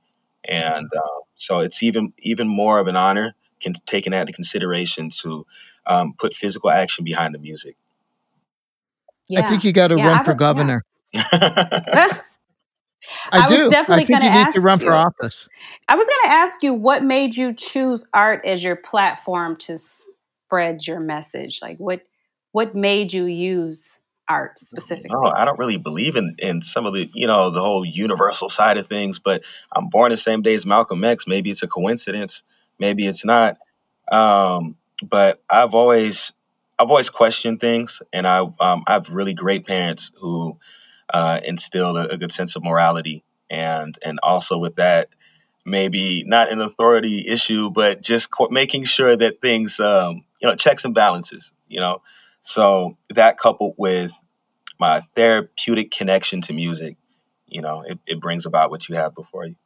and 0.49 0.91
uh, 0.95 1.21
so 1.35 1.61
it's 1.61 1.83
even 1.83 2.13
even 2.19 2.49
more 2.49 2.79
of 2.79 2.87
an 2.87 2.97
honor 2.97 3.35
can, 3.61 3.75
taking 3.87 4.13
that 4.13 4.23
into 4.23 4.33
consideration 4.33 5.11
to 5.23 5.47
um, 5.87 6.15
put 6.19 6.35
physical 6.35 6.71
action 6.71 7.05
behind 7.05 7.35
the 7.35 7.39
music. 7.39 7.77
Yeah. 9.29 9.41
I 9.41 9.43
think 9.43 9.65
you 9.65 9.73
got 9.73 9.89
to 9.89 9.97
yeah, 9.97 10.09
run 10.09 10.25
for 10.25 10.35
governor. 10.35 10.85
Yeah. 11.13 12.21
I, 13.33 13.41
I 13.41 13.47
do. 13.47 13.71
definitely 13.71 14.05
I 14.05 14.07
think 14.07 14.23
you 14.25 14.31
need 14.31 14.53
to 14.53 14.61
run 14.61 14.81
you, 14.81 14.87
for 14.87 14.93
office. 14.93 15.49
I 15.89 15.97
was 15.97 16.07
going 16.07 16.31
to 16.31 16.39
ask 16.39 16.63
you 16.63 16.75
what 16.75 17.03
made 17.03 17.37
you 17.37 17.55
choose 17.55 18.09
art 18.13 18.45
as 18.45 18.63
your 18.63 18.77
platform 18.77 19.57
to 19.59 19.79
spread 19.79 20.87
your 20.87 21.01
message. 21.01 21.61
Like 21.63 21.79
what 21.79 22.03
what 22.53 22.75
made 22.75 23.13
you 23.13 23.27
use 23.27 23.97
art 24.29 24.59
specifically? 24.59 25.11
No, 25.13 25.33
I 25.35 25.45
don't 25.45 25.59
really 25.59 25.77
believe 25.77 26.17
in 26.17 26.37
in 26.39 26.63
some 26.63 26.87
of 26.87 26.95
the 26.95 27.11
you 27.15 27.27
know 27.27 27.51
the 27.51 27.61
whole 27.61 27.85
universal 27.85 28.49
side 28.49 28.77
of 28.77 28.87
things. 28.87 29.19
But 29.19 29.43
I'm 29.73 29.89
born 29.89 30.11
the 30.11 30.19
same 30.19 30.43
day 30.43 30.55
as 30.55 30.67
Malcolm 30.67 31.05
X. 31.05 31.27
Maybe 31.27 31.51
it's 31.51 31.63
a 31.63 31.69
coincidence. 31.69 32.43
Maybe 32.79 33.07
it's 33.07 33.25
not. 33.25 33.59
Um, 34.11 34.77
but 35.03 35.43
I've 35.49 35.75
always 35.75 36.33
I've 36.79 36.89
always 36.89 37.11
questioned 37.11 37.61
things, 37.61 38.01
and 38.13 38.27
I 38.27 38.39
um, 38.39 38.85
I 38.87 38.93
have 38.93 39.09
really 39.09 39.35
great 39.35 39.67
parents 39.67 40.11
who 40.17 40.59
uh, 41.13 41.41
instilled 41.45 41.97
a, 41.97 42.13
a 42.13 42.17
good 42.17 42.33
sense 42.33 42.57
of 42.57 42.65
morality, 42.65 43.25
and 43.49 43.99
and 44.03 44.19
also 44.23 44.59
with 44.59 44.77
that 44.77 45.09
maybe 45.65 46.25
not 46.25 46.51
an 46.51 46.61
authority 46.61 47.27
issue, 47.29 47.71
but 47.71 48.01
just 48.01 48.31
co- 48.31 48.49
making 48.51 48.85
sure 48.85 49.17
that 49.17 49.41
things, 49.41 49.79
um, 49.79 50.25
you 50.41 50.49
know, 50.49 50.57
checks 50.57 50.85
and 50.85 50.95
balances, 50.95 51.53
you 51.69 51.81
know. 51.81 52.03
So 52.43 52.97
that 53.11 53.39
coupled 53.39 53.75
with 53.77 54.13
my 54.79 55.01
therapeutic 55.15 55.91
connection 55.91 56.41
to 56.43 56.53
music, 56.53 56.97
you 57.47 57.61
know, 57.61 57.83
it, 57.83 57.99
it 58.07 58.21
brings 58.21 58.47
about 58.47 58.71
what 58.71 58.89
you 58.89 58.97
have 58.97 59.15
before 59.15 59.45
you. 59.45 59.57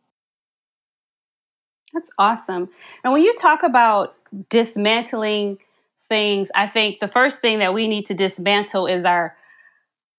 That's 1.93 2.11
awesome. 2.19 2.69
And 3.05 3.13
when 3.13 3.23
you 3.23 3.33
talk 3.35 3.63
about 3.63 4.17
dismantling 4.51 5.59
things, 6.09 6.51
I 6.55 6.67
think 6.67 6.99
the 6.99 7.09
first 7.09 7.41
thing 7.41 7.61
that 7.61 7.73
we 7.73 7.87
need 7.87 8.07
to 8.07 8.15
dismantle 8.15 8.89
is 8.89 9.05
our 9.05 9.37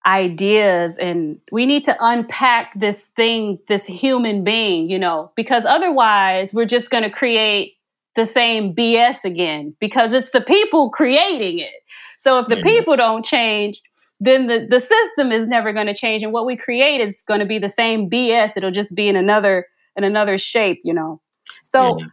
ideas 0.06 0.98
and 0.98 1.40
we 1.52 1.66
need 1.66 1.84
to 1.86 1.96
unpack 2.00 2.80
this 2.80 3.06
thing, 3.08 3.60
this 3.68 3.86
human 3.86 4.44
being, 4.44 4.90
you 4.90 5.00
know, 5.00 5.32
because 5.36 5.66
otherwise 5.66 6.54
we're 6.54 6.66
just 6.66 6.92
going 6.92 7.04
to 7.04 7.10
create 7.10 7.74
the 8.16 8.26
same 8.26 8.74
BS 8.74 9.26
again 9.26 9.76
because 9.80 10.14
it's 10.14 10.30
the 10.30 10.42
people 10.42 10.90
creating 10.90 11.60
it. 11.60 11.74
So 12.18 12.40
if 12.40 12.48
the 12.48 12.62
people 12.64 12.96
don't 12.96 13.26
change, 13.26 13.82
then 14.20 14.48
the, 14.48 14.66
the 14.70 14.80
system 14.80 15.32
is 15.32 15.48
never 15.48 15.74
going 15.74 15.88
to 15.88 15.94
change. 15.94 16.24
And 16.24 16.32
what 16.32 16.46
we 16.46 16.56
create 16.56 17.02
is 17.02 17.22
going 17.28 17.42
to 17.42 17.46
be 17.46 17.60
the 17.60 17.70
same 17.70 18.10
BS. 18.10 18.56
It'll 18.56 18.72
just 18.72 18.96
be 18.96 19.08
in 19.08 19.16
another 19.16 19.68
in 19.96 20.04
another 20.04 20.38
shape, 20.38 20.80
you 20.84 20.94
know. 20.94 21.22
So 21.64 21.98
yeah. 22.00 22.08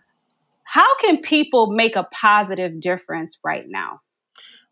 how 0.64 0.96
can 0.98 1.20
people 1.20 1.72
make 1.72 1.96
a 1.96 2.04
positive 2.04 2.80
difference 2.80 3.38
right 3.44 3.64
now? 3.68 4.00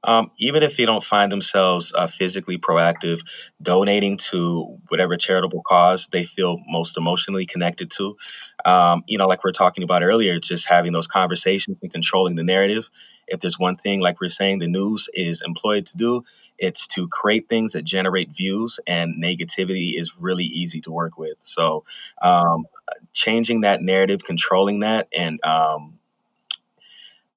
Um, 0.05 0.31
even 0.39 0.63
if 0.63 0.77
they 0.77 0.87
don't 0.87 1.05
find 1.05 1.31
themselves 1.31 1.93
uh, 1.95 2.07
physically 2.07 2.57
proactive, 2.57 3.21
donating 3.61 4.17
to 4.31 4.79
whatever 4.89 5.17
charitable 5.17 5.63
cause 5.67 6.09
they 6.11 6.25
feel 6.25 6.59
most 6.69 6.97
emotionally 6.97 7.45
connected 7.45 7.91
to. 7.93 8.17
Um, 8.65 9.05
you 9.07 9.19
know, 9.19 9.27
like 9.27 9.45
we 9.45 9.51
are 9.51 9.53
talking 9.53 9.85
about 9.85 10.03
earlier, 10.03 10.39
just 10.39 10.69
having 10.69 10.93
those 10.93 11.07
conversations 11.07 11.77
and 11.83 11.93
controlling 11.93 12.37
the 12.37 12.43
narrative 12.43 12.89
if 13.31 13.41
there's 13.41 13.59
one 13.59 13.77
thing, 13.77 14.01
like 14.01 14.21
we're 14.21 14.29
saying, 14.29 14.59
the 14.59 14.67
news 14.67 15.09
is 15.15 15.41
employed 15.41 15.87
to 15.87 15.97
do, 15.97 16.25
it's 16.59 16.87
to 16.89 17.09
create 17.09 17.49
things 17.49 17.73
that 17.73 17.85
generate 17.85 18.31
views, 18.37 18.79
and 18.87 19.23
negativity 19.23 19.99
is 19.99 20.17
really 20.19 20.45
easy 20.45 20.81
to 20.83 20.91
work 20.91 21.17
with. 21.17 21.39
So, 21.43 21.85
um, 22.21 22.67
changing 23.13 23.63
that 23.63 23.83
narrative, 23.83 24.25
controlling 24.25 24.81
that, 24.81 25.09
and 25.17 25.43
um, 25.45 26.00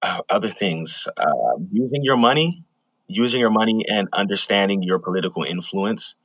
other 0.30 0.49
things, 0.49 1.08
uh, 1.18 1.58
using 1.72 2.04
your 2.04 2.18
money, 2.18 2.66
using 3.08 3.39
your 3.41 3.51
money, 3.51 3.86
and 3.89 4.10
understanding 4.14 4.84
your 4.84 4.99
political 4.99 5.43
influence. 5.43 6.16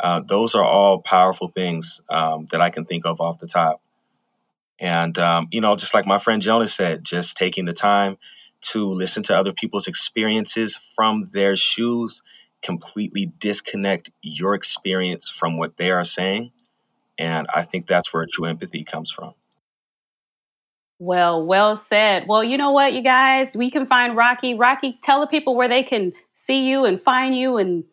Uh, 0.00 0.20
those 0.26 0.54
are 0.54 0.64
all 0.64 1.00
powerful 1.00 1.48
things 1.48 2.00
um, 2.10 2.46
that 2.52 2.60
I 2.60 2.70
can 2.70 2.84
think 2.86 3.06
of 3.06 3.20
off 3.20 3.38
the 3.38 3.46
top. 3.48 3.82
And, 4.78 5.18
um, 5.18 5.48
you 5.52 5.60
know, 5.60 5.76
just 5.76 5.94
like 5.94 6.06
my 6.06 6.18
friend 6.18 6.40
Jonas 6.42 6.74
said, 6.74 7.04
just 7.04 7.36
taking 7.36 7.66
the 7.66 7.72
time 7.74 8.16
to 8.62 8.92
listen 8.92 9.22
to 9.24 9.36
other 9.36 9.52
people's 9.52 9.86
experiences 9.86 10.80
from 10.96 11.30
their 11.32 11.56
shoes, 11.56 12.22
completely 12.62 13.32
disconnect 13.40 14.10
your 14.22 14.54
experience 14.54 15.30
from 15.30 15.58
what 15.58 15.76
they 15.76 15.90
are 15.90 16.04
saying. 16.04 16.52
And 17.18 17.46
I 17.54 17.64
think 17.64 17.86
that's 17.86 18.12
where 18.12 18.26
true 18.30 18.46
empathy 18.46 18.84
comes 18.84 19.12
from. 19.12 19.34
Well, 21.00 21.46
well 21.46 21.76
said. 21.76 22.26
Well, 22.28 22.44
you 22.44 22.58
know 22.58 22.72
what, 22.72 22.92
you 22.92 23.02
guys, 23.02 23.56
we 23.56 23.70
can 23.70 23.86
find 23.86 24.14
Rocky. 24.14 24.52
Rocky, 24.52 24.98
tell 25.02 25.20
the 25.20 25.26
people 25.26 25.56
where 25.56 25.66
they 25.66 25.82
can 25.82 26.12
see 26.34 26.68
you 26.68 26.84
and 26.84 27.00
find 27.00 27.34
you 27.34 27.56
and 27.56 27.84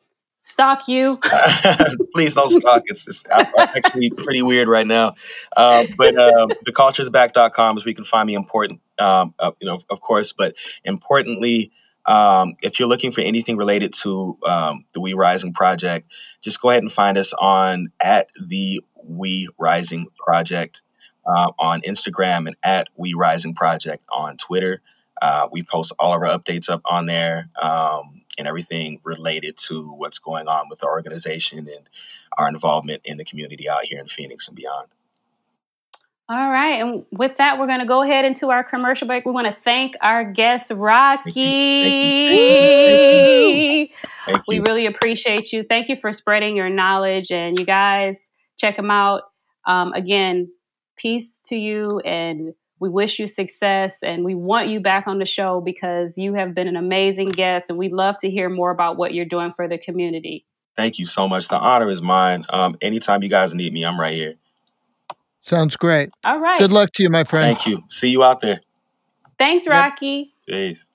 stalk 0.42 0.90
you. 0.90 1.18
Please 2.14 2.34
don't 2.34 2.50
stalk. 2.50 2.84
It's, 2.88 3.08
it's 3.08 3.24
actually 3.58 4.10
pretty 4.10 4.42
weird 4.42 4.68
right 4.68 4.86
now. 4.86 5.16
Uh, 5.56 5.86
but 5.98 6.18
uh, 6.18 6.48
theculturesback.com 6.68 7.78
is 7.78 7.86
where 7.86 7.90
you 7.90 7.96
can 7.96 8.04
find 8.04 8.28
me 8.28 8.34
important, 8.34 8.82
um, 9.00 9.34
uh, 9.40 9.52
you 9.62 9.68
know, 9.68 9.80
of 9.90 10.02
course, 10.02 10.34
but 10.34 10.56
importantly, 10.84 11.72
um, 12.08 12.56
if 12.62 12.78
you're 12.78 12.90
looking 12.90 13.14
for 13.14 13.22
anything 13.22 13.56
related 13.56 13.94
to 14.02 14.38
um, 14.46 14.84
the 14.94 15.00
We 15.00 15.14
Rising 15.14 15.54
project, 15.54 16.12
just 16.42 16.62
go 16.62 16.72
ahead 16.72 16.84
and 16.84 16.92
find 16.92 17.18
us 17.18 17.32
on 17.40 17.88
at 18.02 18.28
the 18.50 18.82
We 19.02 19.48
Rising 19.58 20.08
Project 20.18 20.82
uh, 21.28 21.52
on 21.60 21.82
Instagram 21.82 22.48
and 22.48 22.56
at 22.64 22.88
We 22.96 23.14
Rising 23.14 23.54
Project 23.54 24.04
on 24.10 24.38
Twitter. 24.38 24.82
Uh, 25.22 25.48
we 25.52 25.64
post 25.64 25.92
all 26.00 26.14
of 26.14 26.22
our 26.22 26.38
updates 26.38 26.70
up 26.70 26.82
on 26.86 27.06
there 27.06 27.50
um, 27.62 28.22
and 28.38 28.48
everything 28.48 29.00
related 29.04 29.58
to 29.58 29.92
what's 29.92 30.20
going 30.20 30.48
on 30.48 30.70
with 30.70 30.80
the 30.80 30.86
organization 30.86 31.60
and 31.60 31.90
our 32.38 32.48
involvement 32.48 33.02
in 33.04 33.18
the 33.18 33.26
community 33.26 33.68
out 33.68 33.84
here 33.84 34.00
in 34.00 34.08
Phoenix 34.08 34.48
and 34.48 34.56
beyond. 34.56 34.88
All 36.30 36.50
right. 36.50 36.82
And 36.82 37.06
with 37.12 37.38
that, 37.38 37.58
we're 37.58 37.68
going 37.68 37.80
to 37.80 37.86
go 37.86 38.02
ahead 38.02 38.26
into 38.26 38.50
our 38.50 38.62
commercial 38.62 39.08
break. 39.08 39.26
We 39.26 39.32
want 39.32 39.48
to 39.48 39.56
thank 39.64 39.96
our 40.02 40.26
guest, 40.26 40.70
Rocky. 40.72 41.32
Thank 41.84 42.42
you. 43.80 43.88
Thank 44.26 44.38
you. 44.38 44.44
We 44.48 44.60
really 44.60 44.88
appreciate 44.88 45.54
you. 45.54 45.64
Thank 45.64 45.88
you 45.88 45.96
for 45.96 46.12
spreading 46.12 46.58
your 46.58 46.70
knowledge. 46.70 47.32
And 47.32 47.58
you 47.58 47.66
guys, 47.66 48.30
check 48.58 48.78
him 48.78 48.92
out. 48.92 49.22
Um, 49.66 49.94
again, 49.94 50.50
peace 50.98 51.40
to 51.46 51.56
you 51.56 52.00
and 52.00 52.54
we 52.80 52.90
wish 52.90 53.20
you 53.20 53.28
success 53.28 54.04
and 54.04 54.24
we 54.24 54.36
want 54.36 54.68
you 54.68 54.80
back 54.80 55.08
on 55.08 55.20
the 55.20 55.26
show 55.26 55.62
because 55.62 56.18
you 56.18 56.34
have 56.36 56.54
been 56.54 56.68
an 56.68 56.76
amazing 56.76 57.30
guest 57.30 57.70
and 57.70 57.78
we'd 57.78 57.92
love 57.92 58.18
to 58.20 58.30
hear 58.30 58.50
more 58.50 58.72
about 58.72 58.98
what 58.98 59.14
you're 59.14 59.26
doing 59.26 59.52
for 59.56 59.68
the 59.68 59.78
community. 59.78 60.46
Thank 60.76 61.00
you 61.00 61.08
so 61.08 61.28
much. 61.28 61.48
The 61.48 61.58
honor 61.58 61.90
is 61.90 62.02
mine. 62.02 62.46
Um, 62.50 62.78
anytime 62.82 63.24
you 63.24 63.30
guys 63.30 63.54
need 63.54 63.74
me, 63.74 63.84
I'm 63.84 64.00
right 64.00 64.14
here. 64.14 64.36
Sounds 65.42 65.76
great. 65.76 66.12
All 66.24 66.40
right. 66.40 66.60
Good 66.60 66.72
luck 66.72 66.92
to 66.94 67.04
you, 67.04 67.10
my 67.10 67.24
friend. 67.24 67.56
Thank 67.56 67.66
you. 67.66 67.84
See 67.90 68.10
you 68.10 68.24
out 68.24 68.42
there. 68.42 68.62
Thanks, 69.40 69.66
Rocky. 69.66 70.34
Yep. 70.48 70.56
Peace. 70.56 70.86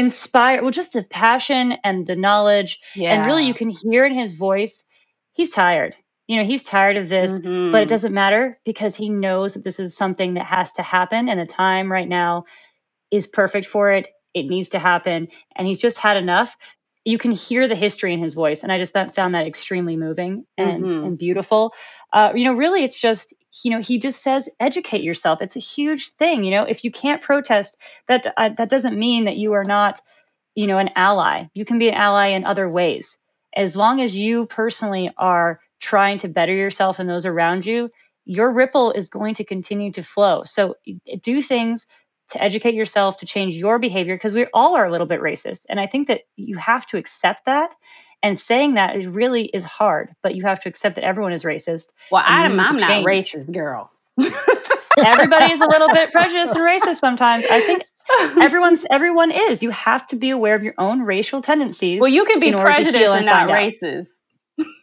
Inspired 0.00 0.62
well 0.62 0.70
just 0.70 0.94
the 0.94 1.04
passion 1.04 1.74
and 1.84 2.06
the 2.06 2.16
knowledge 2.16 2.80
yeah. 2.94 3.14
and 3.14 3.26
really 3.26 3.46
you 3.46 3.54
can 3.54 3.68
hear 3.68 4.04
in 4.04 4.14
his 4.14 4.34
voice 4.34 4.86
he's 5.34 5.52
tired 5.52 5.94
you 6.26 6.36
know 6.36 6.44
he's 6.44 6.62
tired 6.62 6.96
of 6.96 7.08
this 7.08 7.38
mm-hmm. 7.38 7.70
but 7.70 7.82
it 7.82 7.88
doesn't 7.88 8.14
matter 8.14 8.58
because 8.64 8.96
he 8.96 9.10
knows 9.10 9.54
that 9.54 9.64
this 9.64 9.78
is 9.78 9.94
something 9.94 10.34
that 10.34 10.46
has 10.46 10.72
to 10.72 10.82
happen 10.82 11.28
and 11.28 11.38
the 11.38 11.44
time 11.44 11.92
right 11.92 12.08
now 12.08 12.44
is 13.10 13.26
perfect 13.26 13.66
for 13.66 13.90
it 13.90 14.08
it 14.32 14.46
needs 14.46 14.70
to 14.70 14.78
happen 14.78 15.28
and 15.54 15.66
he's 15.66 15.80
just 15.80 15.98
had 15.98 16.16
enough 16.16 16.56
you 17.04 17.18
can 17.18 17.32
hear 17.32 17.68
the 17.68 17.74
history 17.74 18.14
in 18.14 18.20
his 18.20 18.32
voice 18.32 18.62
and 18.62 18.72
i 18.72 18.78
just 18.78 18.94
found 18.94 19.34
that 19.34 19.46
extremely 19.46 19.98
moving 19.98 20.44
and, 20.56 20.84
mm-hmm. 20.84 21.04
and 21.04 21.18
beautiful 21.18 21.74
uh, 22.12 22.32
you 22.34 22.44
know 22.44 22.54
really 22.54 22.84
it's 22.84 22.98
just 22.98 23.34
you 23.62 23.70
know 23.70 23.80
he 23.80 23.98
just 23.98 24.22
says 24.22 24.48
educate 24.58 25.02
yourself. 25.02 25.42
It's 25.42 25.56
a 25.56 25.60
huge 25.60 26.10
thing 26.12 26.44
you 26.44 26.50
know? 26.50 26.64
If 26.64 26.84
you 26.84 26.90
can't 26.90 27.22
protest 27.22 27.78
that 28.08 28.26
uh, 28.36 28.50
that 28.50 28.68
doesn't 28.68 28.98
mean 28.98 29.24
that 29.24 29.36
you 29.36 29.54
are 29.54 29.64
not 29.64 30.00
you 30.54 30.66
know 30.66 30.78
an 30.78 30.90
ally. 30.96 31.44
You 31.54 31.64
can 31.64 31.78
be 31.78 31.88
an 31.88 31.94
ally 31.94 32.28
in 32.28 32.44
other 32.44 32.68
ways. 32.68 33.18
As 33.54 33.76
long 33.76 34.00
as 34.00 34.16
you 34.16 34.46
personally 34.46 35.10
are 35.16 35.60
trying 35.80 36.18
to 36.18 36.28
better 36.28 36.54
yourself 36.54 36.98
and 36.98 37.08
those 37.08 37.26
around 37.26 37.66
you 37.66 37.90
your 38.24 38.52
ripple 38.52 38.92
is 38.92 39.08
going 39.08 39.34
to 39.34 39.44
continue 39.44 39.90
to 39.92 40.02
flow. 40.02 40.44
So 40.44 40.76
do 41.22 41.42
things 41.42 41.86
to 42.30 42.42
educate 42.42 42.74
yourself 42.74 43.18
to 43.18 43.26
change 43.26 43.56
your 43.56 43.78
behavior 43.78 44.14
because 44.14 44.34
we 44.34 44.46
all 44.54 44.76
are 44.76 44.86
a 44.86 44.90
little 44.90 45.06
bit 45.06 45.20
racist 45.20 45.66
and 45.68 45.78
i 45.80 45.86
think 45.86 46.08
that 46.08 46.22
you 46.36 46.56
have 46.56 46.86
to 46.86 46.96
accept 46.96 47.44
that 47.46 47.74
and 48.22 48.38
saying 48.38 48.74
that 48.74 48.96
is 48.96 49.06
really 49.06 49.44
is 49.44 49.64
hard, 49.64 50.14
but 50.22 50.34
you 50.34 50.42
have 50.42 50.60
to 50.60 50.68
accept 50.68 50.96
that 50.96 51.04
everyone 51.04 51.32
is 51.32 51.44
racist. 51.44 51.94
Well, 52.10 52.22
I'm, 52.24 52.60
I'm 52.60 52.76
not 52.76 53.04
racist, 53.04 53.52
girl. 53.52 53.90
Everybody 54.98 55.52
is 55.52 55.60
a 55.60 55.66
little 55.66 55.88
bit 55.88 56.12
prejudiced 56.12 56.54
and 56.54 56.66
racist 56.66 56.96
sometimes. 56.96 57.46
I 57.50 57.60
think 57.60 57.84
everyone's 58.42 58.84
everyone 58.90 59.30
is. 59.30 59.62
You 59.62 59.70
have 59.70 60.06
to 60.08 60.16
be 60.16 60.30
aware 60.30 60.54
of 60.54 60.62
your 60.62 60.74
own 60.76 61.02
racial 61.02 61.40
tendencies. 61.40 62.00
Well, 62.00 62.10
you 62.10 62.24
can 62.24 62.40
be 62.40 62.52
prejudiced 62.52 62.96
and, 62.96 63.18
and 63.18 63.26
not 63.26 63.48
racist. 63.48 64.08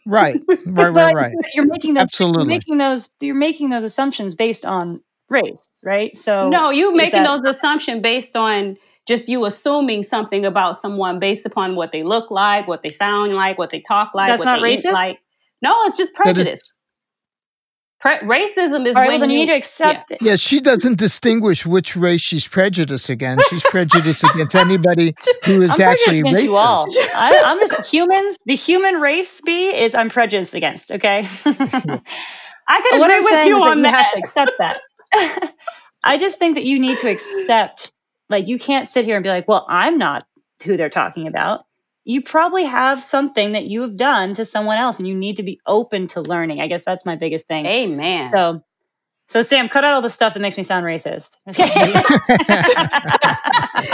Right, 0.06 0.40
right, 0.66 0.88
right, 0.88 1.14
right. 1.14 1.34
You're 1.54 1.66
making 1.66 1.94
those, 1.94 2.04
absolutely 2.04 2.42
you're 2.42 2.48
making 2.48 2.78
those. 2.78 3.10
You're 3.20 3.34
making 3.36 3.68
those 3.68 3.84
assumptions 3.84 4.34
based 4.34 4.64
on 4.64 5.02
race, 5.28 5.80
right? 5.84 6.16
So 6.16 6.48
no, 6.48 6.70
you 6.70 6.94
making 6.94 7.22
that, 7.22 7.42
those 7.42 7.56
assumptions 7.56 8.02
based 8.02 8.36
on 8.36 8.76
just 9.06 9.28
you 9.28 9.44
assuming 9.46 10.02
something 10.02 10.44
about 10.44 10.78
someone 10.78 11.18
based 11.18 11.46
upon 11.46 11.76
what 11.76 11.92
they 11.92 12.02
look 12.02 12.30
like, 12.30 12.68
what 12.68 12.82
they 12.82 12.90
sound 12.90 13.34
like, 13.34 13.56
what 13.58 13.70
they 13.70 13.80
talk 13.80 14.14
like, 14.14 14.28
That's 14.28 14.40
what 14.40 14.52
not 14.52 14.60
they 14.60 14.74
racist? 14.74 14.92
like. 14.92 15.20
No, 15.62 15.74
it's 15.84 15.96
just 15.96 16.14
prejudice. 16.14 16.74
Pre- 18.00 18.18
racism 18.18 18.86
is 18.86 18.94
All 18.94 19.02
right, 19.02 19.10
when 19.10 19.20
well, 19.20 19.30
you, 19.30 19.38
need 19.38 19.46
to 19.46 19.54
accept 19.54 20.10
yeah. 20.10 20.16
it. 20.16 20.22
Yeah, 20.22 20.36
she 20.36 20.60
doesn't 20.60 20.98
distinguish 20.98 21.66
which 21.66 21.96
race 21.96 22.20
she's 22.20 22.46
prejudiced 22.46 23.08
against. 23.08 23.50
She's 23.50 23.64
prejudiced 23.64 24.22
against 24.22 24.54
anybody 24.54 25.14
who 25.44 25.62
is 25.62 25.70
I'm 25.72 25.80
actually 25.80 26.22
racist. 26.22 26.42
You 26.44 26.54
all. 26.54 26.86
I, 27.14 27.42
I'm 27.44 27.58
just 27.58 27.92
humans. 27.92 28.38
The 28.46 28.54
human 28.54 29.00
race 29.00 29.40
be 29.40 29.74
is 29.74 29.96
I'm 29.96 30.10
prejudiced 30.10 30.54
against. 30.54 30.92
Okay. 30.92 31.26
I 31.44 32.80
could 32.82 33.00
agree 33.00 33.18
with 33.18 33.46
you 33.48 33.56
on 33.56 33.82
that. 33.82 33.90
You 33.90 33.96
have 33.96 34.12
to 34.12 34.18
accept 34.18 34.52
that. 34.58 34.80
I 36.04 36.18
just 36.18 36.38
think 36.38 36.56
that 36.56 36.64
you 36.64 36.78
need 36.78 36.98
to 37.00 37.10
accept 37.10 37.92
like 38.28 38.48
you 38.48 38.58
can't 38.58 38.86
sit 38.88 39.04
here 39.04 39.16
and 39.16 39.22
be 39.22 39.28
like, 39.30 39.48
well, 39.48 39.66
I'm 39.68 39.98
not 39.98 40.26
who 40.64 40.76
they're 40.76 40.88
talking 40.90 41.26
about. 41.28 41.64
you 42.04 42.22
probably 42.22 42.64
have 42.64 43.02
something 43.02 43.52
that 43.52 43.64
you 43.64 43.82
have 43.82 43.96
done 43.96 44.32
to 44.34 44.44
someone 44.44 44.78
else 44.78 44.98
and 44.98 45.06
you 45.06 45.14
need 45.14 45.36
to 45.36 45.42
be 45.42 45.60
open 45.66 46.06
to 46.08 46.22
learning. 46.22 46.58
I 46.60 46.66
guess 46.66 46.84
that's 46.84 47.04
my 47.04 47.16
biggest 47.16 47.46
thing. 47.46 47.66
Amen. 47.66 48.30
So 48.32 48.64
so 49.28 49.42
Sam, 49.42 49.68
cut 49.68 49.84
out 49.84 49.92
all 49.92 50.00
the 50.00 50.08
stuff 50.08 50.34
that 50.34 50.40
makes 50.40 50.56
me 50.56 50.62
sound 50.62 50.86
racist. 50.86 51.36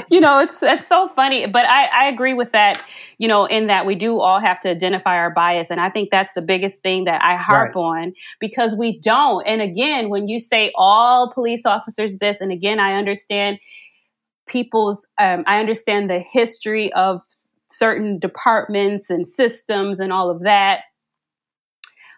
you 0.10 0.20
know, 0.20 0.38
it's 0.38 0.62
it's 0.62 0.86
so 0.86 1.08
funny, 1.08 1.46
but 1.46 1.66
I, 1.66 1.86
I 1.86 2.08
agree 2.08 2.34
with 2.34 2.52
that. 2.52 2.80
You 3.18 3.28
know, 3.28 3.46
in 3.46 3.66
that 3.66 3.84
we 3.84 3.96
do 3.96 4.20
all 4.20 4.40
have 4.40 4.60
to 4.60 4.70
identify 4.70 5.16
our 5.16 5.30
bias, 5.30 5.70
and 5.70 5.80
I 5.80 5.90
think 5.90 6.10
that's 6.10 6.34
the 6.34 6.42
biggest 6.42 6.82
thing 6.82 7.04
that 7.04 7.20
I 7.22 7.36
harp 7.36 7.74
right. 7.74 7.80
on 7.80 8.12
because 8.38 8.76
we 8.76 9.00
don't. 9.00 9.44
And 9.44 9.60
again, 9.60 10.08
when 10.08 10.28
you 10.28 10.38
say 10.38 10.72
all 10.76 11.32
police 11.32 11.66
officers 11.66 12.18
this, 12.18 12.40
and 12.40 12.52
again, 12.52 12.78
I 12.78 12.94
understand 12.94 13.58
people's, 14.46 15.06
um, 15.18 15.42
I 15.46 15.58
understand 15.58 16.10
the 16.10 16.20
history 16.20 16.92
of 16.92 17.22
certain 17.70 18.18
departments 18.18 19.10
and 19.10 19.26
systems 19.26 19.98
and 19.98 20.12
all 20.12 20.30
of 20.30 20.42
that. 20.42 20.82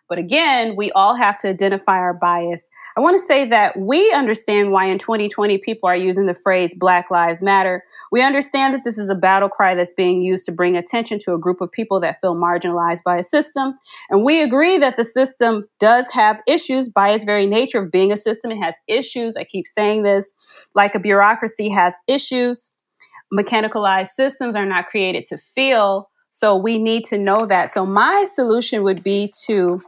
But 0.08 0.18
again, 0.18 0.74
we 0.76 0.92
all 0.92 1.14
have 1.14 1.38
to 1.38 1.48
identify 1.48 1.96
our 1.96 2.14
bias. 2.14 2.68
I 2.96 3.00
want 3.00 3.14
to 3.14 3.24
say 3.24 3.44
that 3.46 3.78
we 3.78 4.12
understand 4.12 4.70
why 4.70 4.86
in 4.86 4.98
2020 4.98 5.58
people 5.58 5.88
are 5.88 5.96
using 5.96 6.26
the 6.26 6.34
phrase 6.34 6.74
Black 6.74 7.10
Lives 7.10 7.42
Matter. 7.42 7.82
We 8.12 8.22
understand 8.22 8.74
that 8.74 8.84
this 8.84 8.98
is 8.98 9.10
a 9.10 9.14
battle 9.14 9.48
cry 9.48 9.74
that's 9.74 9.94
being 9.94 10.22
used 10.22 10.46
to 10.46 10.52
bring 10.52 10.76
attention 10.76 11.18
to 11.24 11.34
a 11.34 11.38
group 11.38 11.60
of 11.60 11.72
people 11.72 11.98
that 12.00 12.20
feel 12.20 12.36
marginalized 12.36 13.02
by 13.04 13.16
a 13.16 13.22
system. 13.22 13.74
And 14.10 14.24
we 14.24 14.42
agree 14.42 14.78
that 14.78 14.96
the 14.96 15.04
system 15.04 15.64
does 15.80 16.10
have 16.12 16.40
issues 16.46 16.88
by 16.88 17.10
its 17.10 17.24
very 17.24 17.46
nature 17.46 17.82
of 17.82 17.90
being 17.90 18.12
a 18.12 18.16
system. 18.16 18.52
It 18.52 18.62
has 18.62 18.76
issues. 18.86 19.36
I 19.36 19.44
keep 19.44 19.66
saying 19.66 20.02
this, 20.02 20.70
like 20.74 20.94
a 20.94 21.00
bureaucracy 21.00 21.70
has 21.70 21.94
issues 22.06 22.70
mechanicalized 23.32 24.08
systems 24.08 24.56
are 24.56 24.66
not 24.66 24.86
created 24.86 25.26
to 25.26 25.38
feel. 25.38 26.10
So 26.30 26.56
we 26.56 26.78
need 26.78 27.04
to 27.04 27.18
know 27.18 27.46
that. 27.46 27.70
So 27.70 27.86
my 27.86 28.24
solution 28.24 28.82
would 28.82 29.02
be 29.02 29.32
to 29.46 29.80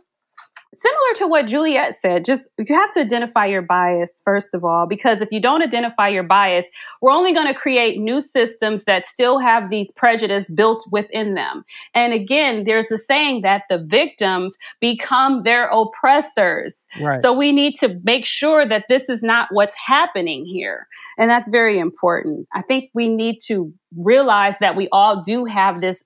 similar 0.75 1.15
to 1.17 1.27
what 1.27 1.47
Juliet 1.47 1.95
said, 1.95 2.25
just 2.25 2.51
you 2.59 2.75
have 2.75 2.93
to 2.93 3.01
identify 3.01 3.47
your 3.47 3.63
bias 3.63 4.21
first 4.25 4.55
of 4.55 4.65
all, 4.65 4.87
because 4.87 5.23
if 5.23 5.31
you 5.33 5.41
don't 5.41 5.63
identify 5.63 6.09
your 6.09 6.23
bias, 6.23 6.69
we're 7.01 7.13
only 7.13 7.33
going 7.33 7.47
to 7.47 7.55
create 7.55 7.99
new 7.99 8.21
systems 8.21 8.85
that 8.85 9.07
still 9.07 9.39
have 9.39 9.71
these 9.71 9.91
prejudice 9.93 10.51
built 10.51 10.87
within 10.91 11.35
them. 11.35 11.65
And 11.95 12.13
again, 12.13 12.65
there's 12.65 12.89
the 12.89 12.99
saying 12.99 13.43
that 13.43 13.65
the 13.71 13.79
victims 13.79 14.59
become 14.81 15.43
their 15.43 15.69
oppressors. 15.69 16.87
Right. 17.01 17.19
So 17.19 17.33
we 17.33 17.53
need 17.53 17.77
to 17.77 17.99
make 18.05 18.27
sure 18.27 18.67
that 18.67 18.85
this 18.89 19.09
is 19.09 19.23
not 19.23 19.49
what's 19.51 19.75
happening 19.75 20.45
here. 20.45 20.87
And 21.17 21.31
that's 21.31 21.49
very 21.49 21.79
important. 21.79 22.47
I 22.53 22.63
think 22.63 22.91
we 22.95 23.09
need 23.09 23.41
to 23.47 23.73
realize 23.97 24.59
that 24.59 24.77
we 24.77 24.89
all 24.93 25.23
do 25.23 25.47
have 25.47 25.81
this 25.81 26.05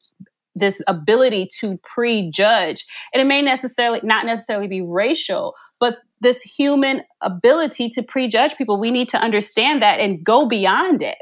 this 0.55 0.83
ability 0.87 1.49
to 1.61 1.79
prejudge. 1.79 2.85
And 3.13 3.21
it 3.21 3.27
may 3.27 3.43
necessarily 3.43 4.01
not 4.03 4.27
necessarily 4.27 4.69
be 4.69 4.83
racial, 4.83 5.55
but 5.81 5.99
this 6.21 6.43
human 6.43 7.03
ability 7.21 7.89
to 7.91 8.03
prejudge 8.03 8.57
people. 8.57 8.79
We 8.79 8.91
need 8.91 9.09
to 9.11 9.19
understand 9.19 9.83
that 9.83 9.99
and 9.99 10.25
go 10.25 10.47
beyond 10.47 11.03
it. 11.03 11.19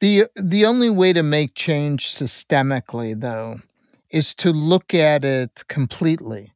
The 0.00 0.26
the 0.34 0.66
only 0.66 0.90
way 0.90 1.12
to 1.12 1.22
make 1.22 1.54
change 1.54 2.08
systemically 2.08 3.18
though 3.18 3.60
is 4.10 4.34
to 4.36 4.52
look 4.52 4.94
at 4.94 5.24
it 5.24 5.64
completely. 5.68 6.52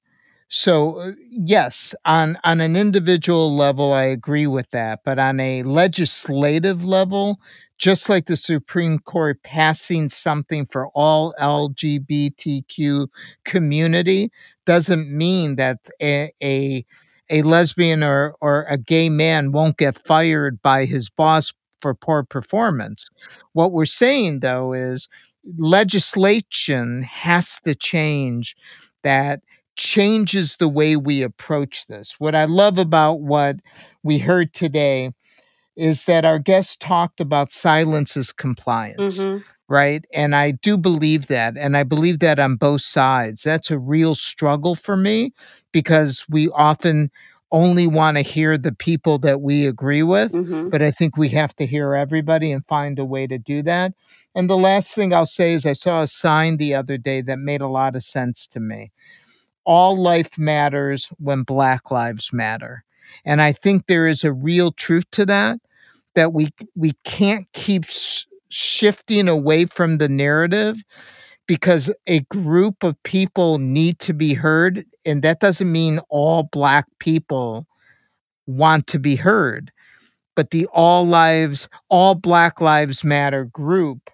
So 0.49 0.99
uh, 0.99 1.13
yes, 1.31 1.95
on 2.05 2.37
on 2.45 2.61
an 2.61 2.77
individual 2.77 3.55
level 3.55 3.93
I 3.93 4.05
agree 4.05 4.47
with 4.47 4.71
that, 4.73 5.01
but 5.05 5.19
on 5.19 5.41
a 5.41 5.63
legislative 5.63 6.85
level, 6.85 7.41
just 7.81 8.11
like 8.11 8.27
the 8.27 8.37
Supreme 8.37 8.99
Court 8.99 9.43
passing 9.43 10.11
something 10.11 10.67
for 10.67 10.89
all 10.89 11.35
LGBTQ 11.41 13.09
community 13.45 14.31
doesn't 14.67 15.11
mean 15.11 15.57
that 15.57 15.89
a, 16.01 16.31
a, 16.43 16.85
a 17.31 17.41
lesbian 17.41 18.05
or, 18.05 18.37
or 18.43 18.67
a 18.69 18.77
gay 18.77 19.09
man 19.09 19.51
won't 19.51 19.79
get 19.79 19.99
fired 20.07 20.61
by 20.61 20.85
his 20.85 21.09
boss 21.09 21.55
for 21.81 21.95
poor 21.95 22.23
performance. 22.23 23.09
What 23.55 23.73
we're 23.73 23.87
saying 23.87 24.41
though 24.41 24.75
is 24.75 25.09
legislation 25.57 27.03
has 27.05 27.61
to 27.61 27.75
change 27.75 28.57
that 29.05 29.41
changes 29.77 30.57
the 30.57 30.69
way 30.69 30.97
we 30.97 31.23
approach 31.23 31.87
this. 31.87 32.17
What 32.19 32.35
I 32.35 32.45
love 32.45 32.77
about 32.77 33.21
what 33.21 33.57
we 34.03 34.19
heard 34.19 34.53
today 34.53 35.13
is 35.81 36.05
that 36.05 36.25
our 36.27 36.39
guest 36.39 36.81
talked 36.81 37.21
about 37.21 37.51
silence 37.51 38.17
as 38.17 38.33
compliance. 38.33 39.25
Mm-hmm. 39.25 39.43
Right. 39.67 40.05
And 40.13 40.35
I 40.35 40.51
do 40.51 40.77
believe 40.77 41.29
that. 41.29 41.57
And 41.57 41.77
I 41.77 41.85
believe 41.85 42.19
that 42.19 42.39
on 42.39 42.57
both 42.57 42.83
sides. 42.83 43.45
That's 43.45 43.71
a 43.71 43.79
real 43.79 44.15
struggle 44.15 44.75
for 44.75 44.97
me 44.97 45.33
because 45.73 46.27
we 46.29 46.49
often 46.51 47.11
only 47.53 47.87
want 47.87 48.17
to 48.17 48.23
hear 48.23 48.59
the 48.59 48.73
people 48.73 49.19
that 49.21 49.41
we 49.41 49.67
agree 49.67 50.03
with. 50.03 50.33
Mm-hmm. 50.33 50.69
But 50.69 50.83
I 50.83 50.91
think 50.91 51.17
we 51.17 51.29
have 51.31 51.55
to 51.57 51.67
hear 51.67 51.95
everybody 51.95 52.53
and 52.53 52.67
find 52.67 52.99
a 52.99 53.05
way 53.05 53.27
to 53.29 53.39
do 53.39 53.63
that. 53.63 53.95
And 54.35 54.51
the 54.51 54.57
last 54.57 54.95
thing 54.95 55.15
I'll 55.15 55.25
say 55.25 55.53
is 55.55 55.65
I 55.65 55.73
saw 55.73 56.03
a 56.03 56.07
sign 56.09 56.57
the 56.57 56.75
other 56.75 56.99
day 56.99 57.21
that 57.23 57.39
made 57.39 57.61
a 57.61 57.69
lot 57.69 57.97
of 57.97 58.03
sense 58.03 58.47
to 58.49 58.61
me. 58.61 58.91
All 59.65 59.97
life 59.97 60.37
matters 60.37 61.11
when 61.19 61.43
Black 61.43 61.91
Lives 61.91 62.33
Matter. 62.33 62.85
And 63.25 63.41
I 63.41 63.53
think 63.53 63.87
there 63.87 64.07
is 64.07 64.25
a 64.25 64.33
real 64.33 64.73
truth 64.73 65.05
to 65.13 65.25
that 65.27 65.61
that 66.15 66.33
we 66.33 66.51
we 66.75 66.93
can't 67.05 67.47
keep 67.53 67.85
sh- 67.85 68.25
shifting 68.51 69.29
away 69.29 69.65
from 69.65 69.99
the 69.99 70.09
narrative 70.09 70.83
because 71.47 71.93
a 72.07 72.21
group 72.31 72.83
of 72.83 73.01
people 73.03 73.59
need 73.59 73.99
to 74.01 74.13
be 74.13 74.35
heard 74.35 74.85
and 75.05 75.23
that 75.23 75.41
doesn't 75.41 75.71
mean 75.71 76.01
all 76.09 76.45
black 76.45 76.87
people 76.99 77.67
want 78.47 78.87
to 78.87 78.99
be 78.99 79.17
heard 79.17 79.71
but 80.37 80.51
the 80.51 80.67
all 80.73 81.07
lives 81.07 81.69
all 81.89 82.15
black 82.15 82.61
lives 82.61 83.05
matter 83.05 83.45
group 83.45 84.11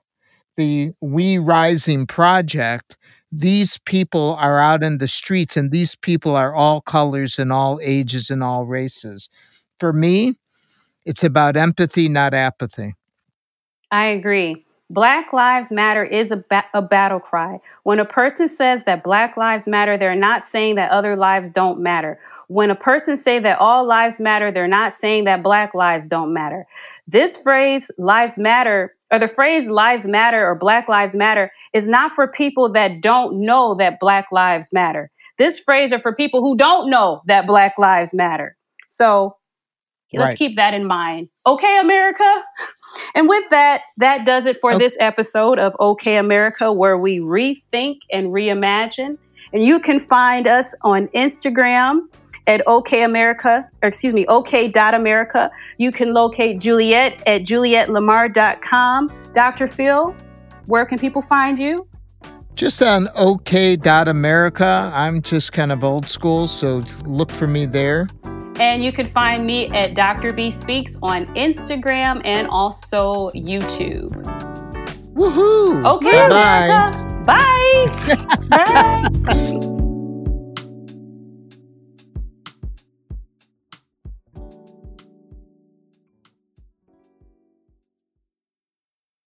the 0.57 0.93
we 1.03 1.39
rising 1.39 2.07
project 2.07 2.97
these 3.33 3.79
people 3.85 4.35
are 4.39 4.59
out 4.59 4.83
in 4.83 4.99
the 4.99 5.09
streets 5.09 5.57
and 5.57 5.71
these 5.71 5.95
people 5.97 6.37
are 6.37 6.55
all 6.55 6.81
colors 6.81 7.39
and 7.39 7.53
all 7.53 7.79
ages 7.83 8.31
and 8.31 8.43
all 8.43 8.67
races. 8.67 9.29
For 9.79 9.93
me, 9.93 10.37
it's 11.07 11.25
about 11.25 11.57
empathy, 11.57 12.09
not 12.09 12.35
apathy. 12.35 12.95
I 13.91 14.07
agree. 14.07 14.65
Black 14.91 15.33
Lives 15.33 15.73
Matter 15.73 16.03
is 16.05 16.31
a, 16.31 16.37
ba- 16.37 16.67
a 16.75 16.83
battle 16.83 17.19
cry. 17.19 17.59
When 17.83 17.99
a 17.99 18.05
person 18.05 18.47
says 18.47 18.85
that 18.85 19.03
Black 19.03 19.37
Lives 19.37 19.67
Matter, 19.67 19.97
they're 19.97 20.15
not 20.15 20.45
saying 20.45 20.77
that 20.77 20.91
other 20.91 21.17
lives 21.17 21.51
don't 21.51 21.81
matter. 21.81 22.21
When 22.49 22.71
a 22.71 22.77
person 22.77 23.17
say 23.17 23.39
that 23.41 23.59
all 23.59 23.85
lives 23.85 24.21
matter, 24.21 24.53
they're 24.53 24.69
not 24.69 24.93
saying 24.93 25.25
that 25.25 25.43
Black 25.43 25.75
lives 25.75 26.07
don't 26.07 26.33
matter. 26.33 26.67
This 27.09 27.37
phrase, 27.37 27.91
lives 27.99 28.39
matter, 28.39 28.95
or 29.11 29.19
the 29.19 29.29
phrase 29.29 29.71
lives 29.71 30.07
matter 30.07 30.47
or 30.47 30.55
Black 30.57 30.89
Lives 30.89 31.15
Matter 31.15 31.53
is 31.73 31.87
not 31.87 32.13
for 32.13 32.27
people 32.27 32.73
that 32.73 33.01
don't 33.01 33.41
know 33.41 33.75
that 33.75 34.01
Black 34.01 34.27
Lives 34.33 34.73
Matter. 34.73 35.11
This 35.39 35.61
phrase 35.61 35.93
are 35.93 36.01
for 36.01 36.13
people 36.13 36.41
who 36.41 36.57
don't 36.57 36.91
know 36.91 37.23
that 37.27 37.47
Black 37.47 37.79
Lives 37.79 38.13
Matter. 38.13 38.57
So 38.89 39.37
let's 40.13 40.31
right. 40.31 40.39
keep 40.39 40.57
that 40.57 40.75
in 40.75 40.87
mind. 40.87 41.29
Okay, 41.47 41.79
America? 41.81 42.45
And 43.15 43.29
with 43.29 43.49
that, 43.51 43.83
that 43.97 44.25
does 44.25 44.47
it 44.47 44.61
for 44.61 44.71
okay. 44.71 44.79
this 44.79 44.97
episode 45.01 45.59
of 45.59 45.75
OK 45.79 46.17
America, 46.17 46.73
where 46.73 46.99
we 46.99 47.19
rethink 47.19 48.01
and 48.13 48.29
reimagine. 48.29 49.19
And 49.53 49.63
you 49.65 49.81
can 49.81 49.99
find 49.99 50.47
us 50.47 50.75
on 50.83 51.09
Instagram 51.09 52.09
at 52.47 52.63
OK 52.67 53.03
America, 53.03 53.69
or 53.83 53.89
excuse 53.89 54.15
me, 54.15 54.27
OK.America. 54.27 55.51
You 55.79 55.93
can 55.93 56.15
locate 56.15 56.61
Juliet 56.61 57.21
at 57.27 57.43
julietlamar.com. 57.43 59.13
Dr. 59.33 59.67
Phil, 59.67 60.15
where 60.67 60.85
can 60.85 60.99
people 60.99 61.23
find 61.23 61.59
you? 61.59 61.87
Just 62.55 62.83
on 62.83 63.09
OK.America. 63.15 64.91
I'm 64.95 65.21
just 65.21 65.53
kind 65.53 65.73
of 65.73 65.85
old 65.85 66.09
school, 66.09 66.47
so 66.47 66.83
look 67.05 67.31
for 67.31 67.47
me 67.47 67.67
there. 67.67 68.09
And 68.61 68.83
you 68.83 68.93
can 68.93 69.07
find 69.07 69.47
me 69.47 69.69
at 69.69 69.95
Dr. 69.95 70.33
B 70.33 70.51
Speaks 70.51 70.97
on 71.03 71.27
Instagram 71.35 72.23
and 72.25 72.49
also 72.49 73.31
YouTube. 73.31 74.11
Woohoo! 75.15 75.85
Okay, 75.97 76.29
Bye. 76.29 77.15
Bye. 78.49 79.09
Bye. 79.25 79.83